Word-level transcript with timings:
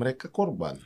mereka 0.00 0.32
korban. 0.32 0.80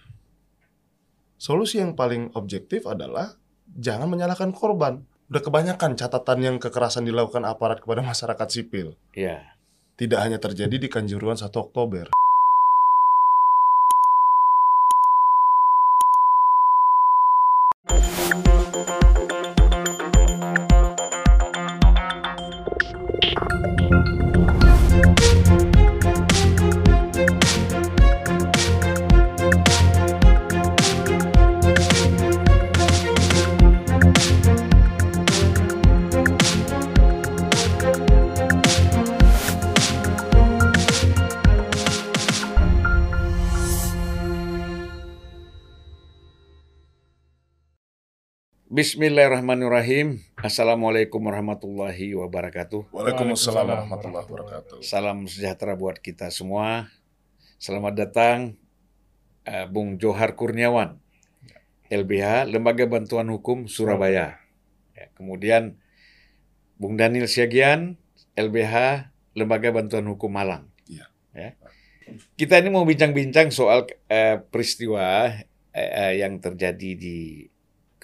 Solusi 1.39 1.79
yang 1.79 1.95
paling 1.95 2.35
objektif 2.35 2.91
adalah 2.91 3.39
jangan 3.71 4.11
menyalahkan 4.11 4.51
korban. 4.51 5.07
Udah 5.31 5.39
kebanyakan 5.39 5.95
catatan 5.95 6.39
yang 6.43 6.57
kekerasan 6.59 7.07
dilakukan 7.07 7.47
aparat 7.47 7.79
kepada 7.79 8.03
masyarakat 8.03 8.49
sipil. 8.51 8.99
Iya. 9.15 9.55
Tidak 9.95 10.19
hanya 10.19 10.43
terjadi 10.43 10.75
di 10.75 10.91
Kanjuruhan 10.91 11.39
1 11.39 11.55
Oktober. 11.55 12.11
Bismillahirrahmanirrahim. 48.85 50.21
Assalamualaikum 50.37 51.17
warahmatullahi 51.17 52.13
wabarakatuh. 52.21 52.93
Waalaikumsalam 52.93 53.65
warahmatullahi 53.65 54.29
wabarakatuh. 54.29 54.85
Salam 54.85 55.25
sejahtera 55.25 55.73
buat 55.73 55.97
kita 56.05 56.29
semua. 56.29 56.93
Selamat 57.57 57.97
datang 57.97 58.61
uh, 59.49 59.65
Bung 59.73 59.97
Johar 59.97 60.37
Kurniawan, 60.37 61.01
LBH 61.89 62.45
Lembaga 62.53 62.85
Bantuan 62.85 63.25
Hukum 63.33 63.73
Surabaya. 63.73 64.37
Ya, 64.93 65.09
kemudian 65.17 65.81
Bung 66.77 67.01
Daniel 67.01 67.25
Siagian, 67.25 67.97
LBH 68.37 69.09
Lembaga 69.33 69.73
Bantuan 69.73 70.05
Hukum 70.13 70.29
Malang. 70.29 70.69
Iya. 70.85 71.09
Ya. 71.33 71.57
Kita 72.37 72.61
ini 72.61 72.69
mau 72.69 72.85
bincang-bincang 72.85 73.49
soal 73.49 73.89
uh, 74.13 74.45
peristiwa 74.45 75.33
uh, 75.73 76.13
yang 76.13 76.37
terjadi 76.37 76.93
di 77.01 77.49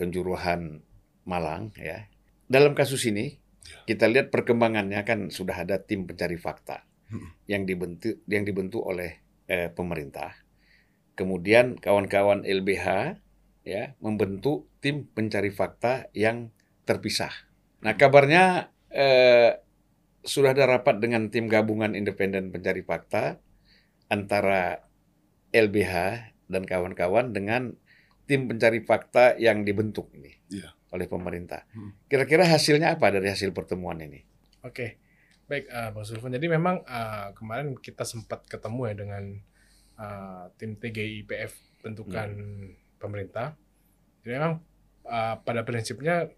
Kenjuruhan 0.01 0.81
Malang 1.29 1.77
ya. 1.77 2.09
Dalam 2.49 2.73
kasus 2.73 3.05
ini 3.05 3.37
kita 3.85 4.09
lihat 4.09 4.33
perkembangannya 4.33 5.05
kan 5.05 5.29
sudah 5.29 5.69
ada 5.69 5.85
tim 5.85 6.09
pencari 6.09 6.41
fakta 6.41 6.89
Hmm. 7.11 7.35
yang 7.51 7.67
dibentuk 7.67 8.23
yang 8.31 8.47
dibentuk 8.47 8.87
oleh 8.87 9.19
eh, 9.51 9.67
pemerintah. 9.67 10.31
Kemudian 11.19 11.75
kawan-kawan 11.83 12.47
LBH 12.47 13.19
ya 13.67 13.99
membentuk 13.99 14.71
tim 14.79 15.11
pencari 15.11 15.51
fakta 15.51 16.07
yang 16.15 16.55
terpisah. 16.87 17.35
Nah 17.83 17.99
kabarnya 17.99 18.71
eh, 18.95 19.59
sudah 20.23 20.55
ada 20.55 20.71
rapat 20.71 21.03
dengan 21.03 21.35
tim 21.35 21.51
gabungan 21.51 21.99
independen 21.99 22.55
pencari 22.55 22.87
fakta 22.87 23.43
antara 24.07 24.87
LBH 25.51 25.95
dan 26.47 26.63
kawan-kawan 26.63 27.35
dengan 27.35 27.75
tim 28.31 28.47
pencari 28.47 28.79
fakta 28.87 29.35
yang 29.35 29.67
dibentuk 29.67 30.15
ini 30.15 30.31
Iya. 30.55 30.71
oleh 30.95 31.11
pemerintah. 31.11 31.67
Hmm. 31.75 31.99
Kira-kira 32.07 32.47
hasilnya 32.47 32.95
apa 32.95 33.11
dari 33.11 33.27
hasil 33.27 33.51
pertemuan 33.51 33.99
ini? 33.99 34.23
Oke, 34.63 35.03
baik 35.51 35.67
uh, 35.67 35.91
Bang 35.91 36.07
Sulfan. 36.07 36.31
Jadi 36.31 36.47
memang 36.47 36.87
uh, 36.87 37.35
kemarin 37.35 37.75
kita 37.75 38.07
sempat 38.07 38.47
ketemu 38.47 38.81
ya 38.87 38.95
dengan 38.95 39.25
uh, 39.99 40.45
tim 40.55 40.79
TGIPF 40.79 41.83
bentukan 41.83 42.31
pemerintah. 43.03 43.59
Jadi 44.23 44.33
memang 44.39 44.63
uh, 45.11 45.35
pada 45.43 45.67
prinsipnya 45.67 46.31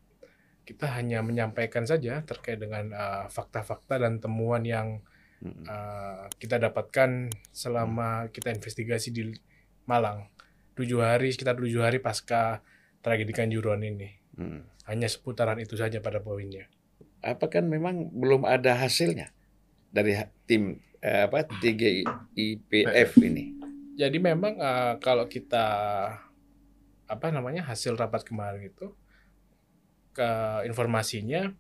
kita 0.63 0.87
hanya 0.97 1.21
menyampaikan 1.21 1.83
saja 1.85 2.23
terkait 2.23 2.57
dengan 2.57 2.89
uh, 2.95 3.27
fakta-fakta 3.29 4.01
dan 4.01 4.17
temuan 4.17 4.65
yang 4.65 5.05
Hmm. 5.43 5.67
uh, 5.67 6.31
kita 6.39 6.55
dapatkan 6.55 7.27
selama 7.51 8.31
kita 8.31 8.55
investigasi 8.55 9.11
di 9.11 9.35
Malang. 9.91 10.31
Tujuh 10.73 11.05
hari, 11.05 11.33
sekitar 11.33 11.59
tujuh 11.61 11.85
hari 11.85 12.01
pasca 12.01 12.65
tragedi 13.05 13.33
Kanjuruhan 13.35 13.83
ini. 13.85 14.09
Hmm. 14.39 14.65
Hanya 14.89 15.07
seputaran 15.07 15.61
itu 15.61 15.77
saja 15.77 16.01
pada 16.01 16.19
poinnya. 16.25 16.67
Apa 17.23 17.47
kan 17.47 17.69
memang 17.69 18.11
belum 18.11 18.49
ada 18.49 18.75
hasilnya 18.75 19.31
dari 19.93 20.17
tim 20.49 20.81
eh, 21.05 21.29
apa 21.29 21.45
TGIPF 21.47 23.11
ini? 23.21 23.45
Jadi 23.95 24.19
memang 24.19 24.57
eh, 24.57 24.95
kalau 24.99 25.29
kita 25.29 25.67
apa 27.07 27.27
namanya 27.29 27.69
hasil 27.69 27.93
rapat 27.95 28.25
kemarin 28.25 28.73
itu 28.73 28.97
ke 30.17 30.31
informasinya 30.65 31.53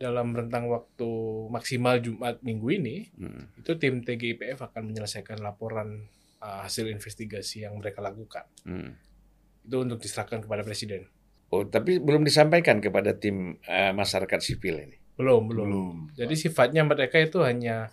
dalam 0.00 0.34
rentang 0.34 0.66
waktu 0.66 1.10
maksimal 1.52 2.00
Jumat 2.02 2.40
minggu 2.42 2.68
ini 2.74 2.96
Hmm. 3.14 3.52
itu 3.54 3.78
tim 3.78 4.02
TGIPF 4.02 4.58
akan 4.58 4.90
menyelesaikan 4.90 5.38
laporan 5.38 6.10
eh, 6.42 6.60
hasil 6.66 6.90
investigasi 6.90 7.62
yang 7.62 7.78
mereka 7.78 8.02
lakukan. 8.02 8.44
Hmm. 8.66 8.98
Itu 9.62 9.78
untuk 9.80 10.02
diserahkan 10.02 10.42
kepada 10.42 10.60
presiden. 10.60 11.06
Oh, 11.48 11.62
tapi 11.62 12.00
belum 12.00 12.24
disampaikan 12.24 12.80
kepada 12.80 13.14
tim 13.14 13.56
eh, 13.62 13.92
masyarakat 13.92 14.40
sipil 14.40 14.82
ini. 14.82 14.96
Belum, 15.14 15.46
belum. 15.46 15.66
Belum. 15.68 15.96
Jadi 16.12 16.34
sifatnya 16.34 16.82
mereka 16.82 17.16
itu 17.16 17.40
hanya 17.40 17.92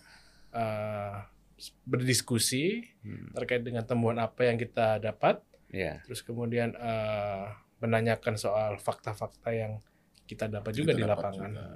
eh, 0.49 1.15
berdiskusi 1.83 2.87
Hmm. 2.99 3.31
terkait 3.31 3.61
dengan 3.61 3.83
temuan 3.83 4.15
apa 4.15 4.43
yang 4.43 4.55
kita 4.55 4.99
dapat 4.99 5.39
Ya. 5.69 6.01
terus 6.03 6.23
kemudian 6.23 6.73
eh, 6.73 7.45
menanyakan 7.79 8.35
soal 8.35 8.75
fakta-fakta 8.75 9.51
yang 9.51 9.79
kita 10.25 10.47
dapat 10.47 10.73
juga 10.73 10.91
Kita 10.91 10.97
di 10.97 11.03
dapat 11.05 11.15
lapangan. 11.29 11.51
juga. 11.51 11.67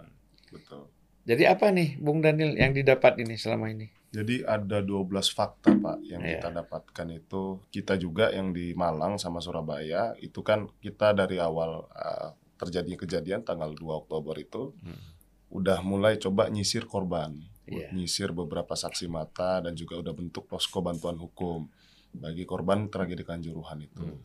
Betul. 0.51 0.81
Jadi 1.23 1.43
apa 1.47 1.65
nih, 1.69 1.95
Bung 1.97 2.19
Daniel 2.19 2.53
yang 2.53 2.71
didapat 2.71 3.15
ini 3.17 3.33
selama 3.33 3.71
ini? 3.71 3.87
Jadi 4.13 4.45
ada 4.45 4.77
12 4.79 5.33
fakta 5.33 5.73
Pak 5.73 6.05
yang 6.05 6.21
Iya. 6.21 6.37
kita 6.37 6.53
dapatkan 6.53 7.07
itu 7.09 7.57
kita 7.73 7.97
juga 7.97 8.29
yang 8.29 8.53
di 8.53 8.77
Malang 8.77 9.17
sama 9.17 9.41
Surabaya 9.41 10.13
itu 10.21 10.45
kan 10.45 10.69
kita 10.77 11.17
dari 11.17 11.41
awal 11.41 11.89
uh, 11.89 12.29
terjadi 12.53 12.93
kejadian 12.95 13.41
tanggal 13.41 13.73
2 13.73 13.81
Oktober 14.05 14.37
itu 14.37 14.69
Hmm. 14.85 15.01
udah 15.49 15.81
mulai 15.81 16.21
coba 16.21 16.45
nyisir 16.47 16.85
korban, 16.85 17.33
Iya. 17.65 17.89
nyisir 17.89 18.29
beberapa 18.31 18.77
saksi 18.77 19.09
mata 19.09 19.65
dan 19.65 19.73
juga 19.73 19.97
udah 19.97 20.13
bentuk 20.13 20.45
posko 20.45 20.79
bantuan 20.79 21.17
hukum 21.17 21.65
bagi 22.13 22.45
korban 22.45 22.93
tragedi 22.93 23.25
Kanjuruhan 23.25 23.81
itu. 23.81 24.05
Hmm. 24.05 24.21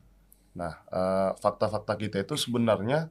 Nah, 0.53 0.85
uh, 0.89 1.33
fakta-fakta 1.41 1.97
kita 1.97 2.17
itu 2.21 2.37
sebenarnya 2.37 3.09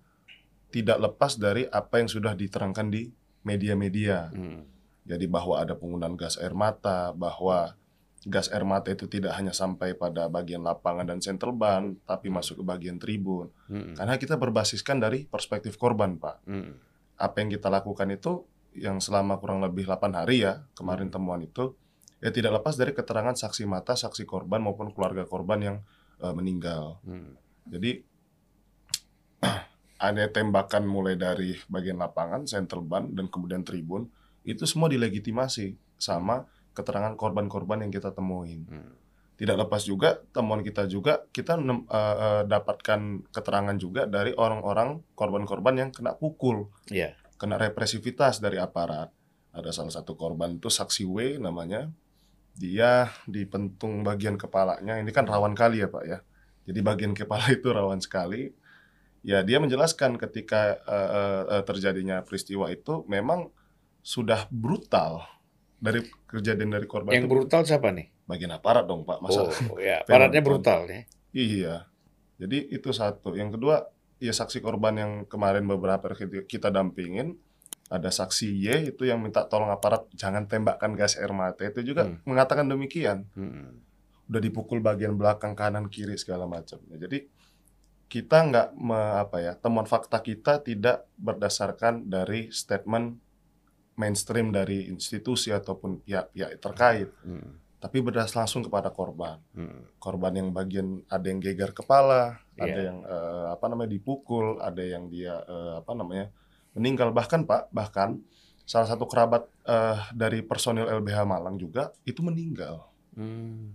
tidak 0.69 0.99
lepas 0.99 1.41
dari 1.41 1.65
apa 1.65 1.97
yang 1.97 2.09
sudah 2.11 2.37
diterangkan 2.37 2.85
di 2.87 3.09
media-media. 3.41 4.29
Hmm. 4.29 4.76
Jadi 5.07 5.25
bahwa 5.31 5.63
ada 5.63 5.73
penggunaan 5.73 6.19
gas 6.19 6.35
air 6.35 6.51
mata, 6.51 7.15
bahwa 7.15 7.79
gas 8.27 8.51
air 8.51 8.67
mata 8.67 8.91
itu 8.91 9.07
tidak 9.07 9.39
hanya 9.39 9.55
sampai 9.55 9.95
pada 9.95 10.27
bagian 10.27 10.59
lapangan 10.67 11.07
dan 11.07 11.23
central 11.23 11.55
ban, 11.55 11.95
tapi 12.03 12.27
masuk 12.27 12.61
ke 12.61 12.63
bagian 12.67 12.99
tribun. 12.99 13.47
Hmm. 13.71 13.95
Karena 13.95 14.19
kita 14.19 14.35
berbasiskan 14.35 14.99
dari 14.99 15.23
perspektif 15.23 15.79
korban, 15.79 16.19
Pak. 16.19 16.43
Hmm. 16.43 16.75
Apa 17.15 17.39
yang 17.39 17.49
kita 17.55 17.71
lakukan 17.71 18.11
itu 18.11 18.43
yang 18.77 18.99
selama 18.99 19.39
kurang 19.39 19.63
lebih 19.63 19.87
8 19.87 20.11
hari 20.11 20.43
ya, 20.43 20.67
kemarin 20.75 21.07
temuan 21.07 21.39
itu, 21.41 21.73
ya 22.19 22.29
tidak 22.29 22.61
lepas 22.61 22.75
dari 22.75 22.91
keterangan 22.91 23.33
saksi 23.33 23.63
mata, 23.63 23.95
saksi 23.95 24.27
korban 24.27 24.59
maupun 24.59 24.91
keluarga 24.91 25.23
korban 25.23 25.59
yang 25.63 25.77
eh, 26.19 26.33
meninggal. 26.35 26.99
Hmm. 27.07 27.39
Jadi 27.63 28.03
ada 30.07 30.23
tembakan 30.29 30.83
mulai 30.85 31.15
dari 31.15 31.55
bagian 31.71 31.97
lapangan, 31.97 32.45
central 32.45 32.85
ban, 32.85 33.15
dan 33.15 33.31
kemudian 33.31 33.63
tribun, 33.65 34.11
itu 34.47 34.63
semua 34.63 34.87
dilegitimasi 34.87 35.75
sama 35.99 36.47
keterangan 36.71 37.17
korban-korban 37.19 37.83
yang 37.83 37.91
kita 37.91 38.15
temuin. 38.15 38.63
Hmm. 38.69 38.95
Tidak 39.37 39.53
lepas 39.53 39.85
juga 39.85 40.17
temuan 40.33 40.65
kita 40.65 40.89
juga 40.89 41.25
kita 41.29 41.59
eh, 41.61 41.77
eh, 41.93 42.43
dapatkan 42.49 43.29
keterangan 43.29 43.77
juga 43.77 44.09
dari 44.09 44.33
orang-orang 44.33 45.03
korban-korban 45.13 45.75
yang 45.77 45.89
kena 45.93 46.17
pukul, 46.17 46.73
Iya. 46.89 47.13
kena 47.37 47.59
represivitas 47.61 48.41
dari 48.41 48.57
aparat. 48.57 49.13
Ada 49.53 49.73
salah 49.73 49.93
satu 49.93 50.17
korban 50.17 50.57
itu 50.57 50.69
saksi 50.69 51.05
W 51.05 51.37
namanya. 51.37 51.89
Dia 52.57 53.13
dipentung 53.29 54.01
bagian 54.01 54.37
kepalanya. 54.37 54.97
Ini 54.97 55.11
kan 55.13 55.29
rawan 55.29 55.53
kali 55.53 55.85
ya, 55.85 55.89
Pak 55.89 56.03
ya. 56.05 56.17
Jadi 56.65 56.79
bagian 56.81 57.13
kepala 57.13 57.45
itu 57.57 57.69
rawan 57.69 58.01
sekali. 58.01 58.53
Ya, 59.21 59.41
dia 59.45 59.61
menjelaskan 59.61 60.17
ketika 60.17 60.81
eh, 60.81 61.41
eh, 61.57 61.63
terjadinya 61.65 62.25
peristiwa 62.25 62.69
itu 62.73 63.05
memang 63.05 63.53
sudah 64.07 64.47
brutal 64.47 65.27
dari 65.77 65.99
kejadian 66.25 66.71
dari 66.71 66.87
korban 66.87 67.11
Yang 67.11 67.27
itu 67.27 67.31
brutal 67.31 67.61
siapa 67.63 67.91
nih? 67.91 68.07
bagian 68.23 68.51
aparat 68.51 68.83
dong, 68.83 69.03
Pak. 69.03 69.19
Masa 69.19 69.47
Oh, 69.67 69.79
ya, 69.79 69.99
aparatnya 70.03 70.39
brutal 70.39 70.87
ya. 70.87 71.03
Iya. 71.31 71.75
Jadi 72.35 72.71
itu 72.71 72.91
satu. 72.91 73.35
Yang 73.35 73.55
kedua, 73.55 73.87
ya 74.17 74.31
saksi 74.31 74.59
korban 74.59 74.95
yang 74.95 75.11
kemarin 75.23 75.63
beberapa 75.63 76.11
kita- 76.43 76.67
dampingin 76.69 77.35
ada 77.87 78.11
saksi 78.11 78.51
Y 78.51 78.67
itu 78.89 79.03
yang 79.03 79.19
minta 79.19 79.43
tolong 79.43 79.71
aparat 79.71 80.11
jangan 80.11 80.43
tembakkan 80.43 80.91
gas 80.91 81.15
air 81.15 81.31
mata 81.31 81.63
itu 81.63 81.79
juga 81.85 82.03
Hmm. 82.03 82.19
mengatakan 82.23 82.63
demikian. 82.65 83.27
Hmm. 83.33 83.83
udah 84.27 84.43
dipukul 84.43 84.83
bagian 84.83 85.15
belakang 85.15 85.55
kanan 85.55 85.87
kiri 85.87 86.19
segala 86.19 86.43
macam. 86.43 86.83
Jadi 86.83 87.31
kita 88.05 88.43
nggak 88.43 88.67
apa 89.17 89.37
ya 89.39 89.55
temuan 89.55 89.83
fakta 89.83 90.19
kita 90.19 90.59
tidak 90.59 91.07
berdasarkan 91.15 92.03
dari 92.05 92.51
statement 92.51 93.23
mainstream 93.97 94.53
dari 94.53 94.85
institusi 94.87 95.49
ataupun 95.49 95.99
pihak-pihak 95.99 96.61
terkait, 96.61 97.09
Hmm. 97.21 97.57
tapi 97.77 97.97
berdasar 97.99 98.45
langsung 98.45 98.61
kepada 98.61 98.89
korban. 98.89 99.41
Hmm. 99.51 99.89
Korban 99.97 100.33
yang 100.33 100.49
bagian 100.49 101.01
ada 101.07 101.25
yang 101.25 101.37
gegar 101.37 101.73
kepala, 101.73 102.37
ada 102.55 102.69
Iya. 102.69 102.87
yang 102.87 102.97
eh, 103.01 103.45
apa 103.51 103.65
namanya 103.65 103.89
dipukul, 103.89 104.61
ada 104.61 104.79
yang 104.79 105.09
dia 105.09 105.41
eh, 105.41 105.73
apa 105.77 105.91
namanya 105.91 106.29
meninggal. 106.73 107.09
Bahkan 107.09 107.43
Pak, 107.43 107.73
bahkan 107.73 108.21
salah 108.63 108.85
satu 108.85 109.09
kerabat 109.09 109.49
eh, 109.65 109.97
dari 110.13 110.41
personil 110.41 110.85
LBH 110.85 111.25
Malang 111.25 111.57
juga 111.57 111.89
itu 112.03 112.21
meninggal. 112.21 112.85
Hmm. 113.17 113.73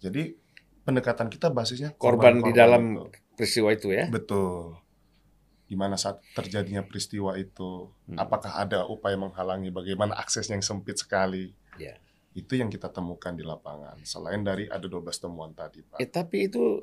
Jadi 0.00 0.34
pendekatan 0.82 1.28
kita 1.28 1.46
basisnya 1.46 1.94
Korban 1.94 2.42
di 2.42 2.50
dalam 2.50 2.82
itu. 2.96 3.06
peristiwa 3.38 3.70
itu 3.70 3.94
ya. 3.94 4.10
betul. 4.10 4.79
Gimana 5.70 5.94
saat 5.94 6.18
terjadinya 6.34 6.82
peristiwa 6.82 7.38
itu? 7.38 7.94
Hmm. 8.10 8.18
Apakah 8.18 8.58
ada 8.58 8.90
upaya 8.90 9.14
menghalangi? 9.14 9.70
Bagaimana 9.70 10.18
aksesnya 10.18 10.58
yang 10.58 10.66
sempit 10.66 10.98
sekali? 10.98 11.54
Ya. 11.78 11.94
Itu 12.34 12.58
yang 12.58 12.66
kita 12.66 12.90
temukan 12.90 13.38
di 13.38 13.46
lapangan. 13.46 14.02
Selain 14.02 14.42
dari 14.42 14.66
ada 14.66 14.82
12 14.82 15.06
temuan 15.22 15.54
tadi, 15.54 15.86
Pak. 15.86 16.02
Eh, 16.02 16.10
tapi 16.10 16.50
itu 16.50 16.82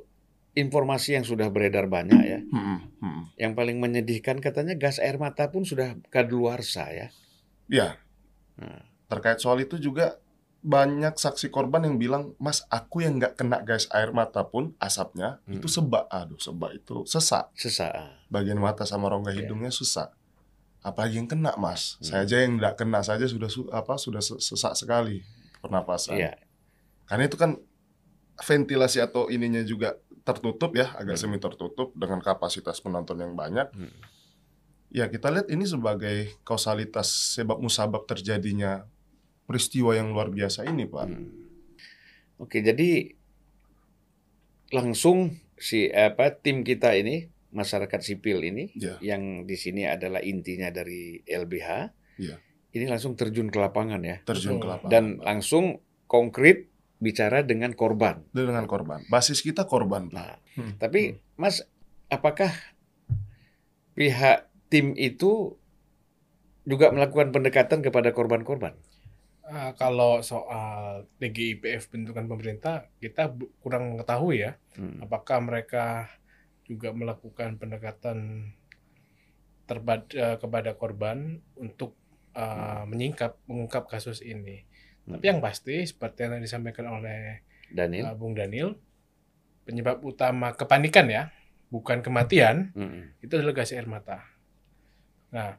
informasi 0.56 1.20
yang 1.20 1.28
sudah 1.28 1.52
beredar 1.52 1.92
banyak 1.92 2.22
ya. 2.24 2.40
Hmm, 2.48 2.80
hmm. 3.04 3.22
Yang 3.36 3.54
paling 3.60 3.78
menyedihkan 3.84 4.40
katanya 4.40 4.80
gas 4.80 5.04
air 5.04 5.20
mata 5.20 5.52
pun 5.52 5.68
sudah 5.68 6.00
kadaluarsa 6.08 6.88
ya. 6.96 7.08
Ya, 7.68 8.00
Nah, 8.58 8.82
terkait 9.08 9.38
soal 9.38 9.62
itu 9.62 9.78
juga 9.78 10.18
banyak 10.60 11.16
saksi 11.16 11.48
korban 11.48 11.84
yang 11.84 11.96
bilang, 11.96 12.36
Mas, 12.38 12.66
aku 12.68 13.00
yang 13.00 13.18
nggak 13.18 13.36
kena 13.36 13.62
gas 13.62 13.88
air 13.90 14.10
mata 14.10 14.44
pun 14.44 14.74
asapnya 14.78 15.40
Hmm. 15.44 15.56
itu 15.56 15.68
sebak. 15.68 16.10
Aduh, 16.10 16.38
sebak 16.38 16.76
itu 16.76 17.06
sesak. 17.06 17.54
sesaat. 17.54 18.26
Bagian 18.28 18.58
mata 18.58 18.84
sama 18.84 19.08
rongga 19.08 19.32
Iya. 19.32 19.46
hidungnya 19.46 19.70
sesak. 19.70 20.12
Apalagi 20.82 21.18
yang 21.18 21.28
kena, 21.28 21.54
Mas. 21.56 21.96
Hmm. 21.98 22.04
Saya 22.04 22.20
aja 22.24 22.38
yang 22.40 22.58
nggak 22.58 22.76
kena 22.76 23.00
saja 23.02 23.24
sudah 23.24 23.48
su- 23.48 23.70
apa 23.70 23.96
sudah 23.96 24.20
se- 24.20 24.40
sesak 24.40 24.74
sekali 24.74 25.22
pernapasan. 25.60 26.18
Iya. 26.18 26.36
Karena 27.06 27.24
itu 27.26 27.36
kan 27.36 27.56
ventilasi 28.38 29.00
atau 29.00 29.28
ininya 29.28 29.62
juga 29.62 29.98
tertutup 30.22 30.76
ya, 30.76 30.92
agak 30.94 31.16
Hmm. 31.16 31.24
semi 31.26 31.38
tertutup 31.38 31.94
dengan 31.94 32.20
kapasitas 32.20 32.78
penonton 32.78 33.18
yang 33.18 33.34
banyak. 33.34 33.72
Hmm. 33.72 33.94
Ya 34.90 35.08
kita 35.08 35.28
lihat 35.28 35.48
ini 35.48 35.64
sebagai 35.64 36.36
kausalitas 36.42 37.08
sebab 37.36 37.60
musabab 37.60 38.04
terjadinya 38.04 38.88
peristiwa 39.48 39.96
yang 39.96 40.12
luar 40.12 40.28
biasa 40.28 40.68
ini, 40.68 40.84
Pak. 40.84 41.04
Hmm. 41.08 41.32
Oke, 42.38 42.60
jadi 42.60 43.16
langsung 44.70 45.32
si 45.56 45.88
apa 45.88 46.36
tim 46.36 46.62
kita 46.62 46.94
ini 46.94 47.32
masyarakat 47.50 47.98
sipil 47.98 48.44
ini 48.44 48.70
Ya. 48.76 49.00
yang 49.02 49.48
di 49.48 49.56
sini 49.56 49.88
adalah 49.88 50.20
intinya 50.20 50.70
dari 50.70 51.24
LBH. 51.24 51.70
Iya. 52.20 52.38
Ini 52.70 52.86
langsung 52.86 53.16
terjun 53.16 53.48
ke 53.48 53.58
lapangan 53.58 54.04
ya 54.04 54.20
Terjun 54.22 54.60
ke 54.60 54.68
lapangan. 54.68 54.92
dan 54.92 55.06
langsung 55.18 55.80
konkret 56.06 56.68
bicara 57.00 57.42
dengan 57.42 57.72
korban. 57.72 58.28
dengan 58.30 58.68
korban. 58.68 59.02
Basis 59.08 59.40
kita 59.40 59.66
korban, 59.66 60.10
Pak. 60.10 60.14
Nah, 60.14 60.36
Hmm. 60.54 60.74
tapi 60.78 61.18
Mas, 61.36 61.62
apakah 62.08 62.50
pihak 63.94 64.46
tim 64.68 64.94
itu 64.94 65.56
juga 66.64 66.92
melakukan 66.92 67.32
pendekatan 67.32 67.80
kepada 67.80 68.12
korban-korban? 68.12 68.76
Ah, 69.48 69.72
kalau 69.80 70.20
soal 70.20 71.08
TGIPF 71.24 71.88
bentukan 71.88 72.28
pemerintah, 72.28 72.92
kita 73.00 73.32
kurang 73.64 73.96
mengetahui 73.96 74.44
ya, 74.44 74.60
Hmm. 74.76 75.00
apakah 75.00 75.40
mereka 75.40 76.12
juga 76.68 76.92
melakukan 76.92 77.56
pendekatan 77.56 78.52
terpad- 79.64 80.12
eh, 80.12 80.36
kepada 80.36 80.76
korban 80.76 81.40
untuk 81.56 81.96
eh, 82.38 82.84
menyingkap, 82.86 83.34
mengungkap 83.50 83.90
kasus 83.90 84.22
ini. 84.22 84.62
Hmm. 85.08 85.18
Tapi 85.18 85.26
yang 85.26 85.42
pasti, 85.42 85.82
seperti 85.82 86.22
yang 86.22 86.38
tadi 86.38 86.46
disampaikan 86.46 86.86
oleh 86.86 87.42
Daniel? 87.74 88.12
eh, 88.12 88.16
Bung 88.20 88.38
Daniel, 88.38 88.78
penyebab 89.66 90.06
utama 90.06 90.54
kepanikan 90.54 91.10
ya, 91.10 91.34
bukan 91.74 92.06
kematian, 92.06 92.76
Hmm. 92.78 93.10
itu 93.24 93.32
adalah 93.32 93.58
gas 93.58 93.74
air 93.74 93.90
mata. 93.90 94.22
Nah, 95.34 95.58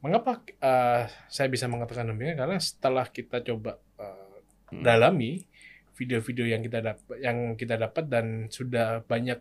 mengapa 0.00 0.44
eh, 0.46 1.04
saya 1.26 1.48
bisa 1.48 1.66
mengatakan 1.66 2.08
demikian? 2.08 2.36
Karena 2.36 2.58
setelah 2.60 3.06
kita 3.08 3.40
coba 3.42 3.78
eh, 3.98 4.24
Hmm. 4.66 4.82
dalami 4.82 5.46
video-video 5.94 6.50
yang 6.50 6.58
kita 6.58 6.82
dapat, 6.82 7.16
yang 7.22 7.54
kita 7.54 7.78
dapat 7.78 8.04
dan 8.10 8.26
sudah 8.50 9.06
banyak 9.06 9.38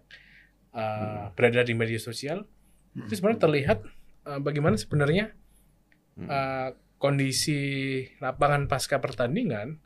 eh, 0.75 0.81
Hmm. 0.81 1.33
beredar 1.33 1.65
di 1.65 1.73
media 1.73 1.97
sosial, 1.97 2.45
itu 2.93 3.15
sebenarnya 3.15 3.41
terlihat 3.41 3.79
eh, 4.25 4.39
bagaimana 4.39 4.77
sebenarnya 4.77 5.33
Hmm. 6.15 6.29
eh, 6.29 6.69
kondisi 6.95 7.59
lapangan 8.23 8.71
pasca 8.71 9.01
pertandingan 9.01 9.81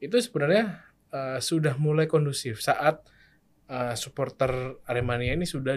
itu 0.00 0.16
sebenarnya 0.22 0.80
eh, 1.10 1.38
sudah 1.42 1.74
mulai 1.76 2.06
kondusif 2.06 2.62
saat 2.62 3.02
eh, 3.66 3.94
supporter 3.98 4.80
Aremania 4.86 5.34
ini 5.34 5.44
sudah 5.44 5.76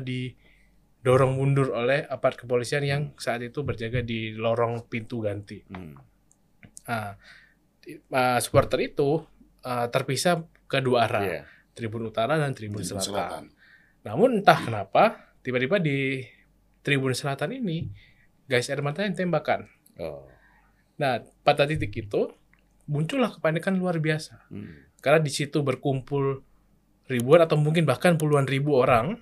didorong 1.04 1.36
mundur 1.36 1.76
oleh 1.76 2.08
aparat 2.08 2.40
kepolisian 2.40 2.80
yang 2.88 3.12
saat 3.20 3.44
itu 3.44 3.60
berjaga 3.68 4.00
di 4.00 4.32
lorong 4.40 4.88
pintu 4.88 5.20
ganti. 5.20 5.60
Hmm. 5.68 6.00
Nah, 6.88 7.20
di- 7.84 8.00
eh, 8.00 8.40
supporter 8.40 8.80
itu 8.80 9.20
eh, 9.68 9.88
terpisah 9.92 10.48
ke 10.64 10.80
dua 10.80 11.12
arah, 11.12 11.24
Iya. 11.28 11.44
Tribun 11.76 12.08
Utara 12.08 12.40
dan 12.40 12.56
Tribun, 12.56 12.80
Tribun 12.80 13.04
Selatan. 13.04 13.52
Namun 14.08 14.40
entah 14.40 14.60
kenapa 14.64 15.36
tiba-tiba 15.44 15.76
di 15.84 16.24
Tribun 16.80 17.12
Selatan 17.12 17.52
ini 17.52 17.92
gas 18.48 18.72
air 18.72 18.80
mata 18.80 19.04
yang 19.04 19.16
tembakan. 19.16 19.68
Oh. 20.00 20.24
Nah, 21.00 21.20
pada 21.44 21.68
titik 21.68 21.92
itu 21.96 22.32
muncullah 22.88 23.32
kepanikan 23.36 23.76
luar 23.76 24.00
biasa. 24.00 24.48
Hmm. 24.48 24.88
Karena 25.04 25.20
di 25.20 25.32
situ 25.32 25.60
berkumpul 25.64 26.44
ribuan 27.12 27.44
atau 27.44 27.60
mungkin 27.60 27.84
bahkan 27.84 28.16
puluhan 28.16 28.48
ribu 28.48 28.80
orang 28.80 29.20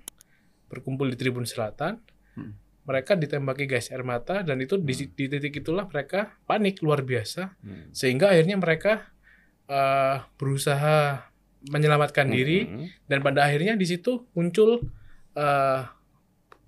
berkumpul 0.72 1.12
di 1.12 1.20
Tribun 1.20 1.44
Selatan. 1.44 2.00
Hmm. 2.34 2.56
Mereka 2.82 3.14
ditembaki 3.14 3.68
gas 3.68 3.92
air 3.92 4.02
mata 4.02 4.42
dan 4.42 4.58
itu 4.58 4.74
di, 4.74 4.96
di 5.06 5.26
titik 5.28 5.54
itulah 5.54 5.86
mereka 5.86 6.34
panik 6.44 6.80
luar 6.80 7.04
biasa 7.04 7.54
Hmm. 7.60 7.92
sehingga 7.92 8.32
akhirnya 8.32 8.56
mereka 8.56 9.12
eh, 9.68 10.18
berusaha 10.36 11.28
menyelamatkan 11.68 12.26
diri 12.26 12.66
Hmm. 12.66 12.88
dan 13.06 13.20
pada 13.22 13.46
akhirnya 13.46 13.76
di 13.76 13.86
situ 13.86 14.26
muncul 14.34 14.82
eh, 15.32 15.82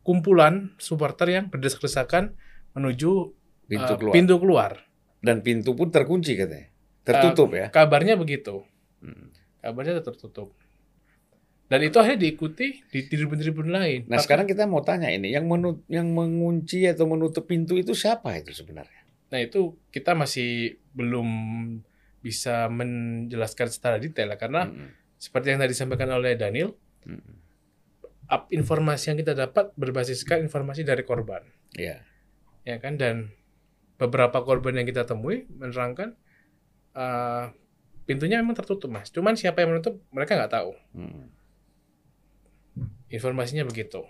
kumpulan 0.03 0.71
supporter 0.77 1.27
yang 1.29 1.45
berdesak-desakan 1.47 2.35
menuju 2.71 3.11
Pintu 3.63 3.91
eh, 3.91 3.97
keluar. 3.97 4.13
pintu 4.13 4.35
keluar. 4.37 4.71
Dan 5.17 5.39
pintu 5.39 5.71
pun 5.71 5.87
terkunci 5.87 6.35
katanya. 6.35 6.67
Tertutup 7.01 7.51
ya. 7.51 7.67
Kabarnya 7.67 8.15
begitu. 8.15 8.63
Hmm. 8.99 9.31
Kabarnya 9.59 9.99
tertutup. 9.99 10.51
Dan 11.63 11.79
itu 11.81 11.95
akhirnya 11.97 12.21
diikuti 12.21 12.83
di 12.85 12.99
tribun-tribun 13.07 13.71
lain. 13.71 14.05
Nah 14.05 14.19
Tapi- 14.19 14.25
sekarang 14.25 14.45
kita 14.45 14.67
mau 14.67 14.83
tanya 14.83 15.09
ini, 15.09 15.31
yang 15.31 15.47
menu- 15.47 15.81
yang 15.87 16.05
mengunci 16.07 16.85
atau 16.85 17.07
menutup 17.07 17.47
pintu 17.47 17.73
itu 17.73 17.95
siapa 17.95 18.35
itu 18.35 18.51
sebenarnya? 18.51 19.01
Nah 19.31 19.39
itu 19.41 19.79
kita 19.89 20.13
masih 20.13 20.77
belum 20.93 21.27
bisa 22.19 22.69
menjelaskan 22.69 23.67
secara 23.67 23.97
detail 23.97 24.31
karena 24.35 24.67
Hmm. 24.67 24.91
seperti 25.17 25.49
yang 25.49 25.59
tadi 25.59 25.71
disampaikan 25.71 26.11
oleh 26.11 26.35
Daniel, 26.35 26.75
Hmm. 27.03 27.41
up 28.25 28.47
informasi 28.49 29.11
yang 29.11 29.19
kita 29.19 29.33
dapat 29.33 29.73
berbasiskan 29.73 30.39
informasi 30.41 30.83
dari 30.83 31.03
korban, 31.03 31.43
Ya. 31.73 32.03
ya 32.61 32.77
kan? 32.77 32.95
Dan 32.95 33.33
beberapa 33.95 34.39
korban 34.41 34.75
yang 34.75 34.85
kita 34.85 35.03
temui 35.03 35.47
menerangkan 35.49 36.15
eh, 36.93 37.45
pintunya 38.05 38.37
memang 38.37 38.53
tertutup 38.53 38.85
mas. 38.87 39.09
Cuman 39.09 39.33
siapa 39.33 39.59
yang 39.59 39.73
menutup 39.73 39.97
mereka 40.09 40.37
nggak 40.37 40.53
tahu. 40.53 40.71
Hmm. 40.93 41.33
Informasinya 43.13 43.63
begitu. 43.63 44.01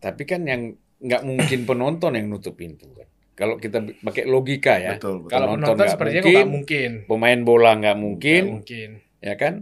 Tapi 0.00 0.24
kan 0.24 0.40
yang 0.42 0.72
nggak 0.96 1.22
mungkin 1.22 1.60
penonton 1.64 2.16
yang 2.16 2.26
nutup 2.26 2.56
pintu 2.56 2.88
kan. 2.92 3.04
Kalau 3.32 3.56
kita 3.56 3.80
pakai 4.00 4.24
logika 4.24 4.76
ya, 4.76 4.96
Betul, 4.96 5.24
betul. 5.24 5.30
Kalau 5.30 5.46
Penonton 5.46 5.60
penonton 5.62 5.76
nggak 5.78 5.92
sepertinya 5.92 6.20
mungkin, 6.20 6.36
nggak 6.36 6.52
mungkin. 6.52 6.90
pemain 7.06 7.40
bola 7.40 7.70
nggak 7.70 7.80
Nggak 7.80 7.96
mungkin, 7.96 8.42
mungkin. 8.52 8.88
ya 9.18 9.34
kan? 9.36 9.54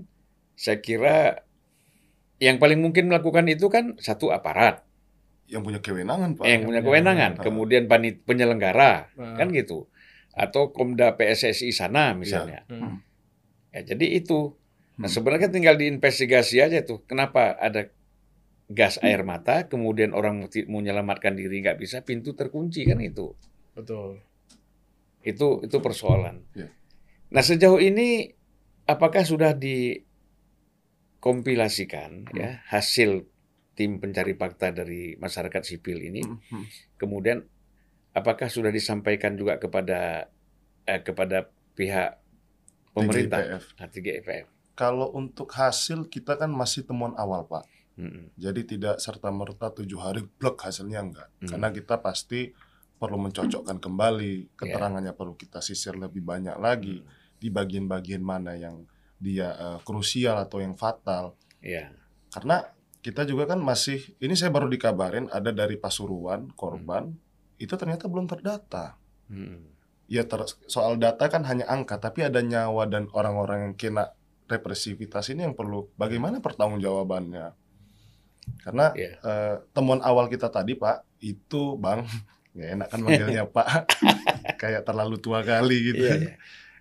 Saya 0.55 0.79
kira 0.79 1.17
yang 2.39 2.59
paling 2.59 2.79
mungkin 2.79 3.07
melakukan 3.07 3.47
itu 3.47 3.67
kan 3.67 3.95
satu 3.99 4.31
aparat 4.31 4.83
yang 5.47 5.63
punya 5.63 5.79
kewenangan, 5.79 6.35
Pak. 6.35 6.45
yang 6.45 6.63
punya 6.63 6.83
ya, 6.83 6.85
kewenangan, 6.85 7.31
ya. 7.35 7.41
kemudian 7.41 7.85
panit 7.87 8.21
penyelenggara, 8.23 9.11
Nah, 9.15 9.35
kan 9.35 9.49
gitu. 9.49 9.87
Atau 10.31 10.71
Komda 10.71 11.15
PSSI 11.15 11.71
sana 11.71 12.15
misalnya. 12.15 12.63
hmm. 12.67 12.95
Ya, 13.71 13.81
jadi 13.85 14.07
itu. 14.13 14.55
Nah, 14.97 15.07
Hmm. 15.07 15.15
sebenarnya 15.15 15.49
tinggal 15.49 15.75
diinvestigasi 15.75 16.59
aja 16.59 16.83
tuh. 16.83 17.07
Kenapa 17.07 17.55
ada 17.55 17.87
gas 18.69 19.01
air 19.01 19.25
mata, 19.25 19.65
kemudian 19.67 20.13
orang 20.13 20.45
mau 20.45 20.49
menyelamatkan 20.49 21.33
diri 21.33 21.65
nggak 21.65 21.81
bisa, 21.81 22.05
pintu 22.05 22.37
terkunci 22.37 22.85
kan 22.85 23.01
itu. 23.01 23.33
Betul. 23.73 24.21
Itu 25.25 25.65
itu 25.65 25.77
persoalan. 25.81 26.45
Ya. 26.53 26.69
Nah, 27.33 27.41
sejauh 27.41 27.81
ini 27.81 28.33
apakah 28.85 29.25
sudah 29.25 29.57
di 29.57 30.01
kompilasikan 31.19 32.29
Hmm. 32.31 32.37
ya 32.39 32.51
hasil 32.71 33.27
tim 33.75 33.99
pencari 34.03 34.35
fakta 34.35 34.75
dari 34.75 35.15
masyarakat 35.17 35.63
sipil 35.63 35.99
ini, 36.03 36.23
Hmm, 36.23 36.39
hmm. 36.51 36.65
kemudian 36.99 37.47
apakah 38.13 38.51
sudah 38.51 38.71
disampaikan 38.71 39.39
juga 39.39 39.59
kepada 39.59 40.31
eh, 40.85 41.01
kepada 41.05 41.47
pihak 41.75 42.19
pemerintah 42.93 43.39
TGIPF. 43.45 43.65
ah, 43.79 43.89
TGIPF? 43.89 44.47
Kalau 44.75 45.11
untuk 45.11 45.51
hasil 45.53 46.07
kita 46.07 46.39
kan 46.39 46.51
masih 46.51 46.87
temuan 46.87 47.15
awal 47.19 47.47
Pak. 47.47 47.67
Mm-mm. 47.99 48.39
Jadi 48.39 48.61
tidak 48.63 49.03
serta 49.03 49.29
merta 49.35 49.75
tujuh 49.75 49.99
hari 49.99 50.23
blok 50.23 50.63
hasilnya 50.63 51.03
enggak. 51.03 51.29
Hmm. 51.43 51.49
Karena 51.51 51.69
kita 51.75 51.99
pasti 51.99 52.55
perlu 52.99 53.19
mencocokkan 53.19 53.79
kembali 53.79 54.59
keterangannya 54.59 55.15
perlu 55.15 55.35
kita 55.35 55.59
sisir 55.63 55.95
lebih 55.99 56.23
banyak 56.23 56.59
lagi 56.59 57.03
di 57.39 57.49
bagian-bagian 57.51 58.23
mana 58.23 58.55
yang 58.59 58.87
dia 59.19 59.55
eh, 59.55 59.79
krusial 59.83 60.39
atau 60.39 60.63
yang 60.63 60.79
fatal. 60.79 61.35
Ya, 61.59 61.91
Karena 62.31 62.63
kita 63.03 63.27
juga 63.27 63.51
kan 63.51 63.59
masih 63.63 64.03
ini 64.23 64.35
saya 64.39 64.55
baru 64.55 64.71
dikabarin 64.71 65.27
ada 65.31 65.51
dari 65.51 65.75
Pasuruan 65.79 66.51
korban 66.55 67.15
itu 67.59 67.75
ternyata 67.75 68.07
belum 68.07 68.31
terdata. 68.31 68.95
Mm. 69.31 69.75
Ya 70.07 70.25
ter- 70.25 70.55
soal 70.71 70.97
data 70.97 71.27
kan 71.27 71.45
hanya 71.45 71.67
angka, 71.67 71.99
tapi 71.99 72.25
ada 72.25 72.41
nyawa 72.41 72.87
dan 72.89 73.11
orang-orang 73.13 73.71
yang 73.71 73.75
kena 73.75 74.15
represivitas 74.49 75.29
ini 75.29 75.45
yang 75.45 75.55
perlu 75.59 75.91
bagaimana 76.01 76.41
pertanggungjawabannya. 76.41 77.68
Karena 78.59 78.93
Iya. 78.93 79.11
eh, 79.19 79.55
temuan 79.71 80.01
awal 80.01 80.27
kita 80.27 80.49
tadi 80.49 80.73
Pak 80.73 81.21
itu 81.21 81.75
Bang 81.75 82.05
nggak 82.55 82.69
enak 82.75 82.89
kan 82.89 83.01
manggilnya 83.01 83.45
Pak 83.45 83.67
kayak 84.63 84.83
terlalu 84.83 85.17
tua 85.17 85.41
kali 85.41 85.93
gitu. 85.93 86.03
Iya, 86.03 86.15
iya. 86.19 86.35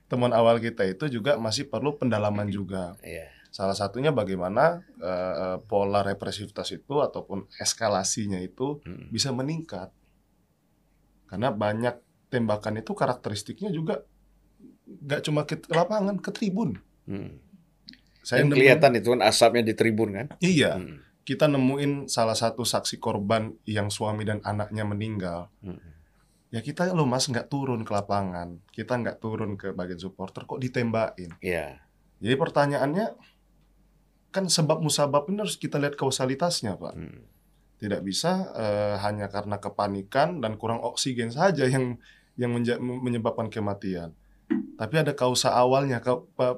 Temuan 0.05 0.31
awal 0.31 0.57
kita 0.57 0.83
itu 0.83 1.07
juga 1.11 1.35
masih 1.35 1.65
perlu 1.65 1.93
pendalaman 1.93 2.47
juga. 2.47 2.95
Iya. 2.99 3.27
Salah 3.47 3.73
satunya 3.73 4.11
bagaimana 4.11 4.79
eh, 4.97 5.57
pola 5.61 6.01
represivitas 6.01 6.69
itu 6.69 6.95
ataupun 6.97 7.47
eskalasinya 7.57 8.37
itu 8.37 8.79
Mm. 8.81 9.09
bisa 9.09 9.29
meningkat. 9.29 9.89
Karena 11.25 11.49
banyak 11.49 11.95
tembakan 12.27 12.77
itu 12.77 12.91
karakteristiknya 12.91 13.67
juga 13.67 14.03
nggak 14.85 15.21
cuma 15.21 15.43
ke 15.43 15.59
lapangan, 15.67 16.15
ke 16.17 16.31
tribun. 16.31 16.79
Mm. 17.03 17.39
Saya 18.21 18.43
nemuin- 18.43 18.51
kelihatan 18.53 18.91
itu 18.93 19.07
kan 19.09 19.21
asapnya 19.21 19.63
di 19.63 19.73
tribun 19.73 20.09
kan? 20.13 20.27
Iya, 20.39 20.75
Mm. 20.75 20.95
Kita 21.27 21.51
nemuin 21.51 22.07
salah 22.07 22.39
satu 22.39 22.63
saksi 22.63 23.03
korban 23.03 23.51
yang 23.67 23.91
suami 23.91 24.23
dan 24.23 24.39
anaknya 24.47 24.87
meninggal. 24.87 25.51
Mm. 25.59 25.75
Ya 26.55 26.63
kita 26.63 26.87
loh 26.95 27.03
mas 27.03 27.27
nggak 27.27 27.51
turun 27.51 27.83
ke 27.83 27.91
lapangan, 27.91 28.63
kita 28.71 28.95
nggak 28.95 29.19
turun 29.19 29.59
ke 29.59 29.75
bagian 29.75 29.99
supporter 29.99 30.47
kok 30.47 30.63
ditembakin. 30.63 31.35
Iya. 31.43 31.83
Jadi 32.23 32.35
pertanyaannya 32.39 33.07
kan 34.31 34.47
sebab 34.47 34.79
musabab 34.79 35.27
ini 35.27 35.43
harus 35.43 35.59
kita 35.59 35.75
lihat 35.75 35.99
kausalitasnya 35.99 36.79
pak. 36.79 36.95
Mm. 36.95 37.19
Tidak 37.75 38.01
bisa 38.07 38.47
eh, 38.55 38.95
hanya 39.03 39.27
karena 39.27 39.59
kepanikan 39.59 40.39
dan 40.39 40.55
kurang 40.55 40.79
oksigen 40.79 41.35
saja 41.35 41.67
yang 41.67 41.99
yang 42.39 42.55
menyebabkan 43.03 43.51
kematian. 43.51 44.15
Tapi 44.79 44.95
ada 44.95 45.11
kausa 45.11 45.51
awalnya, 45.51 45.99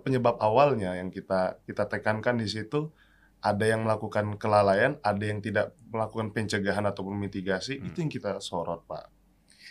penyebab 0.05 0.37
awalnya 0.37 0.93
yang 0.93 1.09
kita 1.09 1.57
kita 1.65 1.89
tekankan 1.89 2.37
di 2.37 2.45
situ. 2.45 2.93
Ada 3.39 3.71
yang 3.71 3.87
melakukan 3.87 4.35
kelalaian, 4.35 4.99
ada 4.99 5.23
yang 5.23 5.39
tidak 5.39 5.71
melakukan 5.87 6.35
pencegahan 6.35 6.83
ataupun 6.83 7.15
mitigasi. 7.15 7.79
Hmm. 7.79 7.87
Itu 7.87 8.03
yang 8.03 8.11
kita 8.11 8.43
sorot, 8.43 8.83
Pak. 8.83 9.07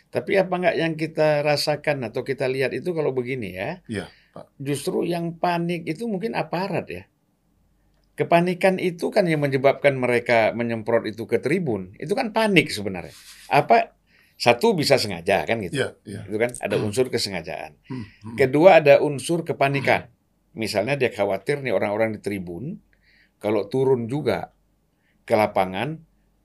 Tapi 0.08 0.40
apa 0.40 0.54
nggak 0.56 0.76
yang 0.80 0.94
kita 0.96 1.44
rasakan 1.44 2.08
atau 2.08 2.24
kita 2.24 2.48
lihat 2.48 2.72
itu 2.72 2.96
kalau 2.96 3.12
begini 3.12 3.52
ya? 3.52 3.84
Iya, 3.84 4.06
Pak. 4.32 4.56
Justru 4.56 5.04
yang 5.04 5.36
panik 5.36 5.84
itu 5.84 6.08
mungkin 6.08 6.32
aparat 6.32 6.86
ya. 6.88 7.04
Kepanikan 8.16 8.82
itu 8.82 9.14
kan 9.14 9.28
yang 9.28 9.44
menyebabkan 9.44 9.94
mereka 9.94 10.50
menyemprot 10.56 11.06
itu 11.06 11.28
ke 11.28 11.38
tribun. 11.38 11.94
Itu 12.00 12.18
kan 12.18 12.34
panik 12.34 12.72
sebenarnya. 12.72 13.14
Apa 13.52 13.94
satu 14.38 14.74
bisa 14.74 14.98
sengaja 14.98 15.42
kan 15.46 15.58
gitu. 15.62 15.82
Iya, 15.82 15.88
iya. 16.02 16.20
Itu 16.26 16.38
kan 16.40 16.50
ada 16.58 16.76
unsur 16.82 17.10
kesengajaan. 17.10 17.78
Hmm, 17.86 18.06
hmm. 18.06 18.36
Kedua 18.38 18.82
ada 18.82 18.98
unsur 19.04 19.46
kepanikan. 19.46 20.10
Misalnya 20.58 20.98
dia 20.98 21.14
khawatir 21.14 21.62
nih 21.62 21.70
orang-orang 21.70 22.18
di 22.18 22.20
tribun 22.22 22.82
kalau 23.38 23.66
turun 23.66 24.06
juga 24.06 24.50
ke 25.22 25.34
lapangan 25.34 25.98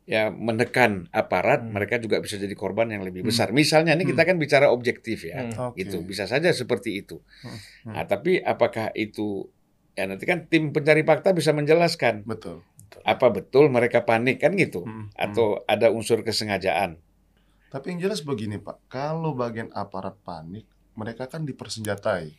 ya 0.04 0.28
menekan 0.30 1.08
aparat, 1.10 1.64
Hmm. 1.64 1.72
mereka 1.72 1.96
juga 1.96 2.20
bisa 2.20 2.36
jadi 2.36 2.52
korban 2.54 2.92
yang 2.92 3.08
lebih 3.08 3.24
Hmm. 3.24 3.32
besar. 3.32 3.56
Misalnya 3.56 3.96
ini 3.96 4.04
kita 4.04 4.28
kan 4.28 4.36
bicara 4.36 4.68
objektif 4.68 5.24
ya. 5.24 5.48
Hmm. 5.48 5.72
Oke. 5.72 5.84
Gitu. 5.88 6.04
Bisa 6.04 6.28
saja 6.28 6.52
seperti 6.52 7.00
itu. 7.00 7.24
Hmm. 7.42 7.96
Nah, 7.96 8.04
tapi 8.04 8.36
apakah 8.38 8.92
itu 8.94 9.48
ya 9.96 10.04
nanti 10.04 10.26
kan 10.26 10.50
tim 10.50 10.74
pencari 10.74 11.02
fakta 11.02 11.32
bisa 11.32 11.54
menjelaskan 11.54 12.26
Betul. 12.26 12.66
apa 13.06 13.30
betul 13.30 13.70
mereka 13.70 14.02
panik 14.02 14.42
kan 14.42 14.54
gitu 14.54 14.82
Hmm, 14.84 15.08
hmm. 15.08 15.16
atau 15.16 15.62
ada 15.66 15.88
unsur 15.88 16.20
kesengajaan. 16.22 16.98
Tapi 17.70 17.86
yang 17.90 18.06
jelas 18.06 18.22
begini, 18.22 18.60
Pak. 18.60 18.86
Kalau 18.86 19.34
bagian 19.34 19.72
aparat 19.72 20.20
panik, 20.22 20.68
mereka 20.94 21.26
kan 21.26 21.42
dipersenjatai. 21.42 22.30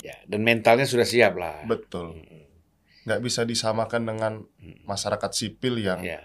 Ya, 0.00 0.16
dan 0.24 0.46
mentalnya 0.46 0.86
sudah 0.86 1.04
siap 1.04 1.34
lah. 1.34 1.66
Betul. 1.66 2.14
Hmm. 2.14 2.37
Nggak 3.02 3.20
bisa 3.20 3.42
disamakan 3.42 4.02
dengan 4.04 4.32
Hmm. 4.58 4.78
masyarakat 4.84 5.30
sipil 5.30 5.78
yang 5.78 6.00
Ya, 6.00 6.22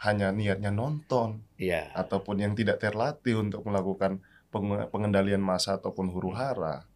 hanya 0.00 0.30
niatnya 0.30 0.70
nonton 0.70 1.42
ya. 1.54 1.90
ataupun 1.92 2.38
yang 2.38 2.52
tidak 2.52 2.78
terlatih 2.78 3.38
untuk 3.38 3.62
melakukan 3.62 4.22
peng- 4.48 4.86
pengendalian 4.88 5.40
massa 5.40 5.76
ataupun 5.76 6.08
huru 6.08 6.30
hara. 6.30 6.86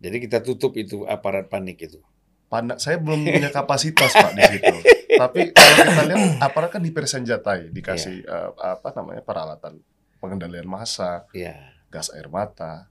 Jadi 0.00 0.16
kita 0.18 0.40
tutup 0.40 0.72
itu 0.74 1.04
aparat 1.04 1.46
panik 1.46 1.76
itu. 1.78 2.00
Pada, 2.48 2.76
saya 2.76 2.96
belum 2.96 3.22
punya 3.22 3.52
kapasitas 3.54 4.10
Pak 4.10 4.32
di 4.32 4.42
situ. 4.48 4.76
Tapi 5.12 5.52
kalau 5.52 5.74
kita 5.84 6.02
lihat 6.04 6.22
aparat 6.40 6.70
kan 6.70 6.82
dipersenjatai, 6.82 7.68
dikasih 7.70 8.16
eh, 8.22 8.50
apa 8.56 8.90
namanya 8.92 9.20
peralatan 9.20 9.78
pengendalian 10.18 10.64
massa, 10.64 11.28
Ya. 11.30 11.76
gas 11.88 12.08
air 12.10 12.26
mata. 12.26 12.88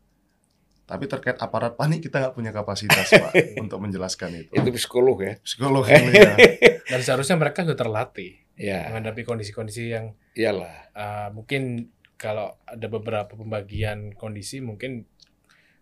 Tapi 0.90 1.06
terkait 1.06 1.38
aparat 1.38 1.78
panik 1.78 2.02
kita 2.02 2.18
nggak 2.18 2.34
punya 2.34 2.50
kapasitas 2.50 3.14
Pak 3.14 3.32
untuk 3.64 3.78
menjelaskan 3.78 4.42
itu. 4.42 4.52
Itu 4.58 4.74
psikolog 4.74 5.22
ya. 5.22 5.38
Psikolog 5.46 5.86
yang 5.86 6.10
lihat. 6.10 6.38
Dan 6.92 7.00
seharusnya 7.06 7.38
mereka 7.38 7.62
sudah 7.62 7.78
terlatih 7.78 8.42
Ya, 8.60 8.92
menghadapi 8.92 9.24
kondisi-kondisi 9.24 9.96
yang 9.96 10.20
iyalah. 10.36 10.92
uh, 10.92 11.30
mungkin 11.32 11.96
kalau 12.20 12.60
ada 12.68 12.92
beberapa 12.92 13.32
pembagian 13.32 14.12
kondisi 14.12 14.60
mungkin 14.60 15.08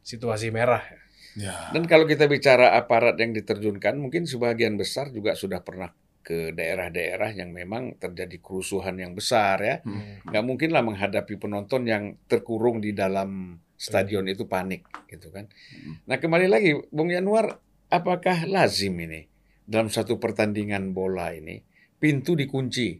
situasi 0.05 0.53
merah. 0.53 0.85
Ya. 1.33 1.73
Dan 1.73 1.89
kalau 1.89 2.05
kita 2.05 2.29
bicara 2.29 2.77
aparat 2.77 3.17
yang 3.17 3.33
diterjunkan, 3.33 3.97
mungkin 3.97 4.29
sebagian 4.29 4.77
besar 4.77 5.09
juga 5.09 5.33
sudah 5.33 5.65
pernah 5.65 5.89
ke 6.21 6.53
daerah-daerah 6.53 7.33
yang 7.33 7.49
memang 7.49 7.97
terjadi 7.97 8.37
kerusuhan 8.37 8.93
yang 9.01 9.17
besar 9.17 9.57
ya. 9.63 9.75
Hmm. 9.81 10.21
Nggak 10.29 10.43
mungkin 10.45 10.69
lah 10.69 10.83
menghadapi 10.85 11.33
penonton 11.41 11.81
yang 11.89 12.19
terkurung 12.29 12.77
di 12.77 12.93
dalam 12.93 13.57
stadion 13.77 14.25
itu 14.25 14.49
panik 14.49 14.83
gitu 15.05 15.29
kan. 15.29 15.45
Hmm. 15.47 16.01
Nah 16.09 16.17
kembali 16.17 16.49
lagi, 16.49 16.73
Bung 16.89 17.13
Yanuar, 17.13 17.61
apakah 17.87 18.49
lazim 18.49 18.97
ini 18.97 19.29
dalam 19.63 19.87
satu 19.87 20.17
pertandingan 20.17 20.91
bola 20.91 21.31
ini 21.31 21.61
pintu 21.97 22.33
dikunci 22.33 22.97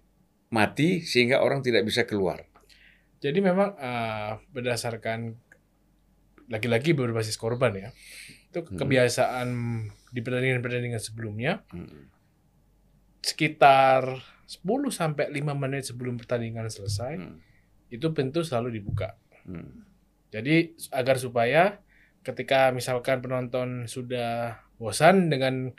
mati 0.49 1.01
sehingga 1.01 1.41
orang 1.41 1.65
tidak 1.65 1.83
bisa 1.83 2.05
keluar? 2.05 2.45
Jadi 3.17 3.41
memang 3.41 3.73
uh, 3.73 4.37
berdasarkan 4.53 5.33
lagi-lagi 6.47 6.93
berbasis 6.93 7.35
korban 7.35 7.73
ya. 7.73 7.89
Itu 8.47 8.63
Hmm. 8.63 8.77
kebiasaan 8.77 9.47
di 10.13 10.21
pertandingan-pertandingan 10.21 11.01
sebelumnya 11.01 11.65
Hmm. 11.73 12.07
sekitar 13.19 14.21
10 14.47 14.93
sampai 14.93 15.27
5 15.27 15.51
menit 15.57 15.83
sebelum 15.83 16.15
pertandingan 16.15 16.69
selesai 16.71 17.19
Hmm. 17.19 17.37
itu 17.91 18.07
pintu 18.15 18.45
selalu 18.45 18.79
dibuka. 18.79 19.17
Hmm. 19.43 19.86
Jadi 20.27 20.55
agar 20.91 21.15
supaya 21.17 21.79
ketika 22.21 22.75
misalkan 22.75 23.23
penonton 23.23 23.87
sudah 23.87 24.59
bosan 24.75 25.31
dengan 25.31 25.71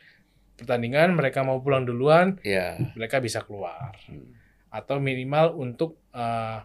pertandingan, 0.57 1.15
mereka 1.15 1.45
mau 1.45 1.61
pulang 1.61 1.87
duluan, 1.87 2.41
Ya. 2.43 2.75
mereka 2.97 3.21
bisa 3.21 3.45
keluar. 3.45 3.95
Hmm. 4.09 4.35
Atau 4.69 4.99
minimal 4.99 5.55
untuk 5.55 6.01
uh, 6.11 6.65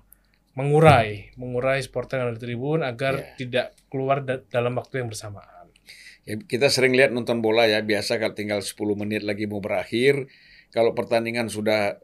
mengurai, 0.54 1.34
mengurai 1.36 1.82
supporter 1.82 2.22
yang 2.22 2.34
ada 2.34 2.38
di 2.38 2.42
tribun 2.42 2.82
agar 2.82 3.14
Ya. 3.22 3.28
tidak 3.38 3.66
keluar 3.90 4.26
da- 4.26 4.42
dalam 4.50 4.74
waktu 4.78 5.04
yang 5.04 5.10
bersamaan. 5.14 5.70
Ya, 6.24 6.40
kita 6.40 6.72
sering 6.72 6.96
lihat 6.96 7.12
nonton 7.12 7.44
bola 7.44 7.68
ya, 7.68 7.84
biasa 7.84 8.16
kalau 8.16 8.32
tinggal 8.32 8.64
10 8.64 8.96
menit 8.96 9.28
lagi 9.28 9.44
mau 9.44 9.60
berakhir, 9.60 10.26
kalau 10.72 10.96
pertandingan 10.96 11.52
sudah 11.52 12.00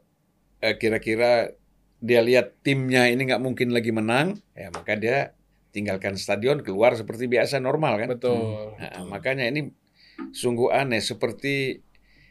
eh, 0.60 0.76
kira-kira 0.76 1.56
dia 2.00 2.20
lihat 2.20 2.60
timnya 2.60 3.08
ini 3.08 3.24
nggak 3.24 3.40
mungkin 3.40 3.72
lagi 3.72 3.90
menang, 3.90 4.36
ya 4.52 4.68
maka 4.68 4.92
dia 4.92 5.32
tinggalkan 5.70 6.18
stadion 6.18 6.62
keluar 6.62 6.94
seperti 6.98 7.30
biasa 7.30 7.62
normal 7.62 7.98
kan. 7.98 8.08
Betul. 8.14 8.74
Nah, 8.76 8.90
Betul. 8.90 9.06
makanya 9.10 9.46
ini 9.50 9.70
sungguh 10.34 10.70
aneh 10.70 11.00
seperti 11.00 11.80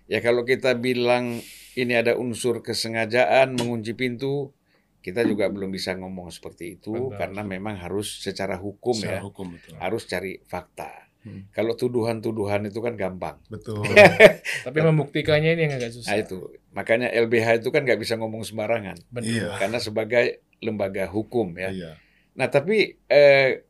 ya 0.06 0.20
kalau 0.22 0.46
kita 0.46 0.78
bilang 0.78 1.42
ini 1.74 1.94
ada 1.96 2.20
unsur 2.20 2.60
kesengajaan 2.60 3.56
mengunci 3.56 3.96
pintu, 3.96 4.52
kita 5.00 5.24
juga 5.24 5.48
belum 5.48 5.72
bisa 5.72 5.96
ngomong 5.96 6.28
seperti 6.28 6.76
itu 6.76 6.92
Benar. 6.92 7.18
karena 7.24 7.42
memang 7.48 7.76
harus 7.80 8.20
secara 8.20 8.60
hukum 8.60 8.94
Secara 8.98 9.20
ya, 9.20 9.26
hukum 9.26 9.56
betul. 9.56 9.76
harus 9.80 10.04
cari 10.06 10.44
fakta. 10.44 11.08
Hmm. 11.20 11.52
Kalau 11.52 11.76
tuduhan-tuduhan 11.76 12.68
itu 12.72 12.80
kan 12.80 12.96
gampang. 12.96 13.40
Betul. 13.52 13.84
Tapi 14.68 14.78
membuktikannya 14.80 15.56
ini 15.56 15.62
yang 15.68 15.74
agak 15.76 15.92
susah. 15.92 16.16
Nah 16.16 16.18
itu, 16.24 16.40
makanya 16.72 17.12
LBH 17.12 17.60
itu 17.60 17.70
kan 17.76 17.84
nggak 17.84 18.00
bisa 18.00 18.16
ngomong 18.16 18.44
sembarangan. 18.48 18.96
Benar. 19.12 19.28
Iya. 19.28 19.48
Karena 19.60 19.80
sebagai 19.84 20.44
lembaga 20.64 21.12
hukum 21.12 21.56
ya. 21.60 21.72
Iya. 21.72 21.92
Nah 22.40 22.48
tapi 22.48 22.96
eh, 23.12 23.68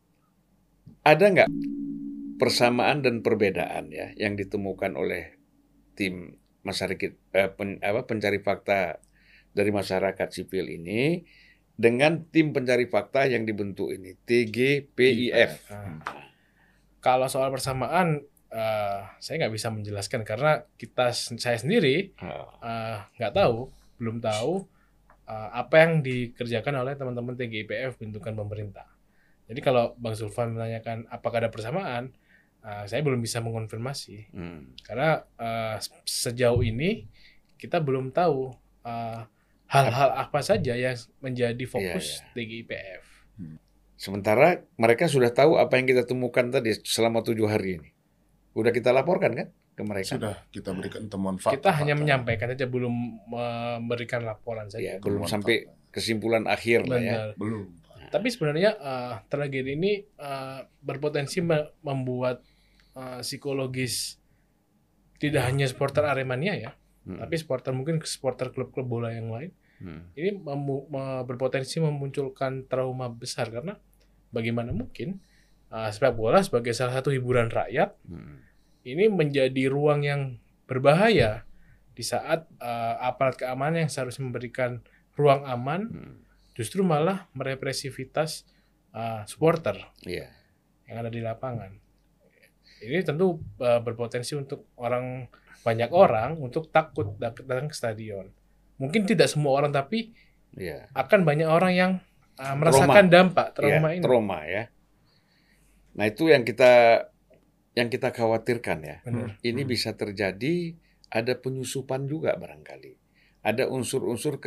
ada 1.02 1.26
nggak 1.26 1.50
persamaan 2.38 3.02
dan 3.02 3.26
perbedaan 3.26 3.90
ya 3.90 4.14
yang 4.16 4.38
ditemukan 4.38 4.94
oleh 4.94 5.34
tim 5.98 6.38
masyarakat 6.62 7.12
eh, 7.34 7.50
pen- 7.50 7.82
apa, 7.82 8.06
pencari 8.06 8.38
fakta 8.40 9.02
dari 9.52 9.74
masyarakat 9.74 10.30
sipil 10.30 10.70
ini 10.70 11.26
dengan 11.74 12.30
tim 12.30 12.54
pencari 12.54 12.86
fakta 12.86 13.26
yang 13.26 13.50
dibentuk 13.50 13.90
ini 13.90 14.14
TGPIF. 14.22 15.52
Nah, 15.74 15.98
kalau 17.02 17.26
soal 17.26 17.50
persamaan, 17.50 18.22
eh, 18.54 19.02
saya 19.18 19.36
nggak 19.42 19.54
bisa 19.56 19.74
menjelaskan 19.74 20.22
karena 20.22 20.68
kita 20.78 21.10
saya 21.16 21.58
sendiri 21.58 22.14
Ah, 22.22 22.54
eh, 22.62 22.98
nggak 23.18 23.34
tahu, 23.34 23.74
belum 23.98 24.22
tahu 24.22 24.68
eh, 25.30 25.50
apa 25.54 25.76
yang 25.86 26.02
dikerjakan 26.02 26.82
oleh 26.82 26.98
teman-teman 26.98 27.38
TGIPF 27.38 28.02
bentukan 28.02 28.34
pemerintah. 28.34 28.90
Jadi 29.46 29.62
kalau 29.62 29.94
Bang 29.98 30.18
Zulfan 30.18 30.58
menanyakan 30.58 31.06
apakah 31.10 31.46
ada 31.46 31.54
persamaan, 31.54 32.10
eh, 32.66 32.86
saya 32.90 33.06
belum 33.06 33.22
bisa 33.22 33.38
mengonfirmasi 33.46 34.34
hmm. 34.34 34.82
karena 34.82 35.22
eh, 35.38 35.78
sejauh 36.06 36.66
ini 36.66 37.06
kita 37.62 37.78
belum 37.78 38.10
tahu 38.16 38.56
hal-hal 39.70 40.10
apa 40.18 40.40
saja 40.42 40.74
yang 40.74 40.98
menjadi 41.22 41.62
fokus 41.70 42.26
Iya, 42.26 42.34
TGIPF. 42.34 43.04
Sementara 44.00 44.66
mereka 44.80 45.06
sudah 45.06 45.30
tahu 45.30 45.62
apa 45.62 45.78
yang 45.78 45.86
kita 45.86 46.10
temukan 46.10 46.50
tadi 46.50 46.74
selama 46.88 47.22
tujuh 47.22 47.46
hari 47.46 47.78
ini. 47.78 47.90
Udah 48.58 48.74
kita 48.74 48.90
laporkan 48.90 49.36
kan 49.38 49.48
ke 49.80 49.84
mereka? 49.86 50.20
Sudah 50.20 50.36
kita 50.50 50.70
berikan 50.72 51.08
temuan 51.08 51.36
fakta. 51.36 51.56
kita 51.56 51.72
hanya 51.74 51.96
fakta. 51.96 52.02
menyampaikan 52.04 52.48
saja 52.52 52.68
belum 52.68 52.96
memberikan 53.26 54.22
laporan 54.22 54.68
saja. 54.68 54.84
Ya, 54.86 54.94
belum 55.00 55.24
Temuan 55.24 55.32
sampai 55.32 55.56
kesimpulan 55.90 56.44
akhir 56.46 56.84
lah 56.86 57.00
ya. 57.00 57.18
Belum. 57.34 57.72
Tapi 58.10 58.28
sebenarnya 58.28 58.76
eh, 58.76 59.14
tragedi 59.26 59.72
ini 59.72 59.92
eh, 60.02 60.60
berpotensi 60.80 61.40
me- 61.40 61.72
membuat 61.80 62.44
eh, 62.92 63.22
psikologis 63.22 64.20
tidak 65.16 65.46
hanya 65.46 65.64
supporter 65.64 66.04
Aremania 66.04 66.56
ya, 66.56 66.72
Hmm. 67.00 67.16
tapi 67.18 67.36
supporter 67.36 67.72
mungkin 67.72 68.00
supporter 68.02 68.50
klub-klub 68.50 68.86
bola 68.86 69.10
yang 69.10 69.28
lain. 69.28 69.52
Hmm. 69.80 70.12
Ini 70.14 70.36
memu- 70.38 70.88
berpotensi 71.24 71.80
memunculkan 71.80 72.66
trauma 72.66 73.08
besar 73.08 73.48
karena 73.48 73.80
bagaimana 74.30 74.72
mungkin 74.72 75.20
eh, 75.68 75.90
sepak 75.90 76.14
bola 76.14 76.40
sebagai 76.40 76.72
salah 76.72 76.96
satu 76.96 77.10
hiburan 77.10 77.48
rakyat 77.48 77.94
Hmm. 78.04 78.42
Ini 78.84 79.08
menjadi 79.08 79.68
ruang 79.68 80.02
yang 80.02 80.22
berbahaya 80.66 81.44
di 81.92 82.02
saat 82.02 82.48
eh, 82.58 82.96
aparat 83.00 83.36
keamanan 83.36 83.86
yang 83.86 83.92
seharusnya 83.92 84.24
memberikan 84.24 84.80
ruang 85.14 85.44
aman 85.44 85.82
Hmm. 85.90 86.16
justru 86.56 86.80
malah 86.80 87.28
merepresivitas 87.32 88.44
uh, 88.92 89.24
supporter 89.24 89.80
Iya. 90.04 90.28
yang 90.88 91.00
ada 91.00 91.08
di 91.08 91.20
lapangan. 91.20 91.72
Ini 92.80 93.04
tentu 93.04 93.36
uh, 93.60 93.80
berpotensi 93.80 94.36
untuk 94.36 94.68
orang 94.76 95.28
banyak 95.60 95.92
orang 95.92 96.36
untuk 96.36 96.68
takut 96.68 97.16
datang 97.16 97.68
ke 97.68 97.76
stadion. 97.76 98.32
Mungkin 98.76 99.04
tidak 99.04 99.28
semua 99.28 99.56
orang 99.56 99.72
tapi 99.72 100.12
Iya. 100.52 100.88
akan 100.92 101.24
banyak 101.24 101.48
orang 101.48 101.74
yang 101.76 101.92
uh, 102.36 102.56
merasakan 102.56 103.08
dampak 103.08 103.56
trauma 103.56 103.92
Iya, 103.92 104.00
ini. 104.00 104.04
Trauma 104.04 104.40
ya. 104.44 104.64
Nah 105.96 106.06
itu 106.08 106.28
yang 106.28 106.44
kita 106.44 107.04
yang 107.78 107.88
kita 107.88 108.10
khawatirkan 108.10 108.80
ya. 108.82 108.98
Benar. 109.06 109.38
Ini 109.42 109.62
Hmm. 109.64 109.70
bisa 109.70 109.94
terjadi 109.94 110.74
ada 111.10 111.34
penyusupan 111.38 112.06
juga 112.06 112.34
barangkali. 112.38 112.94
Ada 113.46 113.70
unsur-unsur 113.72 114.38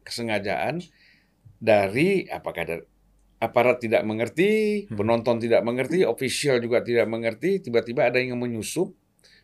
kesengajaan 0.00 0.80
dari 1.58 2.28
apakah 2.28 2.62
ada 2.62 2.76
aparat 3.36 3.80
tidak 3.84 4.00
mengerti, 4.06 4.84
Hmm. 4.88 4.96
penonton 4.96 5.36
tidak 5.36 5.60
mengerti, 5.60 6.08
official 6.08 6.56
juga 6.60 6.80
tidak 6.80 7.04
mengerti, 7.04 7.60
tiba-tiba 7.60 8.08
ada 8.08 8.16
yang 8.16 8.40
menyusup, 8.40 8.96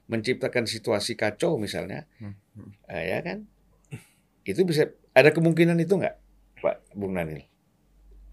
menciptakan 0.09 0.64
situasi 0.64 1.12
kacau 1.16 1.61
misalnya, 1.61 2.09
Hmm, 2.21 2.37
hmm. 2.57 2.71
Ah, 2.88 3.05
ya 3.05 3.21
kan? 3.21 3.49
Itu 4.42 4.64
bisa 4.64 4.90
ada 5.12 5.31
kemungkinan 5.31 5.77
itu 5.79 5.95
nggak, 5.99 6.16
Pak 6.59 6.97
Bung 6.97 7.14
Nanil? 7.16 7.45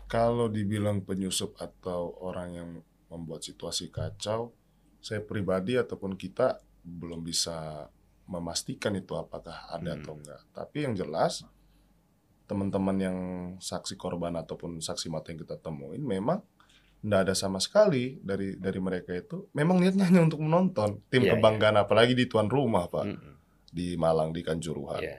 Kalau 0.10 0.50
dibilang 0.50 1.06
penyusup 1.06 1.54
atau 1.62 2.18
orang 2.24 2.50
yang 2.56 2.70
membuat 3.12 3.46
situasi 3.46 3.94
kacau, 3.94 4.56
saya 5.00 5.24
pribadi 5.24 5.76
ataupun 5.76 6.16
kita 6.16 6.60
belum 6.84 7.24
bisa 7.24 7.88
memastikan 8.26 8.94
itu 8.94 9.16
apakah 9.16 9.68
ada 9.70 9.96
Hmm. 9.96 10.00
atau 10.02 10.14
enggak. 10.16 10.42
Tapi 10.54 10.78
yang 10.86 10.94
jelas 10.94 11.44
teman-teman 12.46 12.98
yang 12.98 13.18
saksi 13.62 13.94
korban 13.94 14.34
ataupun 14.34 14.82
saksi 14.82 15.10
mata 15.10 15.30
yang 15.30 15.42
kita 15.42 15.62
temuin 15.62 16.02
memang 16.02 16.42
tidak 17.00 17.30
ada 17.30 17.34
sama 17.38 17.62
sekali 17.62 18.18
dari 18.20 18.58
dari 18.58 18.80
mereka 18.82 19.14
itu 19.14 19.48
memang 19.54 19.78
niatnya 19.80 20.10
hanya 20.10 20.26
untuk 20.26 20.42
menonton 20.42 21.00
tim 21.08 21.24
Iya, 21.30 21.38
kebanggaan 21.38 21.78
apalagi 21.78 22.18
di 22.18 22.26
tuan 22.26 22.50
rumah 22.50 22.90
pak 22.90 23.06
Mm-mm. 23.06 23.34
di 23.70 23.94
Malang 23.96 24.34
di 24.34 24.42
Kanjuruhan. 24.42 25.00
Iya. 25.00 25.18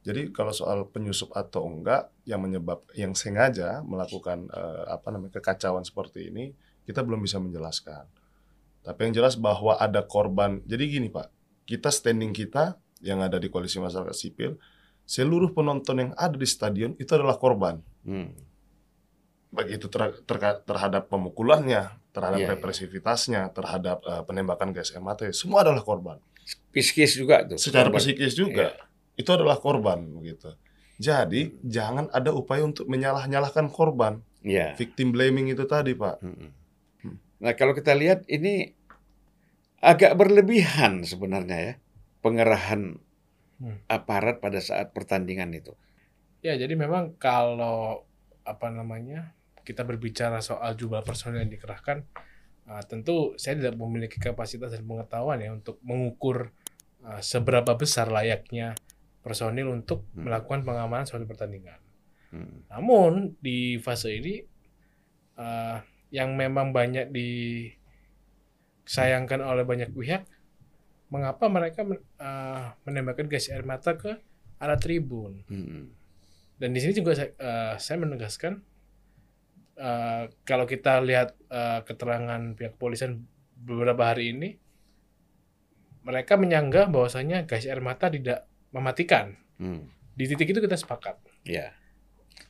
Jadi 0.00 0.32
kalau 0.32 0.48
soal 0.54 0.88
penyusup 0.88 1.34
atau 1.36 1.66
enggak 1.68 2.08
yang 2.24 2.40
menyebab 2.40 2.86
yang 2.96 3.12
sengaja 3.12 3.84
melakukan 3.84 4.48
eh, 4.48 4.84
apa 4.88 5.12
namanya 5.12 5.36
kekacauan 5.42 5.84
seperti 5.84 6.30
ini 6.32 6.54
kita 6.86 7.02
belum 7.04 7.20
bisa 7.20 7.36
menjelaskan. 7.36 8.06
Tapi 8.80 8.98
yang 9.06 9.14
jelas 9.16 9.36
bahwa 9.36 9.76
ada 9.76 10.00
korban. 10.00 10.64
Jadi 10.64 10.84
gini 10.88 11.08
Pak, 11.08 11.28
kita 11.64 11.92
standing 11.92 12.32
kita 12.32 12.80
yang 13.00 13.20
ada 13.20 13.36
di 13.36 13.48
koalisi 13.48 13.76
masyarakat 13.76 14.16
sipil, 14.16 14.56
seluruh 15.04 15.52
penonton 15.52 15.96
yang 15.98 16.10
ada 16.16 16.36
di 16.36 16.48
stadion 16.48 16.96
itu 16.96 17.10
adalah 17.12 17.36
korban. 17.36 17.80
Hmm. 18.04 18.32
Baik 19.50 19.82
itu 19.82 19.86
ter- 19.90 20.22
terka- 20.24 20.62
terhadap 20.62 21.10
pemukulannya, 21.10 21.90
terhadap 22.14 22.38
Iya, 22.38 22.46
iya. 22.46 22.52
represivitasnya, 22.54 23.42
terhadap 23.50 23.98
eh, 24.06 24.22
penembakan 24.24 24.70
gas 24.70 24.94
air 24.94 25.02
mata, 25.02 25.26
semua 25.34 25.66
adalah 25.66 25.82
korban. 25.82 26.18
Psikis 26.70 27.18
juga 27.18 27.42
tuh. 27.46 27.58
Secara 27.58 27.90
korban. 27.90 28.00
psikis 28.00 28.32
juga 28.34 28.74
itu 29.14 29.30
adalah 29.30 29.58
korban 29.58 30.00
begitu. 30.16 30.54
Jadi 31.00 31.56
jangan 31.64 32.12
ada 32.12 32.30
upaya 32.30 32.62
untuk 32.62 32.84
menyalah-nyalahkan 32.86 33.68
korban. 33.72 34.20
Iya. 34.40 34.76
Victim 34.76 35.12
blaming 35.12 35.52
itu 35.52 35.64
tadi, 35.64 35.92
Pak. 35.96 36.20
Mm-mm. 36.22 36.36
Hmm. 36.36 36.50
Nah, 37.40 37.52
kalau 37.56 37.72
kita 37.72 37.96
lihat 37.96 38.28
ini 38.28 38.76
agak 39.80 40.12
berlebihan 40.16 41.02
sebenarnya 41.02 41.58
ya 41.58 41.74
pengerahan 42.20 43.00
Hmm. 43.60 43.76
aparat 43.92 44.40
pada 44.40 44.56
saat 44.56 44.96
pertandingan 44.96 45.52
itu. 45.52 45.76
Ya, 46.40 46.56
jadi 46.56 46.72
memang 46.80 47.20
kalau 47.20 48.08
apa 48.40 48.72
namanya 48.72 49.36
kita 49.68 49.84
berbicara 49.84 50.40
soal 50.40 50.80
jumlah 50.80 51.04
personil 51.04 51.44
yang 51.44 51.52
dikerahkan, 51.52 52.08
uh, 52.64 52.80
tentu 52.88 53.36
saya 53.36 53.60
tidak 53.60 53.76
memiliki 53.76 54.16
kapasitas 54.16 54.72
dan 54.72 54.88
pengetahuan 54.88 55.44
ya 55.44 55.52
untuk 55.52 55.76
mengukur 55.84 56.56
uh, 57.04 57.20
seberapa 57.20 57.76
besar 57.76 58.08
layaknya 58.08 58.72
personil 59.20 59.68
untuk 59.68 60.08
Hmm. 60.16 60.24
melakukan 60.24 60.64
pengamanan 60.64 61.04
suatu 61.04 61.28
pertandingan. 61.28 61.76
Hmm. 62.32 62.64
Namun 62.72 63.36
di 63.44 63.76
fase 63.76 64.16
ini 64.16 64.40
uh, 65.36 65.84
yang 66.10 66.34
memang 66.34 66.74
banyak 66.74 67.10
disayangkan 68.86 69.40
oleh 69.42 69.62
banyak 69.62 69.94
pihak, 69.94 70.26
mengapa 71.10 71.46
mereka 71.50 71.82
uh, 72.22 72.74
menembakkan 72.86 73.26
gas 73.26 73.50
air 73.50 73.66
mata 73.66 73.98
ke 73.98 74.18
arah 74.60 74.78
tribun? 74.78 75.42
Hmm. 75.48 75.90
Dan 76.60 76.76
di 76.76 76.80
sini 76.84 76.92
juga 76.92 77.16
saya, 77.16 77.32
eh, 77.40 77.74
saya 77.80 77.96
menegaskan 78.04 78.60
eh, 79.80 80.24
kalau 80.44 80.68
kita 80.68 81.00
lihat 81.00 81.32
eh, 81.48 81.80
keterangan 81.88 82.52
pihak 82.52 82.76
kepolisian 82.76 83.24
beberapa 83.56 84.12
hari 84.12 84.36
ini, 84.36 84.60
mereka 86.04 86.36
menyanggah 86.36 86.92
bahwasanya 86.92 87.48
gas 87.48 87.64
air 87.64 87.80
mata 87.80 88.12
tidak 88.12 88.44
mematikan. 88.76 89.40
Hmm. 89.56 89.88
Di 90.12 90.28
titik 90.28 90.52
itu 90.52 90.60
kita 90.60 90.76
sepakat. 90.76 91.16
Ya. 91.48 91.72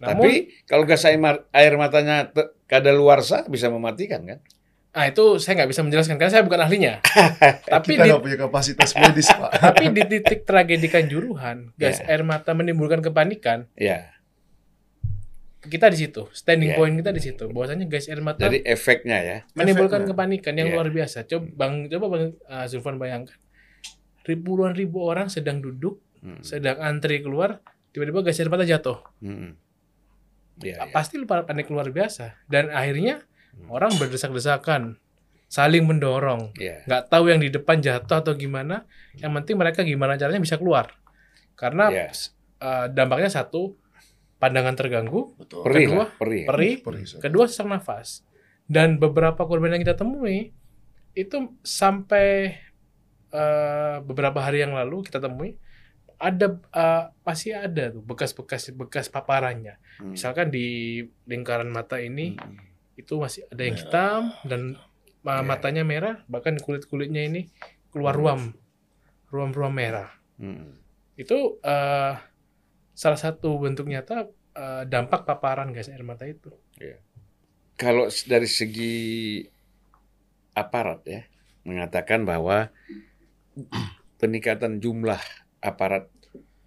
Namun, 0.03 0.27
Tapi 0.27 0.31
kalau 0.67 0.83
gas 0.87 1.07
air, 1.07 1.23
ma- 1.23 1.47
air 1.55 1.79
matanya 1.79 2.27
te- 2.31 2.51
kadaluarsa 2.71 3.45
bisa 3.47 3.67
mematikan 3.67 4.23
kan? 4.23 4.39
ah 4.91 5.07
itu 5.07 5.39
saya 5.39 5.55
nggak 5.55 5.71
bisa 5.71 5.83
menjelaskan 5.83 6.19
karena 6.19 6.33
saya 6.33 6.43
bukan 6.43 6.61
ahlinya. 6.61 6.99
tapi 7.75 7.95
kita 7.95 8.07
di, 8.07 8.15
punya 8.17 8.39
kapasitas 8.41 8.91
medis, 8.93 9.31
Pak. 9.39 9.51
tapi 9.55 9.87
di 9.89 10.03
titik 10.05 10.43
tragedi 10.43 10.87
Kanjuruhan, 10.87 11.71
gas 11.75 11.99
Ya. 11.99 12.11
air 12.11 12.23
mata 12.23 12.51
menimbulkan 12.53 12.99
kepanikan. 12.99 13.71
Ya. 13.75 14.11
Kita 15.61 15.87
di 15.87 15.99
situ, 16.01 16.27
standing 16.33 16.73
Ya. 16.73 16.77
point 16.77 16.97
kita 16.97 17.13
di 17.13 17.21
situ. 17.21 17.47
Bahwasanya 17.47 17.87
gas 17.87 18.09
air 18.09 18.19
mata 18.19 18.43
Jadi 18.43 18.65
efeknya 18.65 19.19
ya. 19.21 19.39
menimbulkan 19.53 20.03
Efeknya. 20.03 20.11
kepanikan 20.11 20.53
yang 20.57 20.69
Iya. 20.71 20.75
luar 20.75 20.89
biasa. 20.89 21.19
Coba 21.23 21.47
Bang, 21.53 21.75
coba 21.87 22.07
Bang 22.09 22.25
uh, 22.43 22.67
Zulfan 22.67 22.97
bayangkan. 22.97 23.39
Ribuan 24.21 24.73
ribu 24.73 25.05
orang 25.05 25.29
sedang 25.29 25.61
duduk, 25.61 26.03
Hmm. 26.19 26.43
sedang 26.43 26.77
antri 26.77 27.21
keluar, 27.21 27.63
tiba-tiba 27.91 28.21
gas 28.21 28.37
air 28.37 28.49
mata 28.49 28.65
jatuh. 28.65 28.99
Hmm. 29.21 29.55
Ya, 30.61 30.77
ya. 30.79 30.89
Pasti 30.89 31.17
lupa 31.17 31.43
panik 31.43 31.67
luar 31.67 31.89
biasa. 31.89 32.37
Dan 32.47 32.69
akhirnya 32.71 33.25
Hmm. 33.51 33.67
orang 33.71 33.93
berdesak-desakan. 33.97 34.97
saling 35.51 35.83
mendorong. 35.83 36.55
Ya. 36.55 36.87
Nggak 36.87 37.11
tahu 37.11 37.27
yang 37.27 37.43
di 37.43 37.51
depan 37.51 37.83
jatuh 37.83 38.23
atau 38.23 38.39
gimana. 38.39 38.87
Yang 39.19 39.33
penting 39.35 39.57
mereka 39.59 39.83
gimana 39.83 40.15
caranya 40.15 40.39
bisa 40.39 40.55
keluar. 40.55 40.95
Karena 41.59 41.91
Ya. 41.91 42.07
eh, 42.63 42.87
dampaknya 42.87 43.27
satu 43.27 43.75
pandangan 44.39 44.79
terganggu, 44.79 45.35
Betul. 45.35 45.67
Perih 45.67 45.91
Kedua, 45.91 45.99
lah, 45.99 46.09
perih. 46.15 46.45
perih, 46.47 46.75
Perih, 46.87 47.03
kedua 47.19 47.51
sesak 47.51 47.67
nafas. 47.67 48.23
Dan 48.65 48.97
beberapa 48.97 49.43
korban 49.43 49.75
yang 49.75 49.83
kita 49.83 49.99
temui 49.99 50.55
itu 51.13 51.37
sampai 51.61 52.55
eh, 53.31 53.97
beberapa 54.01 54.39
hari 54.39 54.63
yang 54.63 54.71
lalu 54.71 55.03
kita 55.03 55.19
temui 55.19 55.59
ada 56.21 56.47
eh, 56.71 57.05
masih 57.25 57.57
ada 57.57 57.91
tuh 57.91 58.05
bekas-bekas 58.05 58.71
bekas 58.77 59.09
paparannya. 59.09 59.81
Hmm. 59.97 60.13
Misalkan 60.13 60.53
di 60.53 61.01
lingkaran 61.25 61.67
mata 61.67 61.97
ini 61.97 62.37
Hmm. 62.37 62.61
itu 62.95 63.17
masih 63.17 63.49
ada 63.49 63.63
yang 63.65 63.75
Merah. 63.75 63.89
hitam 63.89 64.21
dan 64.45 64.63
Ya. 65.21 65.45
matanya 65.45 65.85
merah, 65.85 66.25
bahkan 66.29 66.57
kulit-kulitnya 66.57 67.25
ini 67.25 67.53
keluar 67.89 68.17
ruam, 68.17 68.57
ruam-ruam 69.29 69.69
merah. 69.69 70.09
Hmm. 70.37 70.77
Itu 71.15 71.61
eh, 71.61 72.15
salah 72.93 73.21
satu 73.21 73.57
bentuk 73.57 73.85
nyata 73.85 74.29
eh, 74.53 74.83
dampak 74.85 75.25
paparan 75.25 75.73
gas 75.73 75.89
air 75.89 76.01
mata 76.01 76.25
itu. 76.25 76.49
Kalau 77.77 78.09
s- 78.09 78.25
dari 78.25 78.45
segi 78.45 79.41
aparat 80.53 81.01
ya 81.05 81.21
mengatakan 81.65 82.25
bahwa 82.25 82.69
peningkatan 84.21 84.81
jumlah 84.81 85.21
aparat 85.61 86.09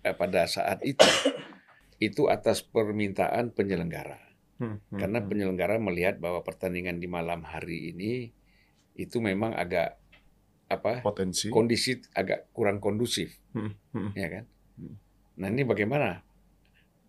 eh, 0.06 0.16
pada 0.16 0.46
saat 0.46 0.82
itu 0.86 1.04
itu 2.08 2.28
atas 2.30 2.62
permintaan 2.66 3.54
penyelenggara. 3.54 4.20
Hmm, 4.62 4.80
hmm, 4.80 5.00
Karena 5.02 5.20
hmm. 5.22 5.28
penyelenggara 5.30 5.76
melihat 5.82 6.22
bahwa 6.22 6.46
pertandingan 6.46 7.02
di 7.02 7.08
malam 7.10 7.42
hari 7.44 7.92
ini 7.94 8.30
itu 8.94 9.18
memang 9.18 9.58
agak 9.58 9.98
apa 10.70 11.02
potensi. 11.06 11.50
kondisi 11.54 11.98
agak 12.18 12.50
kurang 12.56 12.78
kondusif, 12.82 13.34
Hmm, 13.54 13.74
hmm. 13.94 14.12
ya 14.18 14.28
kan? 14.30 14.46
Nah 15.38 15.48
ini 15.50 15.66
bagaimana? 15.66 16.22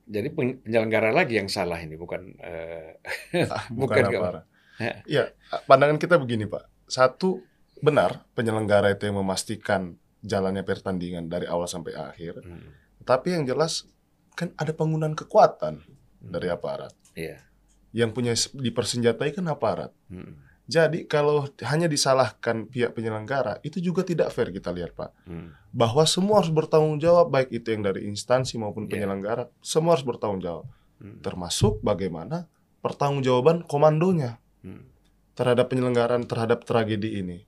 Jadi 0.05 0.29
pen- 0.37 0.61
penyelenggara 0.61 1.13
lagi 1.17 1.41
yang 1.41 1.49
salah 1.49 1.81
ini 1.81 1.97
bukan 1.97 2.37
Ah, 2.45 2.93
Bukan 3.73 4.05
bukan 4.05 4.05
aparat. 4.21 4.45
Ya. 4.77 4.95
Ya, 5.07 5.25
pandangan 5.71 5.97
kita 6.03 6.19
begini, 6.19 6.45
Pak. 6.51 6.67
Satu, 6.91 7.41
benar 7.81 8.27
penyelenggara 8.35 8.93
itu 8.93 9.07
yang 9.09 9.21
memastikan 9.23 9.97
jalannya 10.25 10.65
pertandingan 10.65 11.29
dari 11.29 11.45
awal 11.45 11.69
sampai 11.69 11.93
akhir. 11.93 12.41
hmm, 12.41 13.05
Tapi 13.05 13.37
yang 13.37 13.45
jelas 13.45 13.85
kan 14.33 14.51
ada 14.57 14.73
penggunaan 14.73 15.13
kekuatan 15.13 15.85
dari 16.19 16.49
aparat. 16.49 16.97
Iya. 17.13 17.45
Yang 17.93 18.11
punya 18.11 18.33
dipersenjatai 18.35 19.31
kan 19.31 19.45
aparat. 19.47 19.93
hmm, 20.09 20.41
Jadi 20.65 21.05
kalau 21.05 21.45
hanya 21.61 21.85
disalahkan 21.85 22.65
pihak 22.65 22.97
penyelenggara, 22.97 23.61
itu 23.61 23.79
juga 23.79 24.01
tidak 24.01 24.33
fair 24.33 24.49
kita 24.49 24.73
lihat, 24.73 24.97
Pak. 24.97 25.13
hmm, 25.29 25.49
Bahwa 25.71 26.09
semua 26.09 26.41
harus 26.41 26.49
bertanggung 26.49 26.97
jawab, 26.97 27.29
baik 27.29 27.53
itu 27.53 27.69
yang 27.69 27.85
dari 27.85 28.09
instansi 28.09 28.57
maupun 28.57 28.89
Ya. 28.89 28.97
penyelenggara, 28.97 29.53
semua 29.61 29.93
harus 29.93 30.09
bertanggung 30.09 30.41
jawab. 30.41 30.65
hmm, 31.05 31.21
Termasuk 31.21 31.85
bagaimana 31.85 32.49
pertanggungjawaban 32.81 33.69
komandonya 33.69 34.41
hmm, 34.65 34.89
terhadap 35.37 35.69
penyelenggaraan 35.69 36.25
terhadap 36.25 36.65
tragedi 36.65 37.21
ini. 37.21 37.45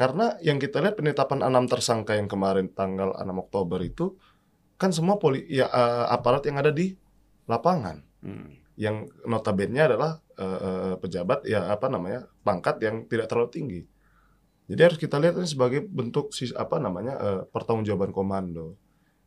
Karena 0.00 0.32
yang 0.40 0.56
kita 0.56 0.80
lihat 0.80 0.96
penetapan 0.96 1.44
enam 1.44 1.68
tersangka 1.68 2.16
yang 2.16 2.24
kemarin 2.24 2.72
tanggal 2.72 3.12
6 3.20 3.20
Oktober 3.36 3.84
itu 3.84 4.16
kan 4.80 4.96
semua 4.96 5.20
poli 5.20 5.44
ya 5.44 5.68
eh, 5.68 6.04
aparat 6.08 6.40
yang 6.48 6.56
ada 6.56 6.72
di 6.72 6.96
lapangan 7.44 8.00
hmm, 8.24 8.80
yang 8.80 9.04
notabene 9.28 9.76
adalah 9.76 10.16
eh, 10.40 10.60
eh, 10.64 10.94
pejabat 10.96 11.44
ya 11.44 11.68
apa 11.68 11.92
namanya 11.92 12.24
pangkat 12.40 12.80
yang 12.80 13.04
tidak 13.12 13.28
terlalu 13.28 13.52
tinggi. 13.52 13.80
Jadi 14.72 14.80
harus 14.80 14.96
kita 14.96 15.20
lihat 15.20 15.36
ini 15.36 15.44
sebagai 15.44 15.84
bentuk 15.84 16.32
sis- 16.32 16.56
apa 16.56 16.80
namanya 16.80 17.14
eh, 17.20 17.40
pertanggungjawaban 17.52 18.16
komando. 18.16 18.80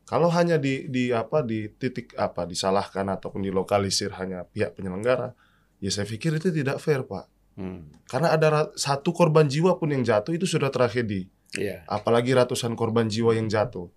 Kalau 0.09 0.33
hanya 0.33 0.57
di 0.57 0.89
di 0.89 1.13
apa 1.13 1.45
di 1.45 1.69
titik 1.69 2.17
apa 2.17 2.49
disalahkan 2.49 3.13
ataupun 3.13 3.45
dilokalisir 3.45 4.09
hanya 4.17 4.49
pihak 4.49 4.73
penyelenggara, 4.73 5.37
ya 5.77 5.93
saya 5.93 6.09
pikir 6.09 6.33
itu 6.41 6.49
tidak 6.49 6.81
fair, 6.81 7.05
Pak. 7.05 7.29
Hmm. 7.57 8.07
Karena 8.09 8.33
ada 8.33 8.69
satu 8.77 9.09
korban 9.13 9.49
jiwa 9.49 9.77
pun 9.81 9.89
yang 9.89 10.05
jatuh 10.05 10.33
itu 10.37 10.45
sudah 10.45 10.69
tragedi. 10.69 11.25
Iya. 11.53 11.85
Apalagi 11.85 12.33
ratusan 12.33 12.73
korban 12.73 13.05
jiwa 13.09 13.33
yang 13.37 13.45
jatuh. 13.49 13.89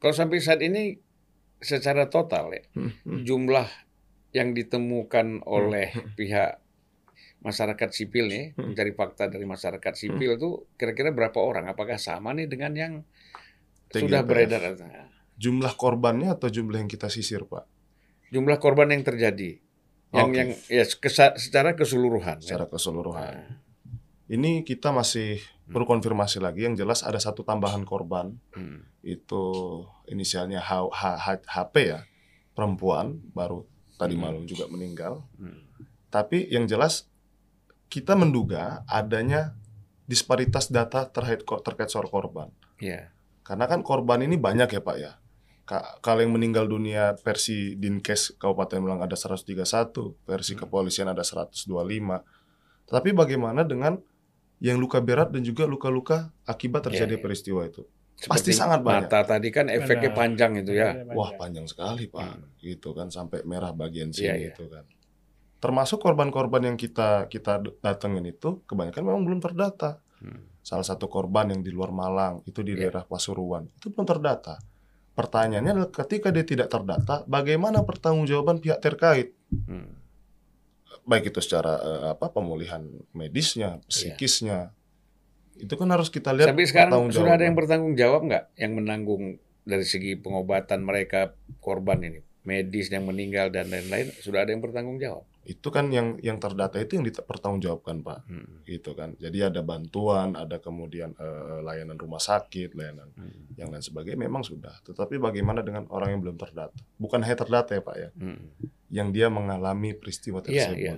Kalau 0.00 0.14
sampai 0.16 0.40
saat 0.42 0.58
ini 0.64 0.96
secara 1.60 2.08
total 2.08 2.56
ya 2.56 2.62
Hmm, 2.72 2.92
hmm. 3.04 3.20
jumlah 3.28 3.68
yang 4.32 4.56
ditemukan 4.56 5.44
oleh 5.44 5.92
pihak 6.18 6.56
masyarakat 7.40 7.88
sipil 7.92 8.28
nih 8.28 8.56
Hmm. 8.56 8.72
mencari 8.72 8.92
fakta 8.96 9.28
dari 9.28 9.44
masyarakat 9.44 9.92
sipil 9.96 10.40
tuh 10.40 10.66
kira-kira 10.80 11.12
berapa 11.12 11.36
orang? 11.40 11.68
Apakah 11.68 12.00
sama 12.00 12.32
nih 12.32 12.48
dengan 12.48 12.72
yang 12.74 12.92
sudah 13.90 14.22
TGIPF. 14.22 14.28
beredar? 14.28 14.60
Jumlah 15.40 15.72
korbannya 15.76 16.32
atau 16.36 16.52
jumlah 16.52 16.78
yang 16.84 16.90
kita 16.90 17.08
sisir, 17.08 17.48
Pak? 17.48 17.64
Jumlah 18.30 18.60
korban 18.62 18.92
yang 18.92 19.02
terjadi, 19.02 19.58
yang 20.10 20.28
Oke. 20.28 20.36
yang 20.36 20.50
ya 20.66 20.84
kesa- 20.98 21.36
secara 21.36 21.72
keseluruhan. 21.72 22.38
kan? 22.38 22.42
Secara 22.42 22.66
keseluruhan. 22.66 23.34
Nah, 23.36 23.58
Ini 24.26 24.62
kita 24.62 24.90
masih 24.90 25.42
perlu 25.66 25.82
konfirmasi 25.84 26.38
lagi. 26.38 26.62
Yang 26.62 26.82
jelas 26.82 27.02
ada 27.02 27.18
satu 27.18 27.42
tambahan 27.42 27.82
korban. 27.82 28.38
hmm, 28.52 28.86
Itu 29.02 29.42
inisialnya 30.06 30.60
H, 30.60 30.70
H, 30.86 31.02
H- 31.16 31.46
HP 31.48 31.74
ya. 31.88 32.00
Perempuan 32.52 33.18
baru 33.32 33.66
tadi 33.96 34.14
Hmm. 34.14 34.22
malam 34.22 34.42
juga 34.44 34.66
meninggal. 34.66 35.26
hmm, 35.34 35.58
Tapi 36.08 36.46
yang 36.46 36.66
jelas 36.66 37.06
kita 37.86 38.14
menduga 38.14 38.82
adanya 38.86 39.54
disparitas 40.04 40.66
data 40.68 41.06
terkait 41.06 41.42
terkait 41.42 41.86
soal 41.86 42.06
korban. 42.06 42.50
ya, 42.78 43.10
Karena 43.42 43.66
kan 43.66 43.82
korban 43.82 44.18
ini 44.20 44.34
banyak 44.34 44.66
ya 44.68 44.80
Pak 44.80 44.96
ya. 44.96 45.12
Ka- 45.70 46.02
Kalau 46.02 46.18
yang 46.18 46.34
meninggal 46.34 46.66
dunia 46.66 47.14
versi 47.16 47.78
Dinkes 47.78 48.34
Kabupaten 48.34 48.82
Malang 48.82 49.06
ada 49.06 49.14
131, 49.14 50.18
versi 50.26 50.58
Hmm. 50.58 50.66
kepolisian 50.66 51.06
ada 51.06 51.22
125. 51.22 52.26
Tetapi 52.90 53.14
bagaimana 53.14 53.62
dengan 53.62 53.94
yang 54.58 54.76
luka 54.76 54.98
berat 54.98 55.30
dan 55.30 55.40
juga 55.40 55.64
luka-luka 55.64 56.34
akibat 56.42 56.84
terjadi 56.84 57.14
Iya, 57.14 57.16
iya. 57.16 57.22
peristiwa 57.22 57.62
itu? 57.64 57.86
seperti 58.12 58.28
Pasti 58.28 58.52
sangat 58.52 58.82
banyak. 58.82 59.08
Mata 59.08 59.24
tadi 59.24 59.48
kan 59.48 59.72
efeknya 59.72 60.12
Benar. 60.12 60.20
panjang 60.20 60.52
itu 60.58 60.72
ya. 60.74 60.92
Wah 61.08 61.32
panjang 61.32 61.64
sekali 61.64 62.04
Pak, 62.04 62.20
Hmm. 62.20 62.52
gitu 62.60 62.92
kan 62.92 63.08
sampai 63.08 63.46
merah 63.46 63.72
bagian 63.72 64.10
Iya, 64.10 64.36
sini 64.36 64.38
iya. 64.44 64.52
itu 64.52 64.68
kan. 64.68 64.84
Termasuk 65.56 66.00
korban-korban 66.00 66.60
yang 66.62 66.76
kita 66.76 67.24
kita 67.26 67.62
datengin 67.80 68.26
itu 68.26 68.60
kebanyakan 68.66 69.02
memang 69.02 69.22
belum 69.24 69.40
terdata. 69.40 70.02
Hmm, 70.18 70.50
Salah 70.60 70.84
satu 70.84 71.08
korban 71.08 71.48
yang 71.48 71.64
di 71.64 71.72
luar 71.72 71.88
Malang 71.90 72.44
itu 72.44 72.60
di 72.60 72.74
Iya. 72.74 72.92
daerah 72.92 73.04
Pasuruan 73.06 73.64
itu 73.70 73.88
belum 73.88 74.04
terdata. 74.04 74.60
Pertanyaannya 75.20 75.72
adalah 75.76 75.92
ketika 75.92 76.32
dia 76.32 76.48
tidak 76.48 76.72
terdata, 76.72 77.28
bagaimana 77.28 77.84
pertanggungjawaban 77.84 78.64
pihak 78.64 78.80
terkait? 78.80 79.36
hmm, 79.52 80.00
Baik 81.04 81.28
itu 81.28 81.44
secara 81.44 81.76
eh, 81.76 82.02
apa 82.16 82.32
pemulihan 82.32 82.80
medisnya, 83.12 83.84
psikisnya. 83.84 84.72
Itu 85.60 85.76
kan 85.76 85.92
harus 85.92 86.08
kita 86.08 86.32
lihat 86.32 86.56
Sampai 86.56 86.64
sekarang 86.64 87.12
sudah 87.12 87.36
ada 87.36 87.44
yang 87.44 87.52
bertanggung 87.52 87.92
jawab 88.00 88.24
nggak 88.24 88.44
yang 88.56 88.72
menanggung 88.80 89.36
dari 89.68 89.84
segi 89.84 90.16
pengobatan 90.16 90.80
mereka 90.80 91.36
korban 91.60 92.00
ini, 92.00 92.24
medis 92.50 92.90
yang 92.90 93.06
meninggal 93.06 93.54
dan 93.54 93.70
lain-lain 93.70 94.10
sudah 94.18 94.42
ada 94.42 94.50
yang 94.50 94.58
bertanggung 94.58 94.98
jawab. 94.98 95.22
Itu 95.40 95.70
kan 95.70 95.88
yang 95.88 96.18
yang 96.20 96.36
terdata 96.36 96.76
itu 96.76 96.98
yang 96.98 97.06
dipertanggungjawabkan, 97.06 98.02
Pak. 98.02 98.18
Hmm, 98.26 98.60
gitu 98.66 98.92
kan. 98.92 99.14
Jadi 99.16 99.40
ada 99.40 99.62
bantuan, 99.62 100.34
ada 100.34 100.58
kemudian 100.58 101.14
eh, 101.14 101.58
layanan 101.62 101.94
rumah 101.96 102.18
sakit, 102.18 102.74
layanan 102.74 103.08
hmm, 103.14 103.54
yang 103.54 103.70
lain 103.70 103.80
sebagainya 103.80 104.20
memang 104.20 104.42
sudah. 104.42 104.74
Tetapi 104.82 105.16
bagaimana 105.16 105.62
dengan 105.62 105.86
orang 105.88 106.12
yang 106.12 106.20
belum 106.20 106.36
terdata? 106.36 106.74
Bukan 106.98 107.22
hanya 107.22 107.38
terdata 107.38 107.70
ya 107.78 107.82
Pak 107.82 107.96
ya, 107.96 108.08
hmm. 108.18 108.40
yang 108.90 109.08
dia 109.14 109.30
mengalami 109.30 109.94
peristiwa 109.94 110.42
Iya, 110.44 110.74
tersebut. 110.74 110.76
iya. 110.76 110.94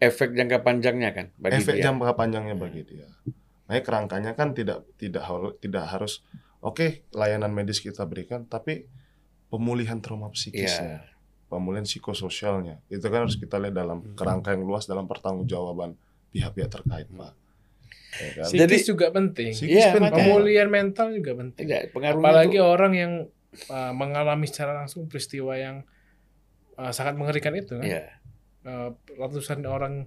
Efek 0.00 0.32
jangka 0.32 0.64
panjangnya 0.64 1.10
kan 1.12 1.26
bagi 1.36 1.60
Efek 1.60 1.76
dia. 1.76 1.84
jangka 1.90 2.12
panjangnya 2.16 2.56
Hmm. 2.56 2.64
bagi 2.64 2.82
dia. 2.88 3.08
Makanya 3.68 3.82
kerangkanya 3.84 4.32
kan 4.32 4.48
tidak 4.56 4.86
tidak 4.96 5.22
tidak 5.60 5.84
harus 5.90 6.24
oke 6.58 7.04
layanan 7.12 7.52
medis 7.52 7.82
kita 7.82 8.06
berikan, 8.08 8.48
tapi 8.48 8.88
pemulihan 9.50 9.98
trauma 9.98 10.30
psikisnya, 10.30 11.04
pemulihan 11.46 11.82
psikososialnya, 11.82 12.78
itu 12.86 13.02
kan 13.04 13.26
harus 13.26 13.34
kita 13.34 13.58
lihat 13.58 13.74
dalam 13.74 13.98
Hmm. 14.00 14.14
kerangka 14.14 14.54
yang 14.54 14.62
luas 14.62 14.86
dalam 14.86 15.04
pertanggungjawaban 15.04 15.98
pihak-pihak 16.30 16.70
terkait, 16.70 17.10
Hmm. 17.10 17.18
Pak. 17.20 17.32
Ya 18.10 18.28
kan? 18.32 18.46
Psikis 18.46 18.60
Jadi- 18.62 18.86
juga 18.86 19.06
penting. 19.10 19.50
Psikis 19.52 19.76
Iya, 19.76 19.94
penting. 19.94 20.14
Pemulihan 20.26 20.66
mental 20.66 21.10
juga 21.10 21.32
penting. 21.36 21.66
Pengaruhnya 21.90 22.22
Apalagi 22.22 22.58
tuh- 22.58 22.66
orang 22.68 22.92
yang 22.94 23.12
uh, 23.66 23.92
mengalami 23.92 24.46
secara 24.46 24.74
langsung 24.76 25.06
peristiwa 25.06 25.54
yang 25.54 25.82
uh, 26.74 26.90
sangat 26.90 27.14
mengerikan 27.14 27.50
itu 27.52 27.74
kan. 27.74 27.86
Iya. 27.86 28.02
Uh, 28.62 28.94
ratusan 29.14 29.62
orang 29.62 30.06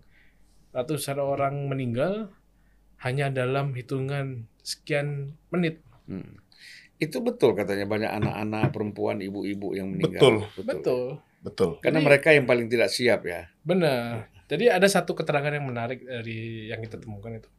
ratusan 0.72 1.16
orang 1.16 1.68
meninggal 1.68 2.32
hanya 3.00 3.28
dalam 3.28 3.72
hitungan 3.72 4.48
sekian 4.60 5.36
menit. 5.48 5.80
Hmm. 6.08 6.40
Itu 7.04 7.20
betul 7.20 7.52
katanya 7.54 7.84
banyak 7.84 8.12
anak-anak 8.24 8.72
perempuan, 8.72 9.20
ibu-ibu 9.20 9.76
yang 9.76 9.92
meninggal. 9.92 10.48
Betul. 10.48 10.64
Betul. 10.64 11.04
Betul. 11.44 11.70
Karena 11.84 12.00
Jadi- 12.00 12.08
mereka 12.08 12.28
yang 12.32 12.48
paling 12.48 12.72
tidak 12.72 12.88
siap 12.88 13.28
ya. 13.28 13.52
Benar. 13.68 14.32
Jadi 14.48 14.72
ada 14.72 14.88
satu 14.88 15.12
keterangan 15.12 15.52
yang 15.52 15.68
menarik 15.68 16.00
dari 16.04 16.72
yang 16.72 16.80
kita 16.80 16.96
temukan 17.04 17.36
itu. 17.36 17.50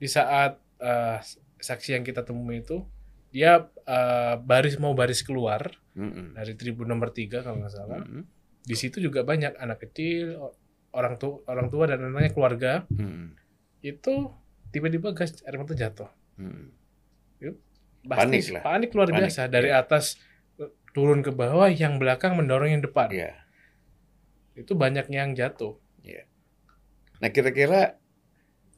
Di 0.00 0.08
saat 0.08 0.56
eh, 0.80 1.18
saksi 1.60 1.96
yang 2.00 2.04
kita 2.04 2.24
temui 2.24 2.64
itu 2.64 2.84
dia 3.32 3.68
eh, 3.84 4.34
baris 4.40 4.80
mau 4.80 4.96
baris 4.96 5.20
keluar 5.20 5.76
Mm-mm. 5.92 6.36
dari 6.36 6.52
tribun 6.56 6.88
nomor 6.88 7.12
tiga 7.12 7.44
kalau 7.44 7.60
nggak 7.60 7.74
salah. 7.74 8.00
Mm-mm. 8.00 8.24
Di 8.64 8.76
situ 8.76 9.00
juga 9.00 9.24
banyak 9.28 9.56
anak 9.60 9.88
kecil, 9.88 10.36
orang 10.96 11.20
tua, 11.20 11.44
orang 11.48 11.68
tua 11.68 11.84
dan 11.84 12.00
anaknya 12.00 12.32
keluarga 12.32 12.72
Mm-mm. 12.92 13.36
itu 13.84 14.32
tiba-tiba 14.72 15.12
gas 15.12 15.36
air 15.44 15.56
mata 15.60 15.76
jatuh. 15.76 16.08
Mm. 16.40 16.72
Pasti 18.06 18.22
Panik 18.22 18.42
lah. 18.54 18.62
panik 18.62 18.90
luar 18.94 19.08
Panik, 19.10 19.18
biasa 19.26 19.42
dari 19.46 19.68
ya. 19.68 19.82
atas 19.82 20.14
turun 20.94 21.20
ke 21.20 21.28
bawah, 21.28 21.66
yang 21.68 21.98
belakang 21.98 22.38
mendorong 22.38 22.70
yang 22.70 22.80
depan. 22.80 23.10
Iya. 23.10 23.34
Itu 24.54 24.72
banyak 24.74 25.10
yang 25.10 25.34
jatuh. 25.34 25.76
Nah, 27.16 27.32
kira-kira 27.32 27.96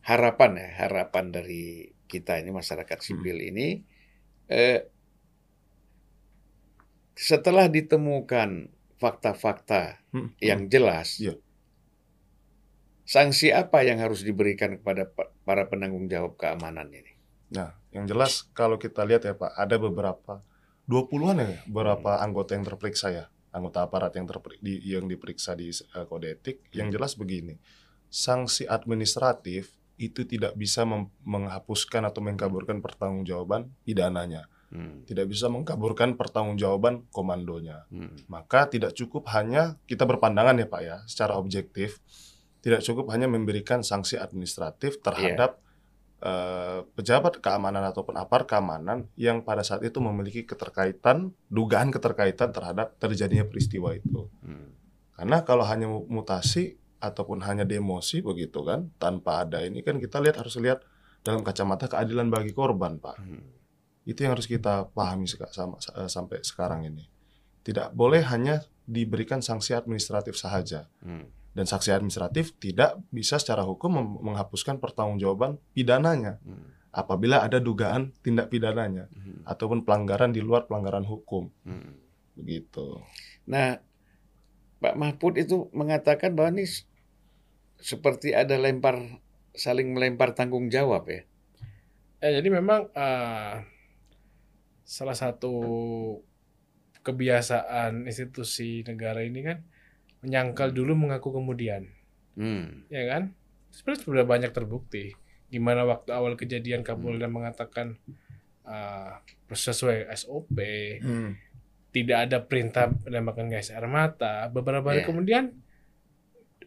harapan 0.01 0.51
ya, 0.57 0.69
harapan 0.83 1.31
dari 1.31 1.91
kita 2.07 2.39
ini 2.39 2.51
masyarakat 2.51 2.99
sipil 2.99 3.35
ini 3.37 3.83
eh, 4.47 4.87
setelah 7.13 7.67
ditemukan 7.67 8.71
fakta-fakta 8.97 10.03
Hmm. 10.11 10.33
yang 10.41 10.67
jelas, 10.67 11.19
Iya. 11.19 11.35
sanksi 13.05 13.51
apa 13.51 13.83
yang 13.83 13.99
harus 13.99 14.23
diberikan 14.23 14.79
kepada 14.79 15.07
pa- 15.07 15.31
para 15.43 15.67
penanggung 15.67 16.07
jawab 16.07 16.35
keamanan 16.35 16.89
ini? 16.91 17.19
Nah, 17.53 17.75
yang 17.95 18.05
jelas 18.05 18.47
kalau 18.53 18.77
kita 18.77 19.05
lihat 19.05 19.25
ya 19.25 19.35
Pak, 19.35 19.57
ada 19.57 19.77
beberapa 19.81 20.45
20-an 20.89 21.37
ya 21.41 21.49
beberapa 21.69 22.21
anggota 22.21 22.57
yang 22.57 22.65
terperiksa 22.65 23.13
ya, 23.13 23.25
anggota 23.53 23.85
aparat 23.85 24.17
yang 24.17 24.25
terperi- 24.29 24.61
di, 24.61 24.81
yang 24.89 25.05
diperiksa 25.09 25.53
di 25.57 25.69
eh, 25.73 26.05
kode 26.09 26.29
etik. 26.41 26.69
Yang 26.73 26.89
jelas 26.97 27.13
begini, 27.17 27.55
sanksi 28.09 28.65
administratif 28.65 29.77
itu 29.99 30.23
tidak 30.25 30.55
bisa 30.55 30.87
menghapuskan 31.27 32.07
atau 32.07 32.23
mengkaburkan 32.23 32.79
pertanggungjawaban 32.79 33.75
pidananya, 33.83 34.47
Hmm. 34.69 35.01
tidak 35.09 35.33
bisa 35.33 35.49
mengkaburkan 35.49 36.13
pertanggungjawaban 36.21 37.09
komandonya. 37.09 37.89
Hmm. 37.89 38.13
Maka 38.29 38.69
tidak 38.69 38.93
cukup 38.93 39.25
hanya 39.33 39.81
kita 39.89 40.05
berpandangan 40.05 40.61
ya 40.61 40.69
Pak 40.69 40.83
ya, 40.85 40.97
secara 41.09 41.41
objektif, 41.41 42.05
tidak 42.61 42.85
cukup 42.85 43.09
hanya 43.17 43.33
memberikan 43.33 43.81
sanksi 43.81 44.21
administratif 44.21 45.01
terhadap 45.01 45.57
eh, 46.23 46.81
pejabat 46.95 47.39
keamanan 47.39 47.85
ataupun 47.87 48.19
apar 48.19 48.45
keamanan 48.45 49.07
yang 49.15 49.43
pada 49.47 49.63
saat 49.63 49.83
itu 49.87 49.99
memiliki 50.03 50.43
keterkaitan, 50.43 51.31
dugaan 51.51 51.95
keterkaitan 51.95 52.51
terhadap 52.51 52.99
terjadinya 52.99 53.47
peristiwa 53.47 53.95
itu. 53.95 54.27
Hmm. 54.43 54.75
Karena 55.15 55.43
kalau 55.43 55.67
hanya 55.67 55.91
mutasi 55.91 56.79
ataupun 56.99 57.43
hanya 57.47 57.63
demosi 57.63 58.23
begitu 58.23 58.63
kan, 58.67 58.91
tanpa 58.99 59.47
ada 59.47 59.63
ini 59.63 59.83
kan 59.83 59.99
kita 59.99 60.19
lihat 60.19 60.39
harus 60.43 60.59
lihat 60.59 60.83
dalam 61.23 61.43
kacamata 61.43 61.91
keadilan 61.91 62.31
bagi 62.31 62.55
korban 62.55 62.99
Pak. 62.99 63.17
Hmm. 63.19 63.47
Itu 64.07 64.25
yang 64.25 64.39
harus 64.39 64.47
kita 64.47 64.89
pahami 64.95 65.27
seka- 65.27 65.53
sama- 65.55 65.79
eh, 65.79 66.11
sampai 66.11 66.43
sekarang 66.43 66.87
ini. 66.87 67.07
Tidak 67.63 67.93
boleh 67.93 68.25
hanya 68.33 68.65
diberikan 68.89 69.45
sanksi 69.45 69.77
administratif 69.77 70.35
saja. 70.35 70.89
Hmm. 71.05 71.29
Dan 71.59 71.67
sanksi 71.67 71.91
administratif 71.91 72.55
tidak 72.63 73.03
bisa 73.11 73.43
secara 73.43 73.67
hukum 73.67 74.23
menghapuskan 74.23 74.79
pertanggungjawaban 74.79 75.59
pidananya 75.75 76.39
Hmm. 76.47 76.71
apabila 76.95 77.43
ada 77.43 77.59
dugaan 77.59 78.15
tindak 78.23 78.47
pidananya 78.47 79.11
Hmm. 79.11 79.43
ataupun 79.43 79.83
pelanggaran 79.83 80.31
di 80.31 80.39
luar 80.39 80.71
pelanggaran 80.71 81.03
hukum. 81.03 81.51
Hmm. 81.67 81.99
Begitu. 82.39 83.03
Nah, 83.51 83.83
Pak 84.79 84.95
Mahfud 84.95 85.35
itu 85.43 85.67
mengatakan 85.75 86.39
bahwa 86.39 86.55
ini 86.55 86.71
seperti 87.83 88.39
ada 88.39 88.55
lempar 88.55 89.19
saling 89.51 89.91
melempar 89.91 90.39
tanggung 90.39 90.71
jawab 90.71 91.11
ya. 91.11 91.27
Ya, 92.23 92.39
jadi 92.39 92.55
memang 92.55 92.87
eh, 92.95 93.67
salah 94.87 95.19
satu 95.19 95.55
kebiasaan 97.03 98.07
institusi 98.07 98.87
negara 98.87 99.27
ini 99.27 99.43
kan 99.43 99.59
menyangkal 100.21 100.71
dulu 100.71 100.95
mengaku 100.95 101.31
kemudian, 101.31 101.87
Hmm. 102.35 102.87
ya 102.89 103.07
kan? 103.07 103.35
Sebenarnya 103.71 104.01
sudah 104.03 104.25
banyak 104.25 104.51
terbukti. 104.51 105.15
Gimana 105.49 105.83
waktu 105.85 106.11
awal 106.13 106.35
kejadian 106.35 106.83
Kapolda 106.83 107.27
mengatakan 107.27 107.97
eh, 108.65 109.13
sesuai 109.49 110.13
SOP, 110.13 110.53
tidak 111.89 112.19
ada 112.29 112.45
perintah 112.45 112.93
penembakan 112.93 113.49
gas 113.49 113.73
air 113.73 113.89
mata. 113.89 114.45
Beberapa 114.49 114.93
hari 114.93 115.01
Iya. 115.03 115.09
kemudian 115.09 115.45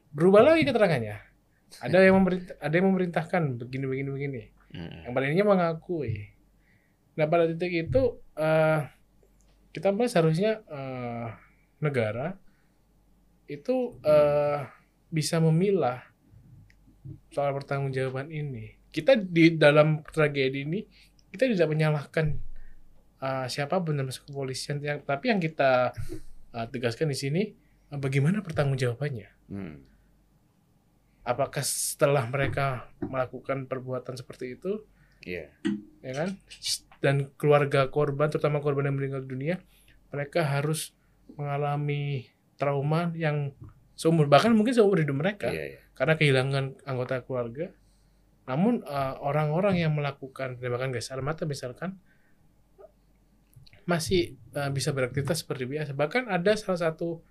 berubah 0.09 0.41
lagi 0.43 0.65
keterangannya. 0.65 1.17
Ada 1.77 2.03
yang 2.03 2.19
memerintah, 2.19 2.55
ada 2.57 2.73
yang 2.73 2.87
memerintahkan 2.91 3.41
begini 3.55 3.85
begini 3.87 4.09
begini. 4.11 4.41
Hmm. 4.73 5.05
Yang 5.05 5.11
pada 5.13 5.25
intinya 5.29 5.47
mengakui. 5.53 6.13
Nah 7.15 7.25
pada 7.27 7.43
titik 7.47 7.71
itu 7.87 8.01
eh, 8.35 8.79
kita 9.71 9.93
bahas 9.93 10.17
harusnya 10.17 10.65
eh, 10.65 11.27
negara 11.79 12.35
itu 13.51 13.99
eh, 14.01 14.63
bisa 15.11 15.43
memilah 15.43 15.99
soal 17.35 17.51
pertanggungjawaban 17.51 18.31
ini. 18.31 18.79
Kita 18.87 19.19
di 19.19 19.59
dalam 19.59 19.99
tragedi 20.07 20.63
ini 20.63 20.79
kita 21.31 21.51
tidak 21.51 21.67
menyalahkan 21.67 22.31
eh, 23.19 23.45
siapa 23.51 23.83
pun 23.83 23.99
termasuk 23.99 24.31
kepolisian, 24.31 24.79
yang, 24.79 25.03
tapi 25.03 25.27
yang 25.27 25.43
kita 25.43 25.91
eh, 26.55 26.65
tegaskan 26.71 27.11
di 27.11 27.17
sini 27.19 27.41
eh, 27.91 27.99
bagaimana 27.99 28.39
pertanggungjawabannya 28.39 29.43
Hmm. 29.51 29.83
apakah 31.27 31.59
setelah 31.59 32.23
mereka 32.23 32.87
melakukan 33.03 33.67
perbuatan 33.67 34.15
seperti 34.15 34.55
itu 34.55 34.87
Iya. 35.27 35.51
ya 35.99 36.13
kan 36.15 36.29
dan 37.03 37.27
keluarga 37.35 37.91
korban 37.91 38.31
terutama 38.31 38.63
korban 38.63 38.87
yang 38.87 38.95
meninggal 38.95 39.27
dunia 39.27 39.59
mereka 40.07 40.47
harus 40.47 40.95
mengalami 41.35 42.31
trauma 42.61 43.09
yang 43.17 43.49
seumur 43.97 44.29
bahkan 44.29 44.53
mungkin 44.53 44.77
seumur 44.77 45.01
hidup 45.01 45.17
mereka 45.17 45.49
Iya, 45.49 45.65
iya. 45.73 45.79
karena 45.97 46.13
kehilangan 46.13 46.85
anggota 46.85 47.25
keluarga 47.25 47.73
namun 48.45 48.85
eh, 48.85 49.15
orang-orang 49.17 49.81
yang 49.81 49.97
melakukan 49.97 50.61
penembakan 50.61 50.93
gas 50.93 51.09
air 51.09 51.25
mata 51.25 51.49
misalkan 51.49 51.97
masih 53.89 54.37
eh, 54.53 54.69
bisa 54.69 54.93
beraktivitas 54.93 55.41
seperti 55.41 55.65
biasa 55.65 55.97
bahkan 55.97 56.29
ada 56.29 56.53
salah 56.53 56.77
satu 56.93 57.25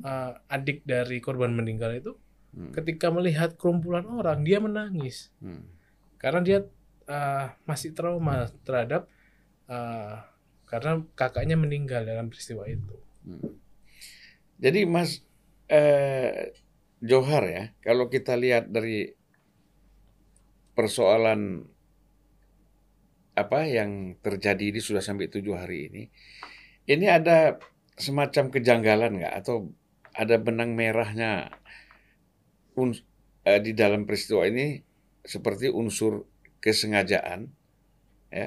eh, 0.00 0.32
adik 0.48 0.80
dari 0.88 1.20
korban 1.20 1.52
meninggal 1.52 1.92
itu 1.92 2.12
Hmm. 2.50 2.74
ketika 2.74 3.14
melihat 3.14 3.54
kerumpulan 3.54 4.02
orang 4.10 4.42
dia 4.42 4.58
menangis 4.58 5.30
Hmm. 5.38 5.70
karena 6.18 6.42
dia 6.42 6.58
uh, 7.06 7.46
masih 7.62 7.94
trauma 7.94 8.50
terhadap 8.66 9.06
uh, 9.70 10.18
karena 10.66 10.98
kakaknya 11.14 11.54
meninggal 11.54 12.02
dalam 12.02 12.26
peristiwa 12.26 12.66
itu. 12.66 12.98
Hmm. 13.22 13.54
Jadi 14.60 14.80
Mas 14.84 15.10
eh, 15.72 16.52
Johar 17.00 17.44
ya, 17.48 17.64
kalau 17.80 18.06
kita 18.12 18.36
lihat 18.36 18.68
dari 18.68 19.08
persoalan 20.74 21.66
apa 23.38 23.64
yang 23.64 24.20
terjadi 24.20 24.74
ini 24.74 24.80
sudah 24.82 25.00
sampai 25.00 25.30
tujuh 25.30 25.54
hari 25.56 25.88
ini, 25.88 26.02
ini 26.90 27.06
ada 27.08 27.56
semacam 27.96 28.44
kejanggalan 28.54 29.12
nggak 29.22 29.34
atau 29.44 29.56
ada 30.16 30.36
benang 30.40 30.74
merahnya 30.74 31.52
uns- 32.74 33.04
eh, 33.46 33.60
di 33.62 33.72
dalam 33.72 34.02
peristiwa 34.08 34.42
ini 34.46 34.82
seperti 35.24 35.66
unsur 35.70 36.26
kesengajaan 36.60 37.40
ya 38.32 38.46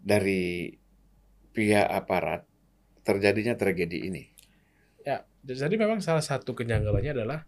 dari 0.00 0.70
pihak 1.54 1.88
aparat 1.90 2.46
terjadinya 3.02 3.54
tragedi 3.58 3.98
ini. 4.08 4.35
Ya, 5.06 5.22
jadi 5.40 5.70
memang 5.72 6.02
salah 6.02 6.20
satu 6.20 6.52
kejanggalannya 6.52 7.14
adalah 7.14 7.46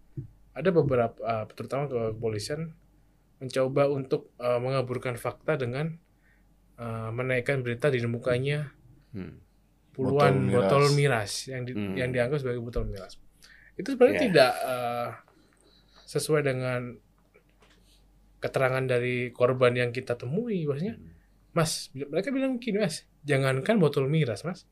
ada 0.55 0.69
beberapa 0.71 1.19
uh, 1.19 1.43
terutama 1.49 1.85
kepolisian 1.85 2.71
mencoba 3.37 3.87
untuk 3.87 4.31
uh, 4.37 4.57
mengaburkan 4.57 5.15
fakta 5.15 5.55
dengan 5.55 5.91
uh, 6.75 7.11
menaikkan 7.11 7.59
berita 7.59 7.87
ditemukannya 7.87 8.79
Hmm. 9.09 9.41
puluhan 9.91 10.47
Botol 10.47 10.53
botol 10.53 10.83
miras. 10.85 10.93
miras, 10.93 11.31
yang 11.49 11.61
di- 11.65 11.73
Hmm. 11.73 11.97
yang 11.97 12.09
dianggap 12.09 12.39
sebagai 12.39 12.61
botol 12.61 12.85
miras. 12.85 13.17
Itu 13.73 13.91
sebenarnya 13.91 14.15
Ya. 14.15 14.23
tidak 14.23 14.51
uh, 14.61 15.09
sesuai 16.05 16.45
dengan 16.45 16.93
keterangan 18.39 18.85
dari 18.85 19.33
korban 19.33 19.73
yang 19.73 19.89
kita 19.89 20.15
temui, 20.15 20.63
maksudnya 20.63 20.95
Mas, 21.49 21.89
mereka 21.91 22.29
bilang 22.29 22.55
gini, 22.55 22.77
Mas, 22.77 23.03
jangankan 23.25 23.75
botol 23.75 24.05
miras, 24.05 24.45
Mas. 24.45 24.69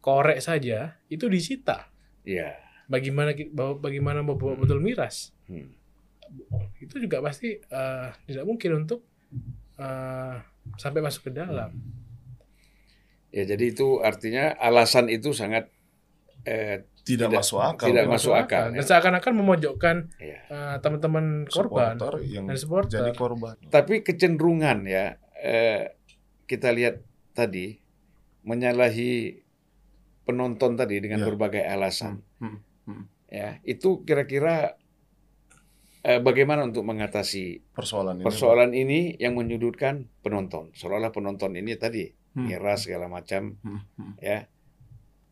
Korek 0.00 0.40
saja 0.40 0.96
itu 1.06 1.28
disita. 1.28 1.92
Ya. 2.24 2.56
Bagaimana 2.84 3.32
bagaimana 3.76 4.20
membawa 4.20 4.52
Hmm. 4.52 4.60
botol 4.60 4.80
miras? 4.80 5.32
Hmm. 5.44 5.72
Itu 6.76 6.98
juga 6.98 7.20
pasti 7.20 7.56
eh, 7.56 8.08
tidak 8.24 8.44
mungkin 8.44 8.82
untuk 8.82 9.04
eh, 9.76 10.34
sampai 10.76 11.00
masuk 11.00 11.28
ke 11.28 11.32
dalam. 11.32 11.72
Ya, 13.28 13.42
jadi 13.44 13.64
itu 13.68 13.98
artinya 13.98 14.54
alasan 14.56 15.08
itu 15.08 15.32
sangat 15.32 15.68
eh, 16.44 16.86
tidak, 17.04 17.28
Tidak- 17.28 17.36
masuk 17.36 17.60
akal. 17.60 17.86
tidak 17.88 18.04
masuk 18.06 18.32
akal, 18.32 18.72
Dan 18.72 18.80
ya. 18.80 18.84
seakan-akan 18.86 19.32
memojokkan 19.34 19.96
ya. 20.16 20.38
uh, 20.48 20.76
teman-teman 20.80 21.44
korban 21.44 22.00
supporter 22.00 22.14
yang 22.24 22.44
dan 22.48 22.56
supporter. 22.56 22.96
jadi 22.96 23.12
korban. 23.12 23.54
Tapi 23.68 24.00
kecenderungan 24.00 24.78
ya 24.84 25.20
eh, 25.36 25.92
kita 26.44 26.72
lihat 26.72 27.04
tadi 27.32 27.76
menyalahi 28.40 29.43
penonton 30.24 30.74
tadi 30.74 30.98
dengan 30.98 31.20
Ya. 31.20 31.26
berbagai 31.28 31.62
alasan. 31.62 32.20
Hmm, 32.40 32.60
hmm. 32.84 33.04
Ya, 33.28 33.58
itu 33.62 34.04
kira-kira 34.04 34.76
eh, 36.00 36.20
bagaimana 36.20 36.68
untuk 36.68 36.84
mengatasi 36.84 37.64
Persoalan 37.72 38.20
ini. 38.20 38.24
persoalan 38.28 38.76
ini 38.76 39.16
yang 39.16 39.40
menyudutkan 39.40 40.04
penonton? 40.20 40.68
Seolah-olah 40.76 41.08
penonton 41.08 41.56
ini 41.56 41.80
tadi 41.80 42.12
Hmm. 42.36 42.44
segala 42.76 43.08
macam, 43.08 43.56
Hmm, 43.64 43.80
hmm. 43.96 44.12
ya. 44.20 44.44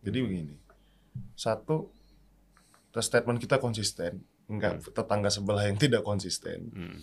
Jadi 0.00 0.18
begini, 0.18 0.57
satu, 1.37 1.92
statement 2.90 3.37
kita 3.37 3.61
konsisten, 3.61 4.24
enggak 4.48 4.81
tetangga 4.88 5.28
sebelah 5.28 5.68
yang 5.68 5.76
tidak 5.76 6.00
konsisten. 6.02 6.72
Hmm. 6.72 6.96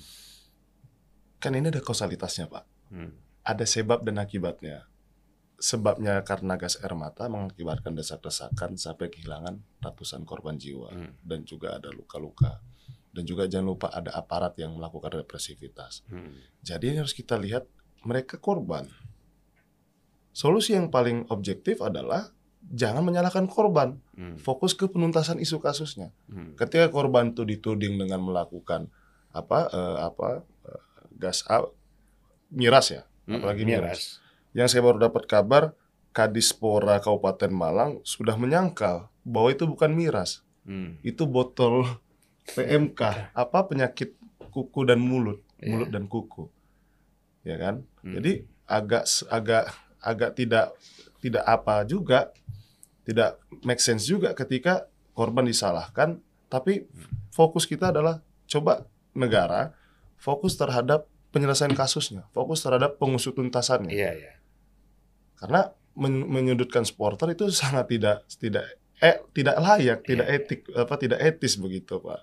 Kan 1.38 1.54
ini 1.54 1.70
ada 1.70 1.80
kausalitasnya, 1.80 2.50
Pak. 2.50 2.66
Hmm. 2.90 3.14
Ada 3.46 3.70
sebab 3.70 4.02
dan 4.02 4.18
akibatnya. 4.18 4.89
Sebabnya 5.60 6.24
karena 6.24 6.56
gas 6.56 6.80
air 6.80 6.96
mata 6.96 7.28
mengakibatkan 7.28 7.92
desak-desakan 7.92 8.80
sampai 8.80 9.12
kehilangan 9.12 9.60
ratusan 9.84 10.24
korban 10.24 10.56
jiwa 10.56 10.88
Hmm. 10.90 11.12
dan 11.20 11.44
juga 11.44 11.76
ada 11.76 11.92
luka-luka. 11.92 12.64
Dan 13.12 13.28
juga 13.28 13.44
jangan 13.44 13.76
lupa 13.76 13.88
ada 13.92 14.16
aparat 14.16 14.56
yang 14.56 14.80
melakukan 14.80 15.20
represivitas. 15.20 16.08
Hmm. 16.08 16.40
Jadi 16.64 16.96
ini 16.96 16.98
harus 17.04 17.12
kita 17.12 17.36
lihat 17.36 17.68
mereka 18.08 18.40
korban. 18.40 18.88
Solusi 20.32 20.78
yang 20.78 20.88
paling 20.88 21.28
objektif 21.28 21.84
adalah 21.84 22.32
jangan 22.64 23.04
menyalahkan 23.04 23.44
korban, 23.50 24.00
Hmm. 24.16 24.40
fokus 24.40 24.72
ke 24.72 24.88
penuntasan 24.88 25.42
isu 25.42 25.60
kasusnya. 25.60 26.16
Hmm. 26.32 26.56
Ketika 26.56 26.88
korban 26.88 27.36
itu 27.36 27.44
dituding 27.44 28.00
dengan 28.00 28.24
melakukan 28.24 28.88
apa 29.36 29.68
eh, 29.68 29.98
apa 30.00 30.28
eh, 30.70 30.82
gas 31.20 31.44
miras 32.50 32.88
ya, 32.90 33.04
Hmm. 33.28 33.42
apalagi 33.42 33.68
miras. 33.68 33.84
miras. 33.84 34.04
Yang 34.52 34.68
saya 34.74 34.82
baru 34.82 34.98
dapat 35.00 35.30
kabar 35.30 35.64
Kadispora 36.10 36.98
Kabupaten 36.98 37.54
Malang 37.54 37.92
sudah 38.02 38.34
menyangkal 38.34 39.08
bahwa 39.22 39.50
itu 39.54 39.70
bukan 39.70 39.94
miras, 39.94 40.42
Hmm. 40.66 40.98
itu 41.02 41.26
botol 41.26 41.86
PMK, 42.58 43.02
apa 43.34 43.60
penyakit 43.66 44.14
kuku 44.50 44.86
dan 44.86 44.98
mulut, 44.98 45.42
Iya. 45.62 45.70
mulut 45.70 45.90
dan 45.90 46.06
kuku, 46.06 46.50
ya 47.46 47.58
kan? 47.58 47.86
Hmm. 48.02 48.18
Jadi 48.18 48.46
agak 48.66 49.06
agak 49.30 49.64
agak 50.02 50.32
tidak 50.34 50.66
tidak 51.22 51.44
apa 51.46 51.86
juga, 51.86 52.34
tidak 53.06 53.38
make 53.62 53.82
sense 53.82 54.06
juga 54.06 54.34
ketika 54.34 54.90
korban 55.14 55.46
disalahkan, 55.46 56.18
tapi 56.50 56.90
fokus 57.30 57.70
kita 57.70 57.94
adalah 57.94 58.22
coba 58.50 58.86
negara 59.14 59.74
fokus 60.18 60.58
terhadap 60.58 61.06
penyelesaian 61.30 61.74
kasusnya, 61.74 62.26
fokus 62.34 62.66
terhadap 62.66 62.98
pengusut 62.98 63.38
tuntasannya. 63.38 63.94
Iya, 63.94 64.12
iya. 64.18 64.32
Karena 65.40 65.72
men- 65.96 66.28
menyudutkan 66.28 66.84
supporter 66.84 67.32
itu 67.32 67.48
sangat 67.52 67.88
tidak 67.88 68.28
tidak 68.36 68.66
eh 69.00 69.16
tidak 69.32 69.56
layak, 69.58 70.00
tidak 70.04 70.28
Iya. 70.28 70.36
etik 70.38 70.60
apa 70.76 70.94
tidak 70.96 71.20
etis 71.20 71.56
begitu, 71.56 72.04
Pak. 72.04 72.20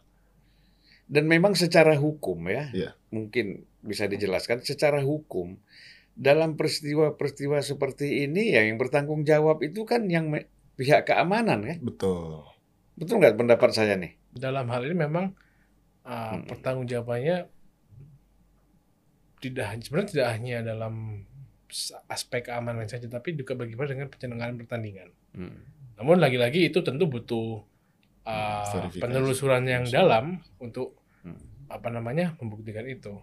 Dan 1.06 1.24
memang 1.24 1.56
secara 1.56 1.96
hukum 1.96 2.36
ya, 2.46 2.68
Iya. 2.70 2.90
mungkin 3.08 3.64
bisa 3.80 4.04
dijelaskan 4.04 4.60
secara 4.60 5.00
hukum 5.00 5.56
dalam 6.12 6.56
peristiwa-peristiwa 6.56 7.60
seperti 7.60 8.24
ini 8.24 8.52
ya 8.52 8.64
yang 8.64 8.76
bertanggung 8.76 9.22
jawab 9.22 9.62
itu 9.62 9.84
kan 9.84 10.04
yang 10.08 10.28
pihak 10.74 11.08
keamanan 11.08 11.64
kan, 11.64 11.78
Betul. 11.80 12.44
betul 12.94 13.20
nggak 13.20 13.36
pendapat 13.36 13.70
saya 13.72 13.96
nih? 13.96 14.12
dalam 14.36 14.68
hal 14.68 14.84
ini 14.84 14.96
memang 14.98 15.32
uh, 16.04 16.36
Hmm. 16.36 16.44
pertanggungjawabannya 16.44 17.48
tidak 19.40 19.66
sebenarnya 19.80 20.10
tidak 20.12 20.28
hanya 20.32 20.56
dalam 20.60 21.24
aspek 22.06 22.46
keamanan 22.46 22.86
saja 22.86 23.10
tapi 23.10 23.34
juga 23.34 23.58
bagaimana 23.58 23.88
dengan 23.92 24.08
penyelenggaraan 24.10 24.58
pertandingan. 24.58 25.08
Hmm. 25.34 25.58
Namun 25.98 26.20
lagi-lagi 26.22 26.70
itu 26.70 26.80
tentu 26.84 27.08
butuh 27.08 27.64
uh, 28.26 28.64
Verifikasi. 28.70 29.00
penelusuran 29.02 29.64
yang 29.66 29.84
dalam 29.88 30.40
untuk 30.62 30.94
Hmm. 31.26 31.42
apa 31.66 31.90
namanya 31.90 32.38
membuktikan 32.38 32.86
itu. 32.86 33.18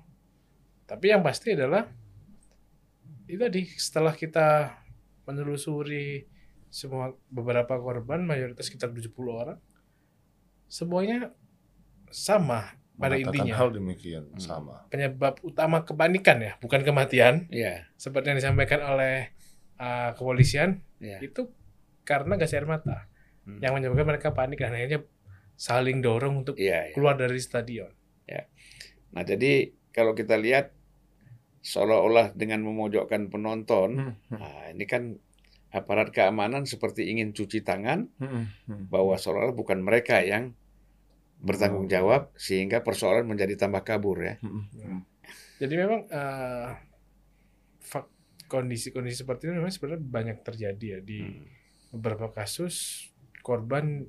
Tapi 0.83 1.15
yang 1.15 1.23
pasti 1.23 1.55
adalah 1.55 1.87
itu 3.31 3.39
tadi 3.39 3.63
setelah 3.79 4.11
kita 4.11 4.75
menelusuri 5.23 6.27
semua 6.67 7.15
beberapa 7.31 7.79
korban 7.79 8.27
mayoritas 8.27 8.67
sekitar 8.67 8.91
70 8.91 9.15
orang 9.31 9.59
semuanya 10.67 11.31
sama 12.11 12.75
pada 12.93 13.17
intinya 13.17 13.57
hal 13.57 13.73
demikian 13.73 14.29
Hmm. 14.33 14.41
sama. 14.41 14.85
penyebab 14.93 15.41
utama 15.41 15.81
kepanikan 15.81 16.37
ya 16.37 16.53
bukan 16.61 16.85
kematian 16.85 17.49
Iya, 17.49 17.89
seperti 17.97 18.31
yang 18.33 18.39
disampaikan 18.39 18.85
oleh 18.85 19.33
uh, 19.81 20.13
kepolisian 20.13 20.85
iya. 21.01 21.17
itu 21.19 21.49
karena 22.05 22.37
gas 22.37 22.53
air 22.53 22.69
mata 22.69 23.09
Hmm. 23.43 23.59
yang 23.59 23.75
menyebabkan 23.75 24.07
mereka 24.07 24.29
panik 24.31 24.61
dan 24.61 24.71
akhirnya 24.71 25.03
saling 25.59 25.99
dorong 25.99 26.45
untuk 26.45 26.55
Iya, 26.55 26.89
iya. 26.89 26.93
keluar 26.95 27.17
dari 27.19 27.37
stadion. 27.41 27.91
Nah, 29.13 29.21
jadi 29.21 29.69
kalau 29.93 30.17
kita 30.17 30.41
lihat 30.41 30.73
seolah-olah 31.61 32.33
dengan 32.33 32.65
memojokkan 32.65 33.29
penonton, 33.29 33.89
Hmm, 33.93 34.13
hmm, 34.33 34.37
nah 34.41 34.73
ini 34.73 34.89
kan 34.89 35.21
aparat 35.69 36.09
keamanan 36.09 36.65
seperti 36.65 37.13
ingin 37.13 37.29
cuci 37.29 37.61
tangan 37.61 38.09
hmm, 38.17 38.43
hmm. 38.69 38.83
bahwa 38.89 39.13
seolah-olah 39.13 39.53
bukan 39.53 39.85
mereka 39.85 40.25
yang 40.25 40.57
bertanggung 41.43 41.91
jawab 41.91 42.31
sehingga 42.39 42.79
persoalan 42.79 43.27
menjadi 43.27 43.59
tambah 43.59 43.83
kabur 43.83 44.23
ya. 44.23 44.35
Hmm, 44.39 44.63
hmm. 44.71 45.01
Jadi 45.59 45.73
memang 45.75 46.07
eh, 46.07 46.69
fak- 47.83 48.11
kondisi-kondisi 48.47 49.21
seperti 49.21 49.51
ini 49.51 49.59
memang 49.59 49.69
sebenarnya 49.69 50.01
banyak 50.01 50.37
terjadi 50.41 50.85
ya 50.87 50.99
di 51.03 51.19
Hmm. 51.19 51.43
beberapa 51.91 52.31
kasus 52.31 53.05
korban 53.43 54.07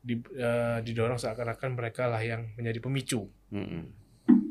di- 0.00 0.22
eh, 0.32 0.78
didorong 0.80 1.18
seakan-akan 1.18 1.74
mereka 1.74 2.06
lah 2.06 2.22
yang 2.22 2.54
menjadi 2.54 2.78
pemicu. 2.78 3.26
Hmm. 3.50 3.90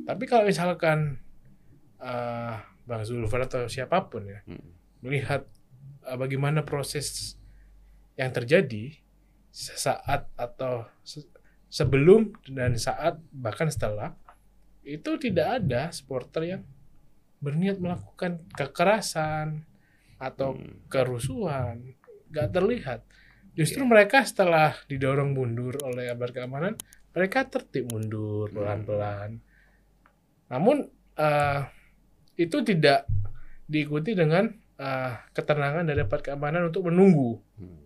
Tapi 0.04 0.24
kalau 0.28 0.44
misalkan 0.44 1.24
eh, 2.04 2.56
Bang 2.84 3.08
Zulfan 3.08 3.48
atau 3.48 3.72
siapa 3.72 4.12
pun 4.12 4.28
ya 4.28 4.44
Hmm. 4.44 4.60
melihat 5.00 5.48
eh, 6.04 6.18
bagaimana 6.20 6.68
proses 6.68 7.40
yang 8.20 8.30
terjadi 8.30 9.00
saat 9.54 10.28
atau 10.36 10.84
sebelum 11.74 12.38
dan 12.46 12.78
saat 12.78 13.18
bahkan 13.34 13.66
setelah 13.66 14.14
itu 14.86 15.18
tidak 15.18 15.58
ada 15.58 15.90
supporter 15.90 16.46
yang 16.46 16.62
berniat 17.42 17.82
melakukan 17.82 18.46
kekerasan 18.54 19.66
atau 20.22 20.54
Hmm. 20.54 20.86
kerusuhan 20.86 21.98
nggak 22.30 22.50
terlihat 22.54 23.00
justru 23.58 23.82
Iya. 23.84 23.90
mereka 23.90 24.22
setelah 24.22 24.78
didorong 24.86 25.34
mundur 25.34 25.82
oleh 25.82 26.14
aparat 26.14 26.34
keamanan 26.38 26.74
mereka 27.10 27.50
tertib 27.50 27.90
mundur 27.90 28.54
Hmm. 28.54 28.56
pelan-pelan 28.56 29.32
namun 30.48 30.86
eh, 31.14 31.62
itu 32.38 32.62
tidak 32.62 33.10
diikuti 33.66 34.14
dengan 34.14 34.46
eh, 34.74 35.14
ketenangan 35.32 35.86
dari 35.86 36.02
aparat 36.02 36.24
keamanan 36.28 36.70
untuk 36.70 36.86
menunggu 36.90 37.42
Hmm. 37.58 37.82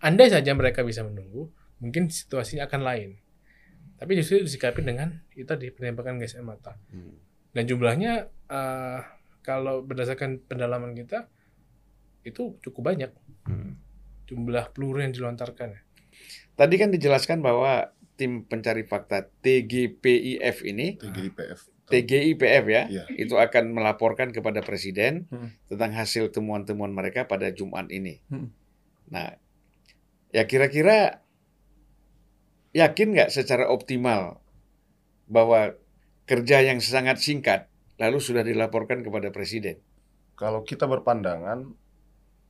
andai 0.00 0.28
saja 0.28 0.52
mereka 0.52 0.84
bisa 0.84 1.00
menunggu 1.02 1.48
mungkin 1.82 2.06
situasinya 2.06 2.64
akan 2.64 2.80
lain 2.80 3.10
tapi 3.98 4.14
justru 4.14 4.38
disikapi 4.38 4.80
dengan 4.80 5.22
itu 5.32 5.42
tadi 5.42 5.68
penembakan 5.68 6.16
gas 6.16 6.34
air 6.34 6.42
mata 6.42 6.78
Hmm. 6.88 7.18
dan 7.50 7.66
jumlahnya 7.66 8.12
eh, 8.48 8.98
kalau 9.42 9.82
berdasarkan 9.82 10.38
pendalaman 10.40 10.94
kita 10.94 11.26
itu 12.22 12.54
cukup 12.60 12.94
banyak 12.94 13.10
Hmm. 13.42 13.74
jumlah 14.24 14.70
peluru 14.70 15.02
yang 15.02 15.10
dilontarkan. 15.10 15.74
Tadi 16.54 16.74
kan 16.76 16.88
dijelaskan 16.88 17.42
bahwa 17.42 17.90
tim 18.14 18.44
pencari 18.44 18.86
fakta 18.86 19.26
TGPIF 19.42 20.62
ini, 20.62 20.94
TGIPF. 20.94 21.60
TGIPF 21.88 22.64
ya, 22.64 22.82
Iya. 22.86 23.04
itu 23.10 23.34
akan 23.34 23.74
melaporkan 23.74 24.30
kepada 24.30 24.62
presiden 24.62 25.26
Hmm. 25.26 25.50
tentang 25.66 25.90
hasil 25.92 26.30
temuan-temuan 26.30 26.92
mereka 26.92 27.26
pada 27.26 27.50
Jumat 27.50 27.90
ini. 27.90 28.22
Hmm. 28.28 28.54
Nah, 29.10 29.34
ya 30.30 30.46
kira-kira 30.46 31.21
yakin 32.72 33.16
nggak 33.16 33.30
secara 33.32 33.68
optimal 33.68 34.40
bahwa 35.28 35.76
kerja 36.28 36.64
yang 36.64 36.80
sangat 36.80 37.20
singkat 37.20 37.68
lalu 38.00 38.18
sudah 38.18 38.42
dilaporkan 38.44 39.04
kepada 39.04 39.28
presiden? 39.30 39.78
Kalau 40.36 40.64
kita 40.64 40.88
berpandangan, 40.88 41.70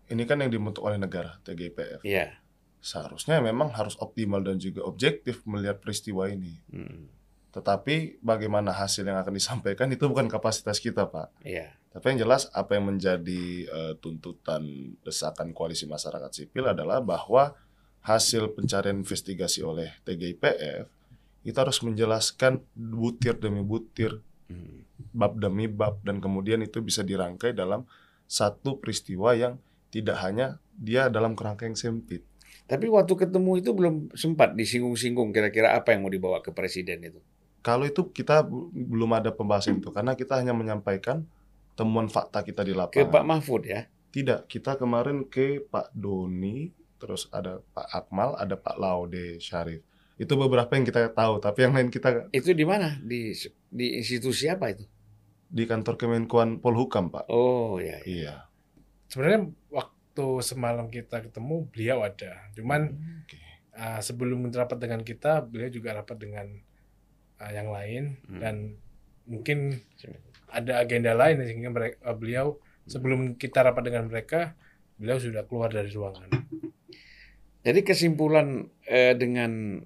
ini 0.08 0.22
kan 0.24 0.40
yang 0.40 0.50
dibentuk 0.50 0.86
oleh 0.86 0.96
negara, 0.96 1.36
TGIPF. 1.44 2.06
Iya. 2.06 2.40
Seharusnya 2.82 3.38
memang 3.38 3.70
harus 3.74 3.94
optimal 3.98 4.42
dan 4.42 4.58
juga 4.58 4.82
objektif 4.86 5.42
melihat 5.46 5.78
peristiwa 5.78 6.26
ini. 6.30 6.58
Hmm. 6.70 7.10
Tetapi 7.52 8.24
bagaimana 8.24 8.72
hasil 8.72 9.04
yang 9.04 9.20
akan 9.20 9.36
disampaikan 9.36 9.86
itu 9.92 10.08
bukan 10.08 10.26
kapasitas 10.26 10.80
kita, 10.80 11.04
Pak. 11.04 11.44
Iya. 11.44 11.76
Tapi 11.92 12.16
yang 12.16 12.24
jelas 12.24 12.48
apa 12.56 12.80
yang 12.80 12.88
menjadi 12.88 13.68
eh, 13.68 13.94
tuntutan 14.00 14.96
desakan 15.04 15.52
koalisi 15.52 15.84
masyarakat 15.84 16.32
sipil 16.32 16.64
adalah 16.64 17.04
bahwa 17.04 17.52
hasil 18.02 18.54
pencarian 18.54 19.02
investigasi 19.02 19.62
oleh 19.62 19.94
TGIPF 20.02 20.86
itu 21.42 21.56
harus 21.58 21.78
menjelaskan 21.82 22.62
butir 22.74 23.38
demi 23.38 23.62
butir, 23.66 24.22
Hmm. 24.52 24.84
bab 25.16 25.40
demi 25.40 25.64
bab 25.64 26.04
dan 26.04 26.20
kemudian 26.20 26.60
itu 26.60 26.84
bisa 26.84 27.00
dirangkai 27.00 27.56
dalam 27.56 27.88
satu 28.28 28.76
peristiwa 28.76 29.32
yang 29.32 29.56
tidak 29.88 30.20
hanya 30.20 30.60
dia 30.76 31.08
dalam 31.08 31.32
kerangka 31.32 31.64
yang 31.64 31.78
sempit. 31.78 32.20
Tapi 32.68 32.88
waktu 32.92 33.16
ketemu 33.16 33.64
itu 33.64 33.70
belum 33.72 33.94
sempat 34.12 34.52
disinggung-singgung 34.52 35.32
kira-kira 35.32 35.72
apa 35.72 35.96
yang 35.96 36.04
mau 36.04 36.12
dibawa 36.12 36.44
ke 36.44 36.52
presiden 36.52 37.00
itu. 37.00 37.20
Kalau 37.64 37.88
itu 37.88 38.12
kita 38.12 38.44
belum 38.72 39.16
ada 39.16 39.32
pembahasan 39.32 39.80
itu 39.80 39.88
karena 39.88 40.12
kita 40.12 40.36
hanya 40.36 40.52
menyampaikan 40.52 41.24
temuan 41.72 42.12
fakta 42.12 42.44
kita 42.44 42.66
di 42.66 42.74
Ke 42.74 42.78
lapangan. 42.78 43.08
Pak 43.08 43.24
Mahfud 43.24 43.62
ya. 43.64 43.88
Tidak, 44.12 44.44
kita 44.44 44.76
kemarin 44.76 45.24
ke 45.24 45.64
Pak 45.64 45.96
Doni, 45.96 46.68
terus 47.02 47.26
ada 47.34 47.58
Pak 47.74 47.90
Akmal, 47.90 48.38
ada 48.38 48.54
Pak 48.54 48.78
Laude 48.78 49.42
Syarif. 49.42 49.82
Itu 50.14 50.38
beberapa 50.38 50.70
yang 50.78 50.86
kita 50.86 51.10
tahu, 51.10 51.42
tapi 51.42 51.66
yang 51.66 51.74
lain 51.74 51.90
kita 51.90 52.30
Itu 52.30 52.54
di 52.54 52.62
mana? 52.62 53.02
Di 53.02 53.34
di 53.74 53.98
institusi 53.98 54.46
apa 54.46 54.70
itu? 54.70 54.86
di 55.52 55.68
kantor 55.68 56.00
Kemenkuan 56.00 56.64
Polhukam, 56.64 57.12
Pak. 57.12 57.28
Oh 57.28 57.76
ya. 57.76 58.00
ya. 58.02 58.08
Iya. 58.08 58.34
Sebenarnya 59.12 59.52
waktu 59.68 60.26
semalam 60.40 60.88
kita 60.88 61.20
ketemu 61.20 61.68
beliau 61.68 62.00
ada. 62.00 62.48
Cuman 62.56 62.96
Oke. 63.28 63.36
uh, 63.76 64.00
sebelum 64.00 64.48
rapat 64.48 64.80
dengan 64.80 65.04
kita, 65.04 65.44
beliau 65.44 65.68
juga 65.68 65.92
rapat 65.92 66.16
dengan 66.16 66.48
uh, 67.36 67.52
yang 67.52 67.68
lain 67.68 68.16
Hmm. 68.24 68.40
dan 68.40 68.56
mungkin 69.28 69.76
ada 70.48 70.80
agenda 70.80 71.12
lain 71.12 71.44
sehingga 71.44 71.68
mereka, 71.68 71.96
uh, 72.08 72.16
beliau 72.16 72.56
sebelum 72.88 73.36
kita 73.36 73.60
rapat 73.60 73.92
dengan 73.92 74.08
mereka, 74.08 74.56
beliau 74.96 75.20
sudah 75.20 75.44
keluar 75.44 75.68
dari 75.68 75.92
ruangan. 75.92 76.32
Jadi 77.62 77.80
kesimpulan 77.86 78.66
eh, 78.90 79.14
dengan 79.14 79.82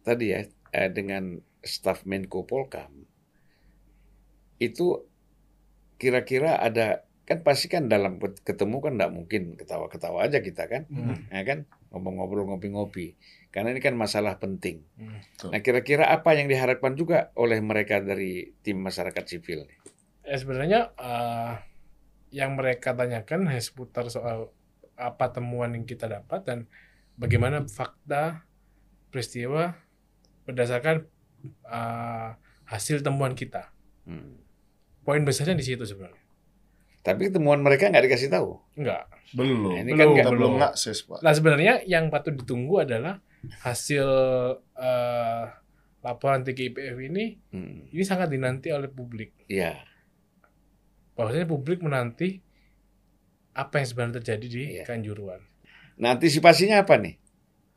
tadi 0.00 0.32
ya 0.32 0.40
eh, 0.72 0.88
dengan 0.88 1.36
staf 1.60 2.08
Menko 2.08 2.48
Polkam 2.48 3.04
itu 4.58 5.04
kira-kira 6.00 6.58
ada 6.58 7.04
kan 7.28 7.44
pasti 7.44 7.68
kan 7.68 7.92
dalam 7.92 8.16
ketemu 8.40 8.76
kan 8.80 8.92
nggak 8.96 9.12
mungkin 9.12 9.42
ketawa-ketawa 9.60 10.24
aja 10.24 10.40
kita 10.40 10.64
kan, 10.64 10.88
Hmm. 10.88 11.28
ya 11.28 11.44
kan 11.44 11.68
ngobrol-ngobrol 11.92 12.48
ngopi-ngopi 12.48 13.20
karena 13.52 13.76
ini 13.76 13.84
kan 13.84 13.92
masalah 13.92 14.40
penting. 14.40 14.80
Hmm. 14.96 15.20
Nah 15.52 15.60
kira-kira 15.60 16.08
apa 16.08 16.32
yang 16.32 16.48
diharapkan 16.48 16.96
juga 16.96 17.28
oleh 17.36 17.60
mereka 17.60 18.00
dari 18.00 18.56
tim 18.64 18.80
masyarakat 18.80 19.24
sipil? 19.28 19.68
Eh, 20.24 20.38
sebenarnya 20.40 20.96
uh, 20.96 21.60
yang 22.32 22.56
mereka 22.56 22.96
tanyakan 22.96 23.44
hanya 23.48 23.60
seputar 23.60 24.08
soal 24.08 24.52
apa 24.98 25.30
temuan 25.30 25.70
yang 25.72 25.86
kita 25.86 26.04
dapat 26.04 26.42
dan 26.42 26.58
bagaimana 27.14 27.62
fakta 27.64 28.42
peristiwa 29.08 29.78
berdasarkan 30.42 31.06
uh, 31.64 32.34
hasil 32.64 33.00
temuan 33.00 33.32
kita. 33.32 33.70
Hmm. 34.04 34.42
Poin 35.00 35.22
besarnya 35.22 35.54
di 35.54 35.62
situ 35.62 35.86
sebenarnya. 35.86 36.18
Tapi 36.98 37.30
temuan 37.30 37.62
mereka 37.62 37.88
nggak 37.88 38.04
dikasih 38.04 38.28
tahu. 38.28 38.58
Enggak. 38.74 39.06
Belum. 39.32 39.70
Nah, 39.70 39.80
ini 39.80 39.92
kan 39.94 40.10
kita 40.10 40.20
nggak- 40.20 40.32
belum 40.34 40.50
belum. 40.50 40.60
ngakses, 40.60 40.98
Pak. 41.04 41.20
Nah 41.22 41.32
sebenarnya 41.32 41.74
yang 41.84 42.10
patut 42.10 42.34
ditunggu 42.34 42.82
adalah 42.82 43.22
hasil 43.62 44.04
uh, 44.74 45.44
laporan 45.98 46.42
TGIPF 46.42 46.96
ini 47.00 47.38
Hmm. 47.48 47.86
ini 47.88 48.02
sangat 48.02 48.28
dinanti 48.28 48.68
oleh 48.68 48.90
publik. 48.90 49.32
Ya, 49.46 49.78
Bahwasanya 51.14 51.46
publik 51.46 51.80
menanti 51.80 52.38
apa 53.58 53.82
yang 53.82 53.86
sebenarnya 53.86 54.14
terjadi 54.22 54.46
di 54.46 54.62
Iya. 54.78 54.84
Kanjuruan. 54.86 55.42
Nah, 55.98 56.14
antisipasinya 56.14 56.78
apa 56.78 56.94
nih? 56.94 57.18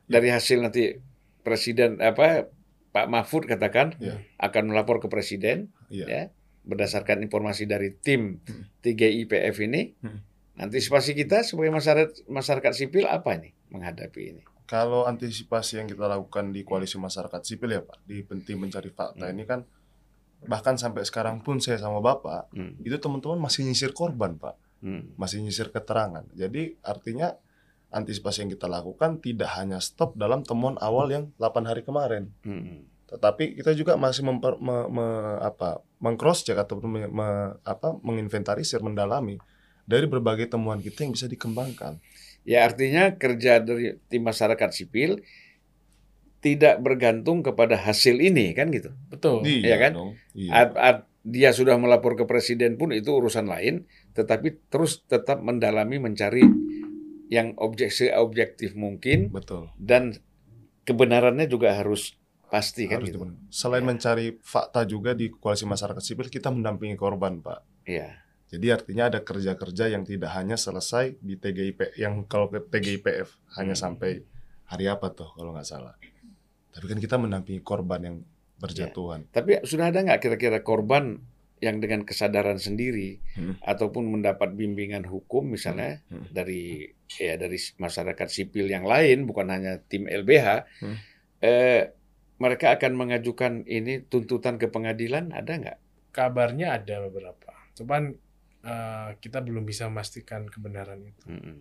Dari 0.06 0.30
hasil 0.30 0.62
nanti 0.62 0.94
presiden 1.42 1.98
apa 1.98 2.46
Pak 2.92 3.08
Mahfud 3.08 3.44
katakan 3.46 3.98
Iya. 3.98 4.22
akan 4.38 4.70
melapor 4.70 5.02
ke 5.02 5.08
presiden 5.08 5.74
Iya. 5.90 6.06
ya 6.06 6.22
berdasarkan 6.62 7.26
informasi 7.26 7.66
dari 7.66 7.90
tim 7.92 8.38
Hmm. 8.46 8.70
3IPF 8.80 9.58
ini. 9.60 9.98
Hmm. 10.00 10.22
Antisipasi 10.54 11.18
kita 11.18 11.42
sebagai 11.42 11.74
masyarakat 11.74 12.30
masyarakat 12.30 12.74
sipil 12.76 13.10
apa 13.10 13.34
nih 13.34 13.58
menghadapi 13.68 14.22
ini? 14.30 14.44
Kalau 14.70 15.04
antisipasi 15.04 15.82
yang 15.82 15.90
kita 15.90 16.06
lakukan 16.06 16.54
di 16.54 16.62
koalisi 16.62 16.96
masyarakat 16.96 17.42
sipil 17.42 17.72
ya 17.72 17.82
Pak, 17.82 18.06
di 18.06 18.22
penting 18.22 18.62
mencari 18.62 18.88
fakta 18.88 19.26
Hmm. 19.26 19.34
ini 19.34 19.44
kan 19.44 19.66
bahkan 20.42 20.74
sampai 20.76 21.02
sekarang 21.02 21.42
pun 21.42 21.58
saya 21.58 21.76
sama 21.76 21.98
Bapak 22.00 22.54
Hmm. 22.54 22.78
itu 22.80 22.94
teman-teman 22.96 23.40
masih 23.40 23.66
nyisir 23.66 23.90
korban 23.92 24.38
Pak, 24.38 24.61
Hmm. 24.82 25.14
masih 25.14 25.46
nyisir 25.46 25.70
keterangan. 25.70 26.26
Jadi 26.34 26.76
artinya 26.82 27.38
antisipasi 27.94 28.42
yang 28.42 28.52
kita 28.52 28.66
lakukan 28.66 29.22
tidak 29.22 29.54
hanya 29.56 29.78
stop 29.78 30.18
dalam 30.18 30.42
temuan 30.42 30.74
awal 30.82 31.12
yang 31.12 31.24
8 31.38 31.70
hari 31.70 31.86
kemarin, 31.86 32.34
Hmm. 32.42 32.88
tetapi 33.06 33.54
kita 33.54 33.78
juga 33.78 33.94
masih 33.96 34.26
memper, 34.26 34.58
me, 34.58 34.90
me- 34.90 35.38
apa, 35.38 35.84
mengcross 36.00 36.42
check 36.42 36.58
ataupun 36.58 36.88
me- 36.90 37.12
me- 37.12 37.54
apa, 37.62 37.94
menginventarisir, 38.02 38.82
mendalami 38.82 39.38
dari 39.86 40.08
berbagai 40.08 40.48
temuan 40.48 40.80
kita 40.80 41.04
yang 41.04 41.14
bisa 41.14 41.28
dikembangkan. 41.28 42.00
Ya 42.42 42.66
artinya 42.66 43.14
kerja 43.14 43.62
dari 43.62 44.02
tim 44.10 44.26
masyarakat 44.26 44.70
sipil 44.74 45.22
tidak 46.42 46.82
bergantung 46.82 47.46
kepada 47.46 47.78
hasil 47.78 48.18
ini 48.18 48.58
kan 48.58 48.74
gitu. 48.74 48.90
Betul. 49.14 49.46
Iya 49.46 49.78
kan? 49.78 49.92
dong. 49.94 50.12
Iya. 50.34 50.52
Ad- 50.66 50.78
ad- 50.80 51.06
dia 51.22 51.54
sudah 51.54 51.78
melapor 51.78 52.18
ke 52.18 52.26
presiden 52.26 52.76
pun 52.76 52.90
itu 52.90 53.14
urusan 53.14 53.46
lain, 53.46 53.86
tetapi 54.14 54.68
terus 54.68 55.06
tetap 55.06 55.40
mendalami 55.40 56.02
mencari 56.02 56.42
yang 57.30 57.54
objek 57.56 57.90
seobjektif 57.90 58.74
mungkin 58.74 59.30
Betul. 59.30 59.70
dan 59.78 60.18
kebenarannya 60.84 61.46
juga 61.46 61.78
harus 61.78 62.18
pasti 62.48 62.84
kan 62.86 63.00
Harus 63.00 63.08
gitu. 63.08 63.18
dibenar- 63.24 63.40
Selain 63.48 63.80
Ya. 63.80 63.88
mencari 63.88 64.26
fakta 64.44 64.84
juga 64.84 65.16
di 65.16 65.32
koalisi 65.32 65.64
masyarakat 65.64 66.04
sipil, 66.04 66.28
kita 66.28 66.52
mendampingi 66.52 67.00
korban, 67.00 67.40
Pak. 67.40 67.88
Iya. 67.88 68.20
Jadi 68.52 68.68
artinya 68.68 69.08
ada 69.08 69.24
kerja-kerja 69.24 69.88
yang 69.88 70.04
tidak 70.04 70.36
hanya 70.36 70.60
selesai 70.60 71.16
di 71.24 71.40
TGIP, 71.40 71.96
yang 71.96 72.28
kalau 72.28 72.52
ke 72.52 72.60
TGIPF 72.60 73.40
hanya 73.56 73.72
Hmm. 73.72 73.84
sampai 73.88 74.28
hari 74.68 74.92
apa 74.92 75.16
tuh 75.16 75.32
kalau 75.32 75.56
nggak 75.56 75.64
salah. 75.64 75.96
Tapi 76.72 76.86
kan 76.88 77.00
kita 77.00 77.16
mendampingi 77.16 77.64
korban 77.64 78.00
yang 78.04 78.18
berjatuhan. 78.62 79.26
Tapi 79.34 79.66
sudah 79.66 79.90
ada 79.90 80.06
nggak 80.06 80.22
kira-kira 80.22 80.62
korban 80.62 81.18
yang 81.62 81.78
dengan 81.78 82.02
kesadaran 82.02 82.58
sendiri 82.58 83.22
Hmm. 83.38 83.54
ataupun 83.62 84.10
mendapat 84.10 84.58
bimbingan 84.58 85.06
hukum 85.06 85.46
misalnya 85.46 86.02
Hmm. 86.10 86.26
dari 86.34 86.90
ya 87.22 87.38
dari 87.38 87.58
masyarakat 87.78 88.28
sipil 88.34 88.66
yang 88.66 88.82
lain 88.82 89.30
bukan 89.30 89.46
hanya 89.54 89.78
tim 89.86 90.10
LBH 90.10 90.66
Hmm. 90.82 90.98
eh, 91.42 91.94
mereka 92.42 92.74
akan 92.74 92.98
mengajukan 92.98 93.70
ini 93.70 94.02
tuntutan 94.02 94.58
ke 94.58 94.70
pengadilan 94.70 95.30
ada 95.30 95.54
nggak? 95.54 95.80
Kabarnya 96.10 96.82
ada 96.82 97.06
beberapa. 97.06 97.54
Cuman 97.78 98.18
eh, 98.62 99.10
kita 99.18 99.42
belum 99.42 99.66
bisa 99.66 99.90
memastikan 99.90 100.46
kebenaran 100.46 101.02
itu. 101.02 101.26
Mm-mm. 101.26 101.58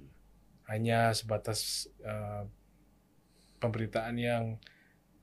Hanya 0.68 1.16
sebatas 1.16 1.88
eh, 2.00 2.44
pemberitaan 3.56 4.16
yang 4.16 4.44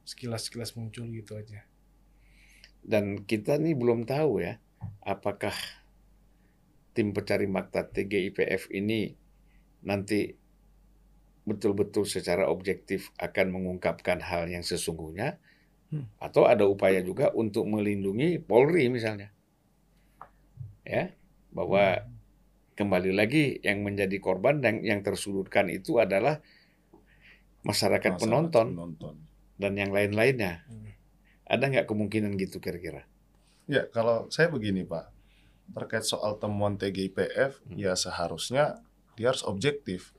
sekilas-sekilas 0.02 0.74
muncul 0.74 1.06
gitu 1.12 1.38
aja. 1.38 1.67
Dan 2.88 3.28
kita 3.28 3.60
nih 3.60 3.76
belum 3.76 4.08
tahu 4.08 4.40
ya 4.40 4.56
apakah 5.04 5.54
tim 6.96 7.12
pencari 7.12 7.46
fakta 7.46 7.84
TGIPF 7.92 8.72
ini 8.72 9.12
nanti 9.84 10.32
betul-betul 11.48 12.04
secara 12.04 12.48
objektif 12.48 13.12
akan 13.20 13.56
mengungkapkan 13.56 14.20
hal 14.20 14.48
yang 14.48 14.64
sesungguhnya 14.64 15.40
Hmm. 15.88 16.04
atau 16.20 16.44
ada 16.44 16.68
upaya 16.68 17.00
juga 17.00 17.32
untuk 17.32 17.64
melindungi 17.64 18.44
Polri 18.44 18.92
misalnya. 18.92 19.32
Ya, 20.84 21.16
bahwa 21.48 22.04
kembali 22.76 23.16
lagi 23.16 23.64
yang 23.64 23.88
menjadi 23.88 24.20
korban 24.20 24.60
dan 24.60 24.84
yang 24.84 25.00
tersudutkan 25.00 25.72
itu 25.72 25.96
adalah 25.96 26.44
masyarakat 27.64 28.20
Masyarakat 28.20 28.20
penonton 28.20 28.68
penonton. 28.76 29.16
dan 29.56 29.80
yang 29.80 29.96
lain-lainnya. 29.96 30.68
Hmm. 30.68 30.92
Ada 31.48 31.72
nggak 31.72 31.88
kemungkinan 31.88 32.36
gitu 32.36 32.60
kira-kira? 32.60 33.08
Ya, 33.68 33.88
kalau 33.88 34.28
saya 34.28 34.52
begini, 34.52 34.84
Pak. 34.84 35.12
Terkait 35.76 36.04
soal 36.04 36.40
temuan 36.40 36.76
TGIPF, 36.76 37.64
Hmm. 37.64 37.76
ya 37.76 37.96
seharusnya 37.96 38.80
dia 39.20 39.32
harus 39.32 39.44
objektif. 39.44 40.16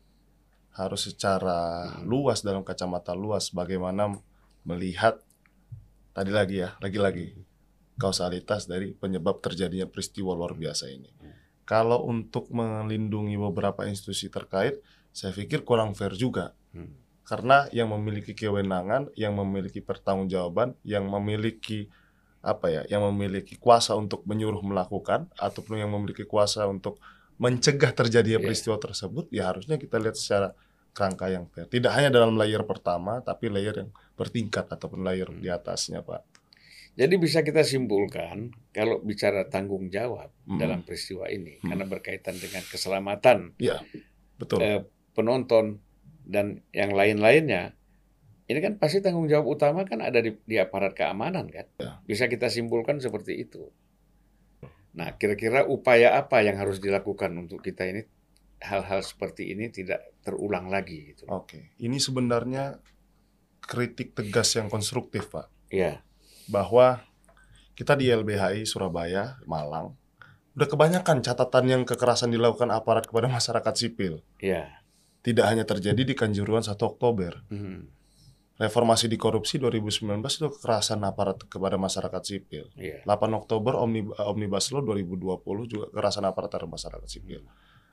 Harus 0.72 1.08
secara 1.08 1.88
Hmm. 1.88 2.04
luas 2.04 2.44
dalam 2.44 2.64
kacamata 2.64 3.12
luas 3.16 3.48
bagaimana 3.52 4.16
melihat 4.64 5.20
tadi 6.12 6.28
lagi 6.32 6.60
ya, 6.64 6.76
lagi-lagi 6.80 7.36
kausalitas 7.96 8.68
dari 8.68 8.92
penyebab 8.94 9.40
terjadinya 9.40 9.88
peristiwa 9.88 10.36
luar 10.36 10.54
biasa 10.54 10.86
ini. 10.92 11.10
Kalau 11.64 12.04
untuk 12.08 12.48
melindungi 12.48 13.36
beberapa 13.36 13.84
institusi 13.84 14.32
terkait, 14.32 14.80
saya 15.12 15.34
pikir 15.34 15.64
kurang 15.66 15.92
fair 15.92 16.14
juga. 16.14 16.54
Hmm. 16.72 16.94
Karena 17.28 17.68
yang 17.76 17.92
memiliki 17.92 18.32
kewenangan, 18.32 19.12
yang 19.12 19.36
memiliki 19.36 19.84
pertanggungjawaban, 19.84 20.80
yang 20.80 21.04
memiliki 21.04 21.92
apa 22.40 22.72
ya, 22.72 22.82
yang 22.88 23.04
memiliki 23.12 23.60
kuasa 23.60 23.92
untuk 23.92 24.24
menyuruh 24.24 24.64
melakukan 24.64 25.28
ataupun 25.36 25.76
yang 25.76 25.92
memiliki 25.92 26.24
kuasa 26.24 26.64
untuk 26.64 26.96
mencegah 27.36 27.92
terjadinya 27.92 28.40
peristiwa 28.40 28.80
tersebut, 28.80 29.28
ya 29.28 29.52
harusnya 29.52 29.76
kita 29.76 30.00
lihat 30.00 30.16
secara 30.16 30.56
kerangka 30.96 31.28
yang 31.28 31.44
fair. 31.52 31.68
Tidak 31.68 31.92
hanya 31.92 32.08
dalam 32.10 32.34
layer 32.34 32.64
pertama, 32.64 33.20
tapi 33.20 33.52
layer 33.52 33.84
yang 33.86 33.90
bertingkat 34.16 34.66
ataupun 34.66 35.04
layer 35.04 35.28
di 35.36 35.46
atasnya, 35.52 36.00
Pak. 36.02 36.24
Jadi 36.98 37.14
bisa 37.14 37.46
kita 37.46 37.62
simpulkan 37.62 38.50
kalau 38.74 38.98
bicara 38.98 39.46
tanggung 39.46 39.86
jawab 39.86 40.34
Hmm. 40.50 40.58
dalam 40.58 40.82
peristiwa 40.82 41.30
ini 41.30 41.62
Hmm. 41.62 41.70
karena 41.70 41.84
berkaitan 41.86 42.34
dengan 42.34 42.64
keselamatan 42.66 43.54
Iya, 43.62 43.78
betul. 44.34 44.58
eh, 44.58 44.82
penonton 45.14 45.78
dan 46.28 46.60
yang 46.76 46.92
lain-lainnya. 46.92 47.72
Ini 48.48 48.60
kan 48.60 48.72
pasti 48.76 49.00
tanggung 49.00 49.28
jawab 49.28 49.48
utama 49.48 49.84
kan 49.84 50.00
ada 50.04 50.20
di, 50.20 50.36
di 50.44 50.56
aparat 50.60 50.92
keamanan 50.92 51.48
kan. 51.48 51.66
Ya. 51.80 52.00
Bisa 52.04 52.28
kita 52.28 52.52
simpulkan 52.52 53.00
seperti 53.00 53.44
itu. 53.44 53.72
Nah, 54.96 55.16
kira-kira 55.16 55.64
upaya 55.68 56.16
apa 56.16 56.40
yang 56.44 56.56
harus 56.56 56.80
dilakukan 56.80 57.32
untuk 57.36 57.60
kita 57.60 57.84
ini 57.88 58.08
hal-hal 58.58 59.04
seperti 59.04 59.52
ini 59.52 59.68
tidak 59.68 60.00
terulang 60.24 60.72
lagi 60.72 61.12
gitu. 61.14 61.28
Oke, 61.28 61.76
ini 61.78 62.00
sebenarnya 62.00 62.80
kritik 63.62 64.16
tegas 64.16 64.56
yang 64.56 64.72
konstruktif, 64.72 65.28
Pak. 65.28 65.48
Iya. 65.68 66.00
Bahwa 66.48 67.04
kita 67.76 67.94
di 67.94 68.10
LBHI 68.10 68.64
Surabaya, 68.64 69.38
Malang, 69.44 69.94
udah 70.58 70.66
kebanyakan 70.66 71.22
catatan 71.22 71.64
yang 71.70 71.82
kekerasan 71.86 72.34
dilakukan 72.34 72.72
aparat 72.74 73.06
kepada 73.06 73.30
masyarakat 73.30 73.74
sipil. 73.78 74.24
Iya. 74.42 74.77
Tidak 75.28 75.44
hanya 75.44 75.68
terjadi 75.68 76.08
di 76.08 76.16
Kanjuruhan 76.16 76.64
1 76.64 76.80
Oktober. 76.80 77.44
Hmm. 77.52 77.92
Reformasi 78.58 79.06
di 79.06 79.14
korupsi 79.20 79.60
2019 79.60 80.18
itu 80.24 80.48
kekerasan 80.50 81.04
aparat 81.04 81.44
kepada 81.46 81.76
masyarakat 81.76 82.22
sipil. 82.24 82.72
Iya. 82.74 83.04
8 83.04 83.36
Oktober 83.36 83.76
Omni- 83.76 84.08
Omnibus 84.08 84.72
Law 84.72 84.82
2020 84.82 85.68
juga 85.68 85.86
kekerasan 85.92 86.24
aparat 86.26 86.50
terhadap 86.50 86.72
masyarakat 86.74 87.06
sipil. 87.06 87.44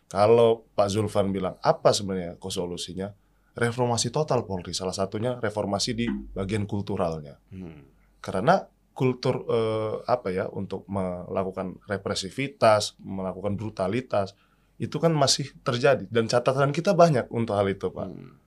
Kalau 0.07 0.65
Pak 0.73 0.87
Zulfan 0.89 1.29
bilang 1.35 1.59
apa 1.59 1.91
sebenarnya 1.91 2.39
solusinya? 2.39 3.11
Reformasi 3.55 4.09
total 4.15 4.47
Polri. 4.47 4.71
Salah 4.71 4.95
satunya 4.95 5.37
reformasi 5.37 5.91
di 5.95 6.07
bagian 6.09 6.65
kulturalnya. 6.65 7.37
Hmm. 7.51 7.85
Karena 8.23 8.63
kultur 8.95 9.43
eh, 9.51 9.95
apa 10.07 10.31
ya 10.31 10.47
untuk 10.49 10.87
melakukan 10.87 11.83
represivitas, 11.85 12.95
melakukan 13.03 13.59
brutalitas 13.59 14.33
itu 14.75 14.99
kan 14.99 15.15
masih 15.15 15.55
terjadi 15.63 16.03
dan 16.11 16.27
catatan 16.27 16.75
kita 16.75 16.91
banyak 16.91 17.31
untuk 17.31 17.55
hal 17.55 17.67
itu, 17.71 17.87
Pak. 17.91 18.07
Hmm. 18.07 18.39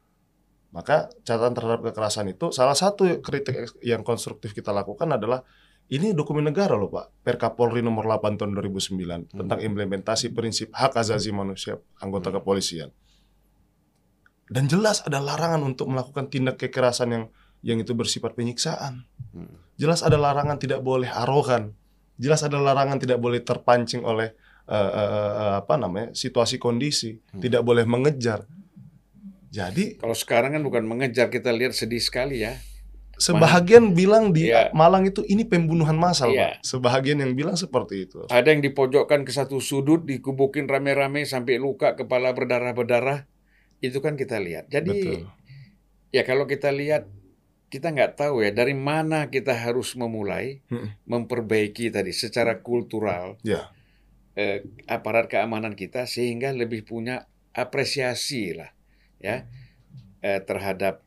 Maka 0.68 1.09
catatan 1.24 1.57
terhadap 1.57 1.81
kekerasan 1.89 2.29
itu 2.29 2.53
salah 2.53 2.76
satu 2.76 3.09
kritik 3.24 3.72
yang 3.81 4.05
konstruktif 4.05 4.53
kita 4.53 4.68
lakukan 4.68 5.09
adalah 5.09 5.41
ini 5.89 6.12
dokumen 6.12 6.45
negara 6.45 6.76
loh 6.76 6.93
Pak. 6.93 7.24
Perkap 7.24 7.57
Polri 7.57 7.81
nomor 7.81 8.05
8 8.05 8.37
tahun 8.37 8.53
2009 8.53 9.33
tentang 9.33 9.59
implementasi 9.64 10.37
prinsip 10.37 10.68
hak 10.76 11.01
asasi 11.01 11.33
manusia 11.33 11.81
anggota 12.05 12.29
Hmm. 12.29 12.37
kepolisian. 12.41 12.93
Dan 14.49 14.68
jelas 14.68 15.05
ada 15.05 15.20
larangan 15.20 15.64
untuk 15.64 15.89
melakukan 15.89 16.29
tindak 16.29 16.61
kekerasan 16.61 17.09
yang 17.12 17.24
yang 17.64 17.81
itu 17.81 17.97
bersifat 17.97 18.37
penyiksaan. 18.37 19.09
Hmm. 19.33 19.57
Jelas 19.81 20.05
ada 20.05 20.20
larangan 20.20 20.61
tidak 20.61 20.85
boleh 20.85 21.09
arogan. 21.09 21.72
Jelas 22.20 22.45
ada 22.45 22.61
larangan 22.61 23.01
tidak 23.01 23.16
boleh 23.16 23.41
terpancing 23.41 24.05
oleh 24.05 24.37
eh, 24.69 25.55
apa 25.59 25.75
namanya 25.75 26.12
situasi 26.12 26.61
kondisi, 26.61 27.16
Hmm. 27.33 27.41
tidak 27.41 27.64
boleh 27.64 27.83
mengejar. 27.83 28.45
Jadi 29.49 29.97
Kalau 29.97 30.12
sekarang 30.12 30.53
kan 30.53 30.62
bukan 30.62 30.85
mengejar, 30.85 31.33
kita 31.33 31.49
lihat 31.51 31.73
sedih 31.73 31.99
sekali 31.99 32.45
ya. 32.45 32.61
Sebahagian 33.19 33.97
bilang 33.97 34.31
di 34.31 34.47
Iya. 34.47 34.71
Malang 34.71 35.03
itu 35.03 35.27
ini 35.27 35.43
pembunuhan 35.43 35.99
massal, 35.99 36.31
Iya. 36.31 36.61
Pak. 36.61 36.69
Sebahagian 36.69 37.19
yang 37.19 37.35
bilang 37.35 37.59
seperti 37.59 38.07
itu. 38.07 38.23
Ada 38.31 38.55
yang 38.55 38.62
dipojokkan 38.62 39.27
ke 39.27 39.33
satu 39.35 39.59
sudut, 39.59 40.07
dikubukin 40.07 40.71
rame-rame 40.71 41.27
sampai 41.27 41.59
luka, 41.59 41.99
kepala 41.99 42.31
berdarah-berdarah. 42.31 43.27
Itu 43.83 43.99
kan 43.99 44.14
kita 44.14 44.39
lihat. 44.39 44.71
Jadi 44.71 44.95
Betul. 44.95 45.27
ya 46.14 46.23
kalau 46.23 46.47
kita 46.47 46.71
lihat, 46.71 47.11
kita 47.69 47.91
nggak 47.91 48.16
tahu 48.16 48.41
ya 48.47 48.51
dari 48.55 48.73
mana 48.73 49.29
kita 49.29 49.53
harus 49.53 49.93
memulai 49.93 50.64
Mm-mm. 50.73 50.89
memperbaiki 51.05 51.93
tadi 51.93 52.16
secara 52.16 52.64
kultural 52.64 53.37
Ya, 53.45 53.69
eh, 54.39 54.62
aparat 54.86 55.26
keamanan 55.26 55.74
kita 55.74 56.07
sehingga 56.07 56.55
lebih 56.55 56.86
punya 56.86 57.26
apresiasi 57.51 58.55
lah 58.55 58.70
ya 59.18 59.51
eh, 60.22 60.41
terhadap 60.41 61.03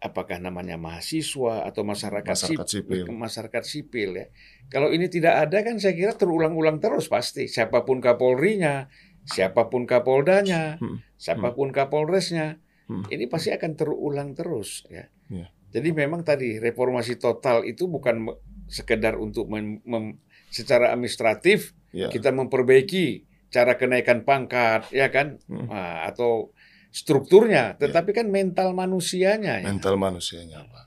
apakah 0.00 0.40
namanya 0.40 0.80
mahasiswa 0.80 1.68
atau 1.68 1.84
masyarakat, 1.84 2.32
Masyarakat 2.32 2.66
sip- 2.72 2.88
sipil. 2.88 3.04
masyarakat 3.12 3.62
sipil 3.62 4.10
ya. 4.16 4.26
Kalau 4.72 4.88
ini 4.88 5.12
tidak 5.12 5.44
ada 5.44 5.60
kan 5.60 5.76
saya 5.76 5.92
kira 5.92 6.16
terulang-ulang 6.16 6.80
terus 6.80 7.04
pasti 7.06 7.44
siapa 7.44 7.84
pun 7.84 8.00
Kapolrinya, 8.00 8.88
siapa 9.28 9.68
pun 9.68 9.84
Kapoldanya, 9.84 10.80
Hmm. 10.80 11.04
siapa 11.20 11.52
pun 11.52 11.68
Kapolresnya, 11.68 12.56
Hmm. 12.88 13.04
ini 13.12 13.28
pasti 13.28 13.52
akan 13.52 13.76
terulang 13.76 14.32
terus 14.32 14.88
ya. 14.88 15.04
Ya. 15.28 15.52
Jadi 15.70 15.92
memang 15.92 16.24
tadi 16.24 16.56
reformasi 16.56 17.20
total 17.20 17.62
itu 17.62 17.84
bukan 17.84 18.24
sekedar 18.66 19.20
untuk 19.20 19.52
mem- 19.52 19.84
mem- 19.84 20.16
secara 20.48 20.90
administratif 20.90 21.76
ya. 21.90 22.08
kita 22.08 22.30
memperbaiki 22.30 23.26
cara 23.50 23.74
kenaikan 23.74 24.22
pangkat 24.22 24.86
ya 24.94 25.10
kan 25.10 25.42
Hmm. 25.50 25.66
Nah, 25.66 26.06
atau 26.06 26.54
strukturnya 26.90 27.74
tetapi 27.78 28.10
kan 28.14 28.26
mental 28.30 28.74
manusianya 28.74 29.62
ya. 29.62 29.66
Mental 29.66 29.94
manusianya, 29.98 30.66
Pak. 30.66 30.86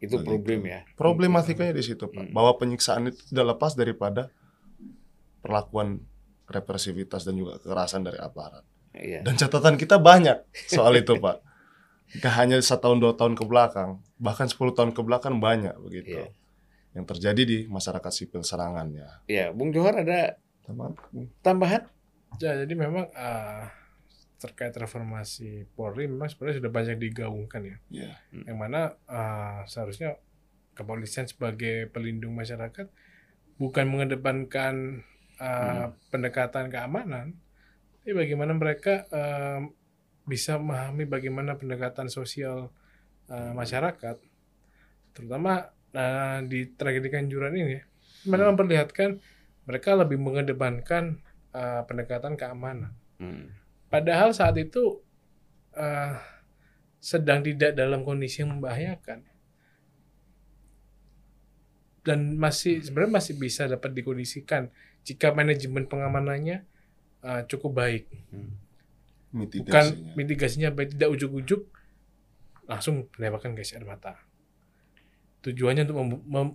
itu 0.00 0.16
Begitu. 0.16 0.32
problem 0.32 0.60
ya 0.64 0.80
Problematikanya 0.96 1.76
di 1.76 1.84
situ, 1.84 2.08
Pak. 2.08 2.28
Hmm. 2.28 2.32
Bahwa 2.32 2.56
penyiksaan 2.56 3.12
itu 3.12 3.20
tidak 3.28 3.56
lepas 3.56 3.76
daripada 3.76 4.32
perlakuan 5.44 6.00
represivitas 6.48 7.28
dan 7.28 7.36
juga 7.36 7.60
kekerasan 7.60 8.08
dari 8.08 8.16
aparat. 8.16 8.64
Iya. 8.96 9.20
Dan 9.22 9.36
catatan 9.36 9.76
kita 9.76 10.00
banyak 10.00 10.40
soal 10.72 10.96
itu, 10.98 11.20
Pak. 11.20 11.44
Gak 12.18 12.34
hanya 12.42 12.58
setahun 12.58 12.98
dua 12.98 13.14
tahun 13.14 13.38
ke 13.38 13.44
belakang, 13.46 14.02
bahkan 14.18 14.50
10 14.50 14.74
tahun 14.74 14.90
ke 14.90 15.00
belakang 15.04 15.38
banyak 15.38 15.76
begitu. 15.78 16.18
Iya. 16.18 16.26
Yang 16.90 17.06
terjadi 17.16 17.42
di 17.46 17.58
masyarakat 17.70 18.12
sipil 18.12 18.42
serangannya. 18.42 19.06
Iya, 19.30 19.54
Bung 19.54 19.70
Johar 19.70 20.02
ada 20.02 20.34
Teman, 20.66 20.94
tambahan 21.42 21.86
Ya, 22.38 22.54
jadi 22.54 22.72
memang 22.78 23.10
eh, 23.10 23.64
terkait 24.38 24.70
reformasi 24.72 25.66
Polri 25.74 26.06
memang 26.06 26.30
sebenarnya 26.30 26.62
sudah 26.62 26.72
banyak 26.72 26.96
digaungkan 27.02 27.62
ya. 27.66 27.76
ya. 27.90 28.12
Yang 28.30 28.58
mana 28.58 28.80
eh, 29.10 29.60
seharusnya 29.66 30.16
kepolisian 30.78 31.26
sebagai 31.26 31.90
pelindung 31.90 32.38
masyarakat 32.38 32.86
bukan 33.58 33.84
mengedepankan 33.90 35.02
eh, 35.42 35.86
pendekatan 36.08 36.70
keamanan, 36.70 37.34
tapi 38.00 38.14
bagaimana 38.14 38.54
mereka 38.54 39.04
eh, 39.10 39.60
bisa 40.24 40.56
memahami 40.56 41.04
bagaimana 41.10 41.58
pendekatan 41.58 42.06
sosial 42.06 42.70
eh, 43.28 43.52
masyarakat, 43.52 44.16
terutama 45.12 45.74
eh, 45.94 46.38
di 46.46 46.60
tragedi 46.74 47.08
Kanjuran 47.08 47.54
ini, 47.56 47.78
ya, 47.78 47.82
mana 48.28 48.52
memperlihatkan 48.52 49.20
mereka 49.66 49.94
lebih 49.94 50.18
mengedepankan 50.18 51.22
eh, 51.54 51.82
pendekatan 51.86 52.34
keamanan. 52.34 52.92
Hmm. 53.20 53.52
Padahal 53.90 54.32
saat 54.32 54.56
itu 54.58 55.02
eh, 55.74 56.14
sedang 57.00 57.40
tidak 57.40 57.72
dalam 57.74 58.04
kondisi 58.04 58.44
yang 58.44 58.58
membahayakan 58.58 59.24
dan 62.00 62.36
masih 62.36 62.80
sebenarnya 62.80 63.12
masih 63.20 63.34
bisa 63.36 63.68
dapat 63.68 63.92
dikondisikan 63.92 64.72
jika 65.04 65.32
manajemen 65.32 65.84
pengamanannya 65.88 66.64
eh, 67.24 67.42
cukup 67.48 67.76
baik. 67.76 68.04
Hmm. 68.32 68.56
Bukan 69.30 69.46
Mitigasinya. 69.46 70.12
mitigasinya 70.18 70.70
baik 70.74 70.98
tidak 70.98 71.10
ujuk-ujuk 71.14 71.62
langsung 72.66 73.06
penembakan 73.14 73.54
gas 73.54 73.74
air 73.74 73.86
mata. 73.86 74.18
Tujuannya 75.40 75.88
untuk 75.88 75.98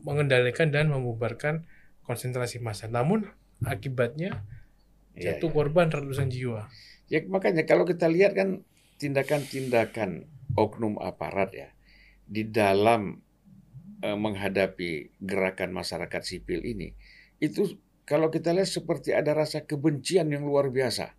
mengendalikan 0.06 0.70
dan 0.70 0.94
membubarkan 0.94 1.66
konsentrasi 2.06 2.62
massa. 2.62 2.86
Namun 2.86 3.26
akibatnya 3.66 4.46
Iya, 5.16 5.40
jatuh 5.40 5.50
iya. 5.50 5.56
korban 5.56 5.88
ratusan 5.88 6.28
jiwa. 6.28 6.68
Ya 7.08 7.24
makanya 7.32 7.64
kalau 7.64 7.88
kita 7.88 8.12
lihat 8.12 8.36
kan 8.36 8.68
tindakan-tindakan 9.00 10.28
oknum 10.60 11.00
aparat 11.00 11.56
ya 11.56 11.70
di 12.28 12.44
dalam 12.44 13.24
eh, 14.04 14.18
menghadapi 14.18 15.16
gerakan 15.24 15.72
masyarakat 15.72 16.22
sipil 16.24 16.64
ini 16.68 16.92
itu 17.40 17.80
kalau 18.04 18.30
kita 18.30 18.52
lihat 18.52 18.70
seperti 18.70 19.16
ada 19.16 19.34
rasa 19.34 19.66
kebencian 19.66 20.30
yang 20.30 20.46
luar 20.46 20.70
biasa. 20.70 21.16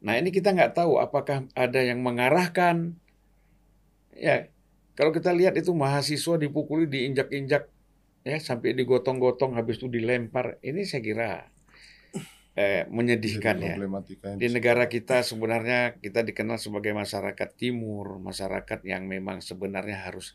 Nah 0.00 0.14
ini 0.16 0.30
kita 0.30 0.54
nggak 0.54 0.78
tahu 0.78 1.02
apakah 1.02 1.44
ada 1.52 1.80
yang 1.82 2.00
mengarahkan. 2.00 2.96
Ya 4.14 4.50
kalau 4.98 5.14
kita 5.14 5.30
lihat 5.30 5.54
itu 5.54 5.70
mahasiswa 5.70 6.34
dipukuli, 6.42 6.90
diinjak-injak 6.90 7.70
ya 8.26 8.38
sampai 8.42 8.74
digotong-gotong 8.74 9.54
habis 9.54 9.78
itu 9.78 9.86
dilempar. 9.86 10.58
Ini 10.58 10.82
saya 10.82 11.02
kira 11.06 11.30
eh, 12.58 12.82
menyedihkan 12.90 13.62
ya 13.62 13.78
di 14.34 14.50
negara 14.50 14.90
kita 14.90 15.22
sebenarnya 15.22 16.02
kita 16.02 16.26
dikenal 16.26 16.58
sebagai 16.58 16.98
masyarakat 16.98 17.48
timur, 17.54 18.18
masyarakat 18.18 18.82
yang 18.82 19.06
memang 19.06 19.38
sebenarnya 19.38 20.02
harus 20.02 20.34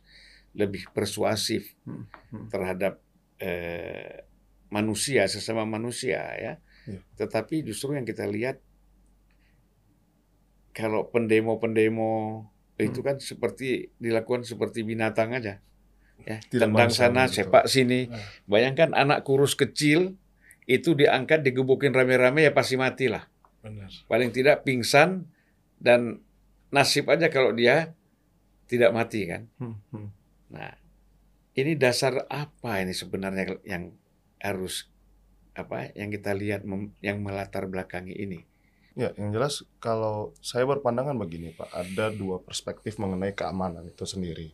lebih 0.55 0.87
persuasif 0.95 1.75
Hmm, 1.83 2.07
hmm. 2.31 2.47
terhadap 2.47 3.03
eh, 3.43 4.23
manusia 4.71 5.27
sesama 5.27 5.67
manusia 5.67 6.23
ya. 6.39 6.53
Iya. 6.87 7.03
Tetapi 7.19 7.67
justru 7.67 7.99
yang 7.99 8.07
kita 8.07 8.23
lihat 8.31 8.63
kalau 10.71 11.11
pendemo-pendemo 11.11 12.47
itu 12.81 12.99
kan 13.05 13.21
seperti 13.21 13.93
dilakukan 14.01 14.41
seperti 14.41 14.81
binatang 14.81 15.33
aja. 15.37 15.61
Ya, 16.23 16.39
tendang 16.47 16.89
sana, 16.93 17.27
sepak 17.27 17.67
sini. 17.67 18.07
Nah, 18.07 18.21
Bayangkan 18.47 18.95
anak 18.95 19.27
kurus 19.27 19.53
kecil 19.59 20.15
itu 20.63 20.95
diangkat 20.95 21.43
digebukin 21.43 21.91
rame-rame 21.91 22.47
ya 22.47 22.51
pasti 22.55 22.79
mati 22.79 23.11
lah. 23.11 23.27
benar. 23.59 23.91
Paling 24.07 24.31
tidak 24.31 24.63
pingsan 24.67 25.27
dan 25.79 26.19
nasib 26.71 27.07
aja 27.11 27.27
kalau 27.27 27.51
dia 27.51 27.91
tidak 28.67 28.95
mati 28.95 29.27
kan. 29.27 29.51
Hmm, 29.59 29.77
hmm. 29.91 30.07
Nah, 30.55 30.71
ini 31.53 31.75
dasar 31.75 32.25
apa 32.31 32.79
ini 32.81 32.95
sebenarnya 32.95 33.59
yang 33.67 33.93
harus 34.39 34.87
apa 35.53 35.93
yang 35.93 36.09
kita 36.09 36.33
lihat 36.33 36.65
mem- 36.65 36.95
yang 37.03 37.21
melatar 37.21 37.69
belakangi 37.69 38.15
ini? 38.15 38.47
Ya, 38.93 39.09
yang 39.17 39.33
jelas 39.33 39.65
kalau 39.81 40.37
saya 40.37 40.69
berpandangan 40.69 41.17
begini 41.17 41.49
Pak, 41.49 41.69
ada 41.73 42.13
dua 42.13 42.37
perspektif 42.37 43.01
mengenai 43.01 43.33
keamanan 43.33 43.89
itu 43.89 44.05
sendiri. 44.05 44.53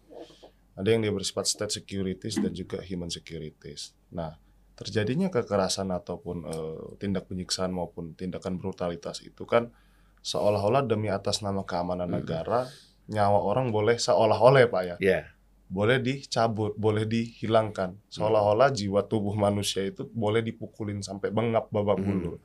Ada 0.79 0.95
yang 0.95 1.03
dia 1.03 1.11
bersifat 1.11 1.43
state 1.43 1.75
securities 1.83 2.39
dan 2.39 2.55
juga 2.55 2.79
human 2.79 3.11
securities. 3.11 3.91
Nah, 4.15 4.39
terjadinya 4.79 5.27
kekerasan 5.27 5.91
ataupun 5.91 6.47
eh, 6.47 6.83
tindak 7.03 7.27
penyiksaan 7.27 7.75
maupun 7.75 8.15
tindakan 8.15 8.55
brutalitas 8.55 9.19
itu 9.19 9.43
kan 9.43 9.75
seolah-olah 10.23 10.87
demi 10.87 11.11
atas 11.11 11.43
nama 11.43 11.67
keamanan 11.67 12.07
Hmm. 12.07 12.23
negara, 12.23 12.71
nyawa 13.11 13.43
orang 13.43 13.75
boleh 13.75 13.99
seolah-olah 13.99 14.71
Pak 14.71 14.83
ya, 14.87 14.95
Ya, 15.03 15.21
boleh 15.67 15.99
dicabut, 15.99 16.79
boleh 16.79 17.03
dihilangkan. 17.03 17.99
Seolah-olah 18.07 18.71
jiwa 18.71 19.03
tubuh 19.03 19.35
manusia 19.35 19.83
itu 19.83 20.07
boleh 20.15 20.39
dipukulin 20.39 21.03
sampai 21.03 21.27
bengap 21.27 21.67
babak 21.75 21.99
Hmm. 21.99 22.39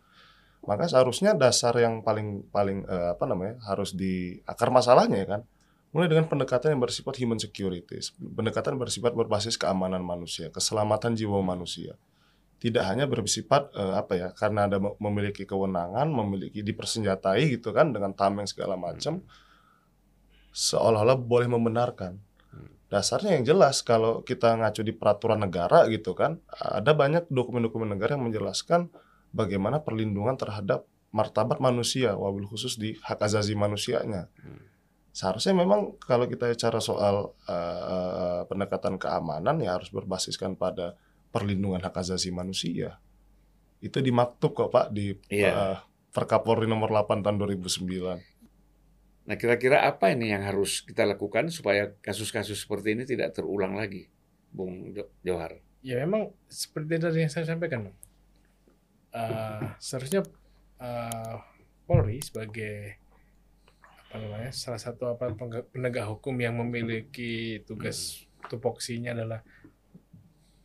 Maka 0.64 0.88
seharusnya 0.88 1.36
dasar 1.36 1.76
yang 1.76 2.00
paling 2.00 2.48
paling 2.48 2.88
eh, 2.88 3.08
apa 3.12 3.24
namanya 3.28 3.60
harus 3.68 3.92
di 3.92 4.40
akar 4.48 4.72
masalahnya 4.72 5.18
ya 5.22 5.28
kan, 5.38 5.40
mulai 5.92 6.08
dengan 6.08 6.26
pendekatan 6.26 6.74
yang 6.74 6.82
bersifat 6.82 7.20
human 7.20 7.36
securities, 7.36 8.16
pendekatan 8.16 8.80
bersifat 8.80 9.12
berbasis 9.12 9.60
keamanan 9.60 10.00
manusia, 10.00 10.48
keselamatan 10.48 11.14
jiwa 11.14 11.40
manusia. 11.44 11.96
Tidak 12.58 12.80
hanya 12.80 13.04
bersifat 13.04 13.70
eh, 13.76 13.94
apa 13.94 14.12
ya, 14.16 14.28
karena 14.32 14.66
ada 14.66 14.80
me- 14.80 14.96
memiliki 14.96 15.44
kewenangan, 15.44 16.08
memiliki 16.08 16.64
dipersenjatai 16.64 17.60
gitu 17.60 17.76
kan 17.76 17.92
dengan 17.92 18.16
tameng 18.16 18.48
segala 18.48 18.80
macam, 18.80 19.20
seolah-olah 20.56 21.20
boleh 21.20 21.48
membenarkan 21.50 22.16
dasarnya 22.94 23.34
yang 23.34 23.44
jelas 23.44 23.82
kalau 23.82 24.22
kita 24.22 24.54
ngacu 24.54 24.86
di 24.86 24.94
peraturan 24.94 25.42
negara 25.42 25.90
gitu 25.90 26.14
kan 26.14 26.38
ada 26.54 26.94
banyak 26.94 27.26
dokumen-dokumen 27.26 27.90
negara 27.90 28.14
yang 28.14 28.30
menjelaskan 28.30 28.86
bagaimana 29.34 29.82
perlindungan 29.82 30.38
terhadap 30.38 30.86
martabat 31.10 31.58
manusia 31.58 32.14
wabil 32.14 32.46
khusus 32.46 32.74
di 32.74 32.94
hak 32.96 33.18
asasi 33.20 33.54
manusianya 33.54 34.30
Hmm. 34.38 34.62
seharusnya 35.10 35.54
memang 35.54 35.94
kalau 35.98 36.26
kita 36.26 36.46
bicara 36.48 36.78
soal 36.78 37.34
eh, 37.44 38.40
pendekatan 38.46 38.94
keamanan 38.96 39.58
ya 39.58 39.74
harus 39.74 39.90
berbasiskan 39.90 40.54
pada 40.54 40.94
perlindungan 41.30 41.82
hak 41.82 41.94
asasi 41.96 42.30
manusia 42.30 42.98
itu 43.78 43.98
dimaktub 43.98 44.54
kok 44.54 44.70
pak 44.70 44.86
di 44.90 45.18
Iya. 45.28 45.50
eh, 45.50 45.78
Perkapolri 46.10 46.70
nomor 46.70 46.94
8 46.94 47.20
tahun 47.20 47.42
2009 47.42 48.22
Nah, 49.24 49.34
kira-kira 49.34 49.82
apa 49.82 50.12
ini 50.12 50.30
yang 50.30 50.44
harus 50.44 50.84
kita 50.84 51.02
lakukan 51.02 51.48
supaya 51.48 51.90
kasus-kasus 51.98 52.60
seperti 52.60 52.92
ini 52.92 53.02
tidak 53.02 53.32
terulang 53.32 53.72
lagi, 53.72 54.12
Bung 54.52 54.92
Jo- 54.92 55.08
Johar? 55.24 55.58
Ya 55.80 55.96
memang 55.98 56.28
seperti 56.44 57.00
tadi 57.00 57.18
yang 57.18 57.32
saya 57.32 57.48
sampaikan, 57.48 57.88
Bang. 57.88 57.96
Eh, 59.14 59.62
seharusnya 59.78 60.26
eh, 60.82 61.36
Polri 61.86 62.18
sebagai 62.18 62.98
apa 64.10 64.18
namanya 64.18 64.50
salah 64.50 64.78
satu 64.82 65.10
apa 65.14 65.34
penegak 65.70 66.06
hukum 66.10 66.34
yang 66.38 66.58
memiliki 66.58 67.62
tugas 67.62 68.26
tupoksinya 68.50 69.14
adalah 69.14 69.42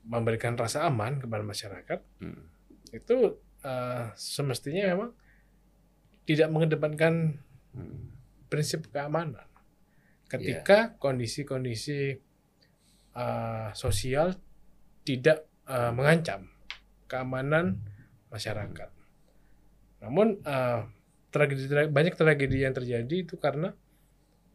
memberikan 0.05 0.57
rasa 0.57 0.89
aman 0.89 1.21
kepada 1.21 1.45
masyarakat 1.45 1.99
Hmm. 2.21 2.49
itu 2.89 3.37
eh, 3.61 4.05
semestinya 4.17 4.97
memang 4.97 5.11
tidak 6.25 6.49
mengedepankan 6.49 7.37
Hmm. 7.69 8.17
prinsip 8.49 8.89
keamanan. 8.89 9.45
Ketika 10.25 10.97
kondisi-kondisi 10.97 12.17
uh, 13.17 13.69
sosial 13.73 14.37
tidak 15.01 15.45
uh, 15.65 15.89
mengancam 15.89 16.49
keamanan 17.09 17.81
masyarakat. 18.29 18.89
Namun 20.05 20.39
uh, 20.45 20.87
tragedi 21.29 21.69
banyak 21.69 22.15
tragedi 22.15 22.65
yang 22.65 22.73
terjadi 22.73 23.15
itu 23.25 23.35
karena 23.37 23.73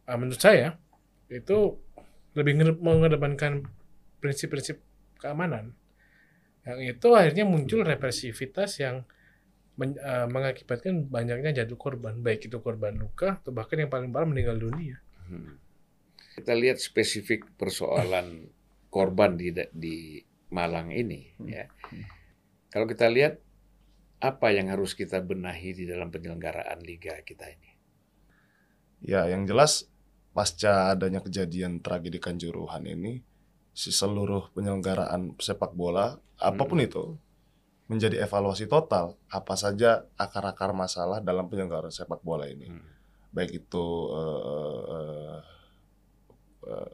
uh, 0.09 0.17
menurut 0.17 0.41
saya 0.41 0.75
itu 1.31 1.79
lebih 2.35 2.53
ngede- 2.59 2.81
mengedepankan 2.81 3.63
prinsip-prinsip 4.19 4.81
keamanan. 5.21 5.71
Yang 6.65 6.97
itu 6.97 7.07
akhirnya 7.13 7.45
muncul 7.45 7.85
represivitas 7.85 8.81
yang 8.81 9.05
men- 9.77 10.01
eh, 10.01 10.27
mengakibatkan 10.27 11.05
banyaknya 11.05 11.63
jatuh 11.63 11.77
korban, 11.77 12.17
baik 12.25 12.49
itu 12.49 12.57
korban 12.57 12.97
luka 12.97 13.37
atau 13.37 13.53
bahkan 13.53 13.85
yang 13.85 13.91
paling 13.93 14.09
parah 14.09 14.25
meninggal 14.25 14.57
dunia. 14.57 14.97
Hmm. 15.29 15.61
Kita 16.35 16.57
lihat 16.57 16.81
spesifik 16.81 17.47
persoalan 17.55 18.49
korban 18.89 19.37
di 19.37 19.53
di 19.71 20.19
Malang 20.49 20.89
ini, 20.89 21.35
ya. 21.45 21.69
Kalau 22.73 22.89
kita 22.89 23.07
lihat 23.13 23.44
apa 24.19 24.47
yang 24.55 24.71
harus 24.71 24.95
kita 24.95 25.19
benahi 25.21 25.75
di 25.75 25.83
dalam 25.85 26.09
penyelenggaraan 26.09 26.79
liga 26.81 27.19
kita 27.21 27.45
ini? 27.51 27.71
Ya, 29.03 29.27
yang 29.29 29.45
jelas 29.45 29.91
pasca 30.35 30.91
adanya 30.91 31.21
kejadian 31.21 31.79
tragedi 31.83 32.17
Kanjuruhan 32.19 32.83
ini, 32.87 33.21
si 33.75 33.91
seluruh 33.91 34.51
penyelenggaraan 34.55 35.35
sepak 35.39 35.75
bola 35.75 36.19
apa 36.39 36.63
pun 36.67 36.79
itu 36.79 37.15
menjadi 37.85 38.25
evaluasi 38.25 38.65
total 38.65 39.13
apa 39.29 39.53
saja 39.53 40.09
akar-akar 40.17 40.73
masalah 40.73 41.21
dalam 41.21 41.45
penyelenggaraan 41.45 41.93
sepak 41.93 42.23
bola 42.25 42.49
ini. 42.49 42.71
Hmm. 42.71 42.87
Baik 43.29 43.61
itu 43.61 43.85
eh, 44.15 44.81
eh, 44.95 45.39
eh, 46.71 46.93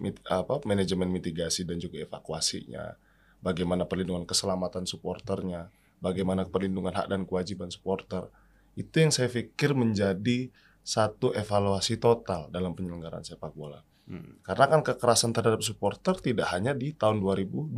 mit- 0.00 0.24
apa 0.26 0.58
manajemen 0.66 1.06
mitigasi 1.12 1.62
dan 1.62 1.78
juga 1.78 2.02
evakuasinya, 2.02 2.98
bagaimana 3.44 3.86
perlindungan 3.86 4.26
keselamatan 4.26 4.88
supporternya, 4.88 5.70
bagaimana 6.02 6.46
perlindungan 6.46 6.94
hak 6.94 7.06
dan 7.10 7.26
kewajiban 7.28 7.70
supporter. 7.70 8.30
Itu 8.74 9.02
yang 9.02 9.14
saya 9.14 9.30
pikir 9.30 9.74
menjadi 9.74 10.50
satu 10.84 11.32
evaluasi 11.32 11.96
total 11.96 12.52
dalam 12.52 12.76
penyelenggaraan 12.76 13.24
sepak 13.24 13.56
bola. 13.56 13.80
Hmm. 14.04 14.36
Karena 14.44 14.68
kan 14.68 14.80
kekerasan 14.84 15.32
terhadap 15.32 15.64
supporter 15.64 16.12
tidak 16.20 16.52
hanya 16.52 16.76
di 16.76 16.92
tahun 16.92 17.24
2022 17.24 17.72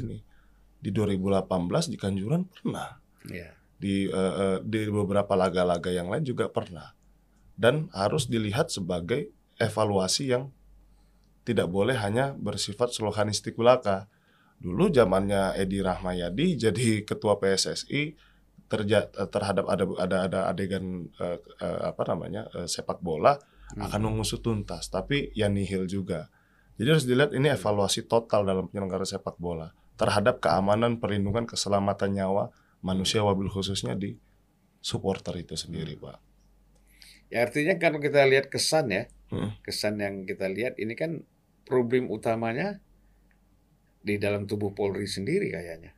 ini. 0.00 0.18
Di 0.80 0.88
2018 0.88 1.92
di 1.92 1.96
Kanjuruhan 2.00 2.48
pernah. 2.48 2.96
Ya. 3.28 3.52
Di 3.76 4.08
eh, 4.08 4.58
di 4.64 4.88
beberapa 4.88 5.36
laga-laga 5.36 5.92
yang 5.92 6.08
lain 6.08 6.24
juga 6.24 6.48
pernah. 6.48 6.96
Dan 7.60 7.92
harus 7.92 8.24
dilihat 8.24 8.72
sebagai 8.72 9.28
evaluasi 9.60 10.32
yang 10.32 10.48
tidak 11.44 11.68
boleh 11.68 11.96
hanya 12.00 12.32
bersifat 12.40 12.96
sloganistik 12.96 13.60
belaka. 13.60 14.08
Dulu 14.60 14.92
zamannya 14.92 15.56
Edi 15.56 15.80
Rahmayadi 15.80 16.60
jadi 16.60 16.88
ketua 17.08 17.40
PSSI 17.40 18.12
terja 18.70 19.08
terhadap 19.08 19.66
ada 19.66 19.84
ada 19.98 20.16
ada 20.28 20.40
adegan 20.52 21.10
eh, 21.18 21.38
eh, 21.40 21.80
apa 21.90 22.02
namanya 22.12 22.46
eh, 22.54 22.68
sepak 22.68 23.00
bola 23.00 23.40
Hmm. 23.70 23.86
akan 23.86 24.00
mengusut 24.02 24.42
tuntas, 24.42 24.90
tapi 24.90 25.30
ya 25.30 25.46
nihil 25.46 25.86
juga. 25.86 26.26
Jadi 26.74 26.88
harus 26.90 27.06
dilihat 27.06 27.30
ini 27.30 27.54
evaluasi 27.54 28.02
total 28.10 28.42
dalam 28.42 28.66
penyelenggaraan 28.66 29.06
sepak 29.06 29.38
bola 29.38 29.70
terhadap 29.94 30.42
keamanan, 30.42 30.98
perlindungan, 30.98 31.46
keselamatan 31.46 32.18
nyawa 32.18 32.50
manusia 32.82 33.22
wabil 33.22 33.46
khususnya 33.46 33.94
di 33.94 34.18
supporter 34.82 35.38
itu 35.38 35.54
sendiri, 35.54 35.94
Pak. 35.94 36.18
Ya 37.30 37.46
artinya 37.46 37.78
kalau 37.78 38.02
kita 38.02 38.26
lihat 38.26 38.50
kesan 38.50 38.90
ya, 38.90 39.06
Hmm. 39.30 39.54
kesan 39.62 40.02
yang 40.02 40.26
kita 40.26 40.50
lihat 40.50 40.74
ini 40.82 40.98
kan 40.98 41.22
problem 41.62 42.10
utamanya 42.10 42.82
di 44.00 44.16
dalam 44.16 44.48
tubuh 44.48 44.72
Polri 44.72 45.04
sendiri 45.04 45.52
kayaknya. 45.52 45.92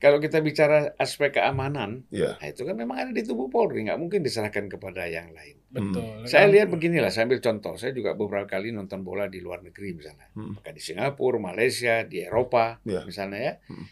Kalau 0.00 0.16
kita 0.16 0.40
bicara 0.40 0.96
aspek 0.96 1.36
keamanan, 1.36 2.08
Iya. 2.08 2.40
nah 2.40 2.48
itu 2.48 2.64
kan 2.64 2.72
memang 2.72 2.96
ada 3.04 3.12
di 3.12 3.20
tubuh 3.20 3.52
Polri, 3.52 3.84
nggak 3.84 4.00
mungkin 4.00 4.24
diserahkan 4.24 4.72
kepada 4.72 5.04
yang 5.04 5.28
lain. 5.36 5.60
Betul. 5.68 6.24
Saya 6.24 6.48
Kan- 6.48 6.52
lihat 6.56 6.68
beginilah, 6.72 7.12
saya 7.12 7.28
ambil 7.28 7.44
contoh. 7.44 7.76
Saya 7.76 7.92
juga 7.92 8.16
beberapa 8.16 8.48
kali 8.48 8.72
nonton 8.72 9.04
bola 9.04 9.28
di 9.28 9.44
luar 9.44 9.60
negeri 9.60 9.92
misalnya. 9.92 10.32
Hmm. 10.32 10.56
Di 10.56 10.80
Singapura, 10.80 11.36
Malaysia, 11.36 12.00
di 12.08 12.24
Eropa 12.24 12.80
Iya. 12.80 13.04
misalnya 13.04 13.40
ya. 13.44 13.54
Hmm. 13.68 13.84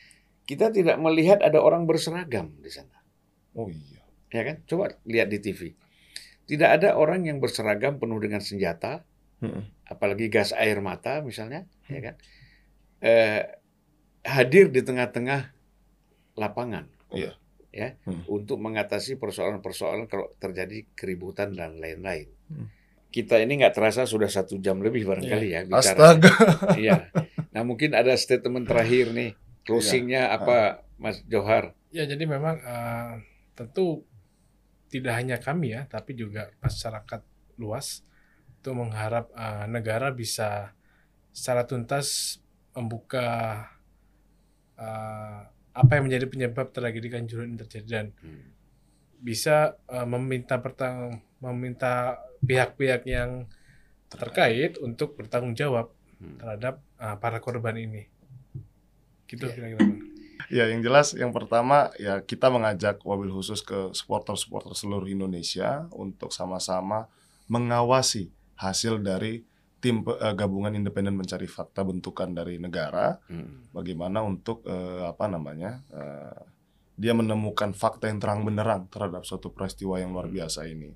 Kita 0.48 0.72
tidak 0.72 0.96
melihat 0.96 1.44
ada 1.44 1.60
orang 1.60 1.84
berseragam 1.84 2.56
di 2.56 2.72
sana. 2.72 3.04
Oh 3.52 3.68
iya. 3.68 4.00
Ya 4.32 4.42
kan? 4.48 4.64
Coba 4.64 4.96
lihat 5.04 5.28
di 5.28 5.44
TV. 5.44 5.76
Tidak 6.48 6.68
ada 6.72 6.96
orang 6.96 7.28
yang 7.28 7.36
berseragam 7.36 8.00
penuh 8.00 8.16
dengan 8.16 8.40
senjata, 8.40 9.04
Hmm. 9.44 9.68
apalagi 9.84 10.32
gas 10.32 10.56
air 10.56 10.80
mata 10.80 11.20
misalnya, 11.20 11.68
ya 11.84 12.00
kan? 12.00 12.14
Eh, 12.98 13.42
hadir 14.26 14.68
di 14.74 14.82
tengah-tengah 14.82 15.54
lapangan. 16.38 16.86
Iya. 17.12 17.32
ya 17.68 17.94
Hmm. 18.08 18.24
untuk 18.32 18.56
mengatasi 18.58 19.20
persoalan-persoalan 19.20 20.08
kalau 20.08 20.32
terjadi 20.40 20.88
keributan 20.96 21.52
dan 21.52 21.76
lain-lain. 21.76 22.26
Hmm. 22.48 22.72
Kita 23.12 23.38
ini 23.38 23.60
nggak 23.60 23.76
terasa 23.76 24.08
sudah 24.08 24.26
satu 24.26 24.56
jam 24.58 24.80
lebih 24.80 25.04
barangkali 25.04 25.48
ya 25.52 25.60
bicara. 25.68 26.16
Astaga. 26.16 26.32
Iya. 26.80 27.12
Nah 27.52 27.62
mungkin 27.68 27.92
ada 27.92 28.16
statement 28.16 28.66
terakhir 28.66 29.12
nih, 29.12 29.36
closingnya 29.68 30.32
apa, 30.32 30.82
Mas 30.96 31.20
Johar? 31.28 31.76
Ya, 31.92 32.08
jadi 32.08 32.24
memang 32.24 32.56
eh, 32.60 33.12
tentu 33.52 34.04
tidak 34.88 35.14
hanya 35.20 35.36
kami 35.36 35.76
ya, 35.76 35.84
tapi 35.86 36.16
juga 36.16 36.48
masyarakat 36.64 37.20
luas 37.60 38.00
itu 38.58 38.70
mengharap 38.72 39.28
eh, 39.36 39.64
negara 39.68 40.08
bisa 40.10 40.72
secara 41.36 41.68
tuntas 41.68 42.40
membuka 42.72 43.28
eh, 44.78 45.40
apa 45.74 45.90
yang 45.94 46.10
menjadi 46.10 46.26
penyebab 46.26 46.70
tragedi 46.70 47.08
Kanjuruhan 47.08 47.54
terjadi 47.58 47.86
dan 47.86 48.06
Hmm. 48.18 48.50
bisa 49.18 49.74
eh, 49.90 50.06
meminta 50.06 50.58
pertang 50.58 51.18
meminta 51.38 52.18
pihak-pihak 52.42 53.02
yang 53.06 53.46
terkait 54.08 54.78
untuk 54.78 55.14
bertanggung 55.14 55.54
jawab 55.54 55.90
Hmm. 56.18 56.38
terhadap 56.38 56.82
eh, 56.98 57.16
para 57.18 57.38
korban 57.38 57.78
ini. 57.78 58.06
Gitu 59.26 59.44
Iya. 59.46 59.54
kira-kira. 59.54 59.86
Ya, 60.48 60.64
yang 60.70 60.80
jelas 60.80 61.12
yang 61.12 61.34
pertama 61.34 61.92
ya 62.00 62.22
kita 62.22 62.48
mengajak 62.48 63.02
wabil 63.04 63.28
khusus 63.28 63.60
ke 63.60 63.90
supporter-supporter 63.92 64.72
seluruh 64.72 65.04
Indonesia 65.04 65.84
untuk 65.92 66.30
sama-sama 66.32 67.10
mengawasi 67.50 68.30
hasil 68.56 69.02
dari 69.02 69.44
tim 69.78 70.02
eh, 70.02 70.34
gabungan 70.34 70.74
independen 70.74 71.14
mencari 71.14 71.46
fakta 71.46 71.86
bentukan 71.86 72.34
dari 72.34 72.58
negara 72.58 73.18
Hmm. 73.30 73.70
bagaimana 73.70 74.22
untuk 74.26 74.66
eh, 74.66 75.06
apa 75.06 75.30
namanya 75.30 75.82
eh, 75.90 76.40
dia 76.98 77.14
menemukan 77.14 77.70
fakta 77.78 78.10
yang 78.10 78.18
terang 78.18 78.42
benderang 78.42 78.90
terhadap 78.90 79.22
suatu 79.22 79.54
peristiwa 79.54 80.02
yang 80.02 80.10
luar 80.10 80.26
biasa 80.26 80.66
ini. 80.66 80.90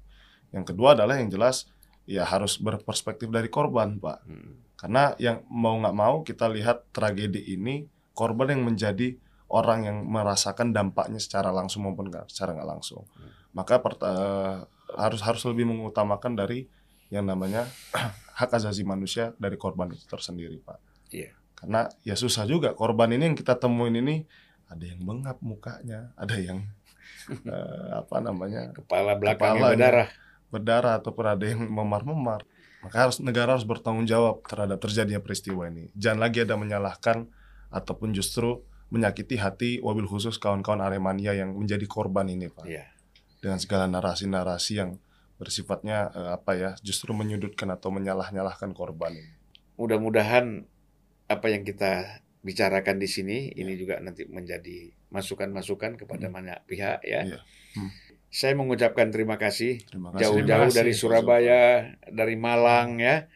Yang 0.50 0.74
kedua 0.74 0.98
adalah 0.98 1.14
yang 1.22 1.30
jelas 1.30 1.70
ya 2.10 2.26
harus 2.26 2.58
berperspektif 2.58 3.30
dari 3.30 3.46
korban, 3.46 4.02
Pak. 4.02 4.18
Hmm. 4.26 4.58
Karena 4.74 5.14
yang 5.22 5.46
mau 5.46 5.78
nggak 5.78 5.94
mau 5.94 6.26
kita 6.26 6.50
lihat 6.50 6.90
tragedi 6.90 7.54
ini 7.54 7.86
korban 8.18 8.50
yang 8.58 8.66
menjadi 8.66 9.14
orang 9.46 9.86
yang 9.86 9.98
merasakan 10.10 10.74
dampaknya 10.74 11.22
secara 11.22 11.54
langsung 11.54 11.86
maupun 11.86 12.10
secara 12.26 12.58
nggak 12.58 12.66
langsung. 12.66 13.06
Maka 13.54 13.78
pert- 13.78 14.02
eh, 14.02 14.58
harus 14.98 15.20
harus 15.22 15.42
lebih 15.46 15.70
mengutamakan 15.70 16.34
dari 16.34 16.66
yang 17.12 17.28
namanya 17.28 17.68
hak 18.40 18.50
asasi 18.56 18.88
manusia 18.88 19.36
dari 19.36 19.60
korban 19.60 19.92
itu 19.92 20.08
tersendiri, 20.08 20.56
Pak. 20.64 20.80
Iya. 21.12 21.36
Karena 21.52 21.86
ya 22.02 22.16
susah 22.16 22.48
juga 22.48 22.72
korban 22.72 23.12
ini 23.12 23.28
yang 23.30 23.36
kita 23.36 23.60
temuin 23.60 23.94
ini 24.00 24.24
ada 24.66 24.82
yang 24.88 25.04
bengap 25.04 25.38
mukanya, 25.44 26.16
ada 26.16 26.34
yang 26.40 26.64
eh, 27.52 27.88
apa 27.92 28.16
namanya 28.24 28.72
Kepala 28.72 29.14
belakangnya 29.20 29.76
berdarah. 29.76 30.08
berdarah 30.48 30.92
ataupun 30.98 31.24
ada 31.28 31.44
yang 31.44 31.68
memar-memar. 31.68 32.48
Maka 32.82 33.06
harus 33.06 33.22
negara 33.22 33.54
harus 33.54 33.62
bertanggung 33.62 34.10
jawab 34.10 34.42
terhadap 34.42 34.82
terjadinya 34.82 35.22
peristiwa 35.22 35.70
ini. 35.70 35.92
Jangan 35.94 36.18
lagi 36.18 36.42
ada 36.42 36.58
menyalahkan 36.58 37.30
ataupun 37.70 38.10
justru 38.10 38.58
menyakiti 38.90 39.38
hati 39.38 39.70
wabil 39.78 40.10
khusus 40.10 40.36
kawan-kawan 40.42 40.82
Aremania 40.82 41.30
yang 41.30 41.54
menjadi 41.54 41.86
korban 41.86 42.26
ini, 42.26 42.50
Pak. 42.50 42.66
Iya. 42.66 42.90
Dengan 43.38 43.62
segala 43.62 43.86
narasi-narasi 43.86 44.72
yang 44.82 44.98
bersifatnya 45.42 46.14
eh, 46.14 46.30
apa 46.38 46.54
ya, 46.54 46.70
justru 46.86 47.10
menyudutkan 47.10 47.66
atau 47.74 47.90
menyalah-nyalahkan 47.90 48.70
korban. 48.70 49.18
Mudah-mudahan 49.74 50.62
apa 51.26 51.46
yang 51.50 51.66
kita 51.66 52.22
bicarakan 52.42 53.02
di 53.02 53.08
sini 53.10 53.50
ini 53.54 53.74
juga 53.74 53.98
nanti 53.98 54.26
menjadi 54.30 54.94
masukan-masukan 55.10 55.98
kepada 55.98 56.30
Hmm. 56.30 56.34
banyak 56.38 56.58
pihak 56.70 57.02
ya. 57.02 57.26
Iya. 57.26 57.38
Hmm. 57.74 57.90
Saya 58.32 58.56
mengucapkan 58.56 59.12
terima 59.12 59.36
kasih 59.36 59.82
jauh-jauh 59.92 60.70
dari 60.72 60.96
Surabaya, 60.96 61.92
dari 62.08 62.32
Malang 62.38 62.96
ya, 62.96 63.28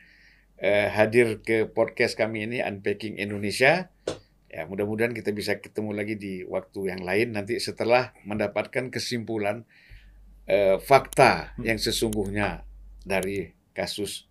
eh, 0.56 0.88
hadir 0.88 1.44
ke 1.44 1.68
podcast 1.68 2.16
kami 2.16 2.48
ini 2.48 2.64
Unpacking 2.64 3.20
Indonesia. 3.20 3.92
Ya, 4.48 4.64
mudah-mudahan 4.64 5.12
kita 5.12 5.36
bisa 5.36 5.60
ketemu 5.60 5.92
lagi 5.92 6.16
di 6.16 6.40
waktu 6.48 6.88
yang 6.96 7.04
lain 7.04 7.36
nanti 7.36 7.60
setelah 7.60 8.16
mendapatkan 8.24 8.88
kesimpulan 8.88 9.68
eh, 10.46 10.78
fakta 10.78 11.52
Hmm. 11.54 11.64
yang 11.66 11.78
sesungguhnya 11.78 12.62
dari 13.02 13.50
kasus 13.70 14.24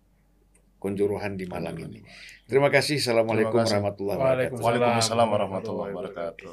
Konjuruhan 0.76 1.36
di 1.36 1.48
Malang 1.48 1.74
Konjuruhan 1.74 1.96
ini. 1.96 2.04
Terima 2.46 2.68
kasih. 2.68 3.00
Assalamualaikum 3.00 3.50
Terima 3.50 3.64
kasih. 3.64 3.74
warahmatullahi 3.80 4.18
wabarakatuh. 4.18 4.60
Waalaikumsalam 4.60 5.28
warahmatullahi 5.28 5.92
wabarakatuh. 5.96 6.52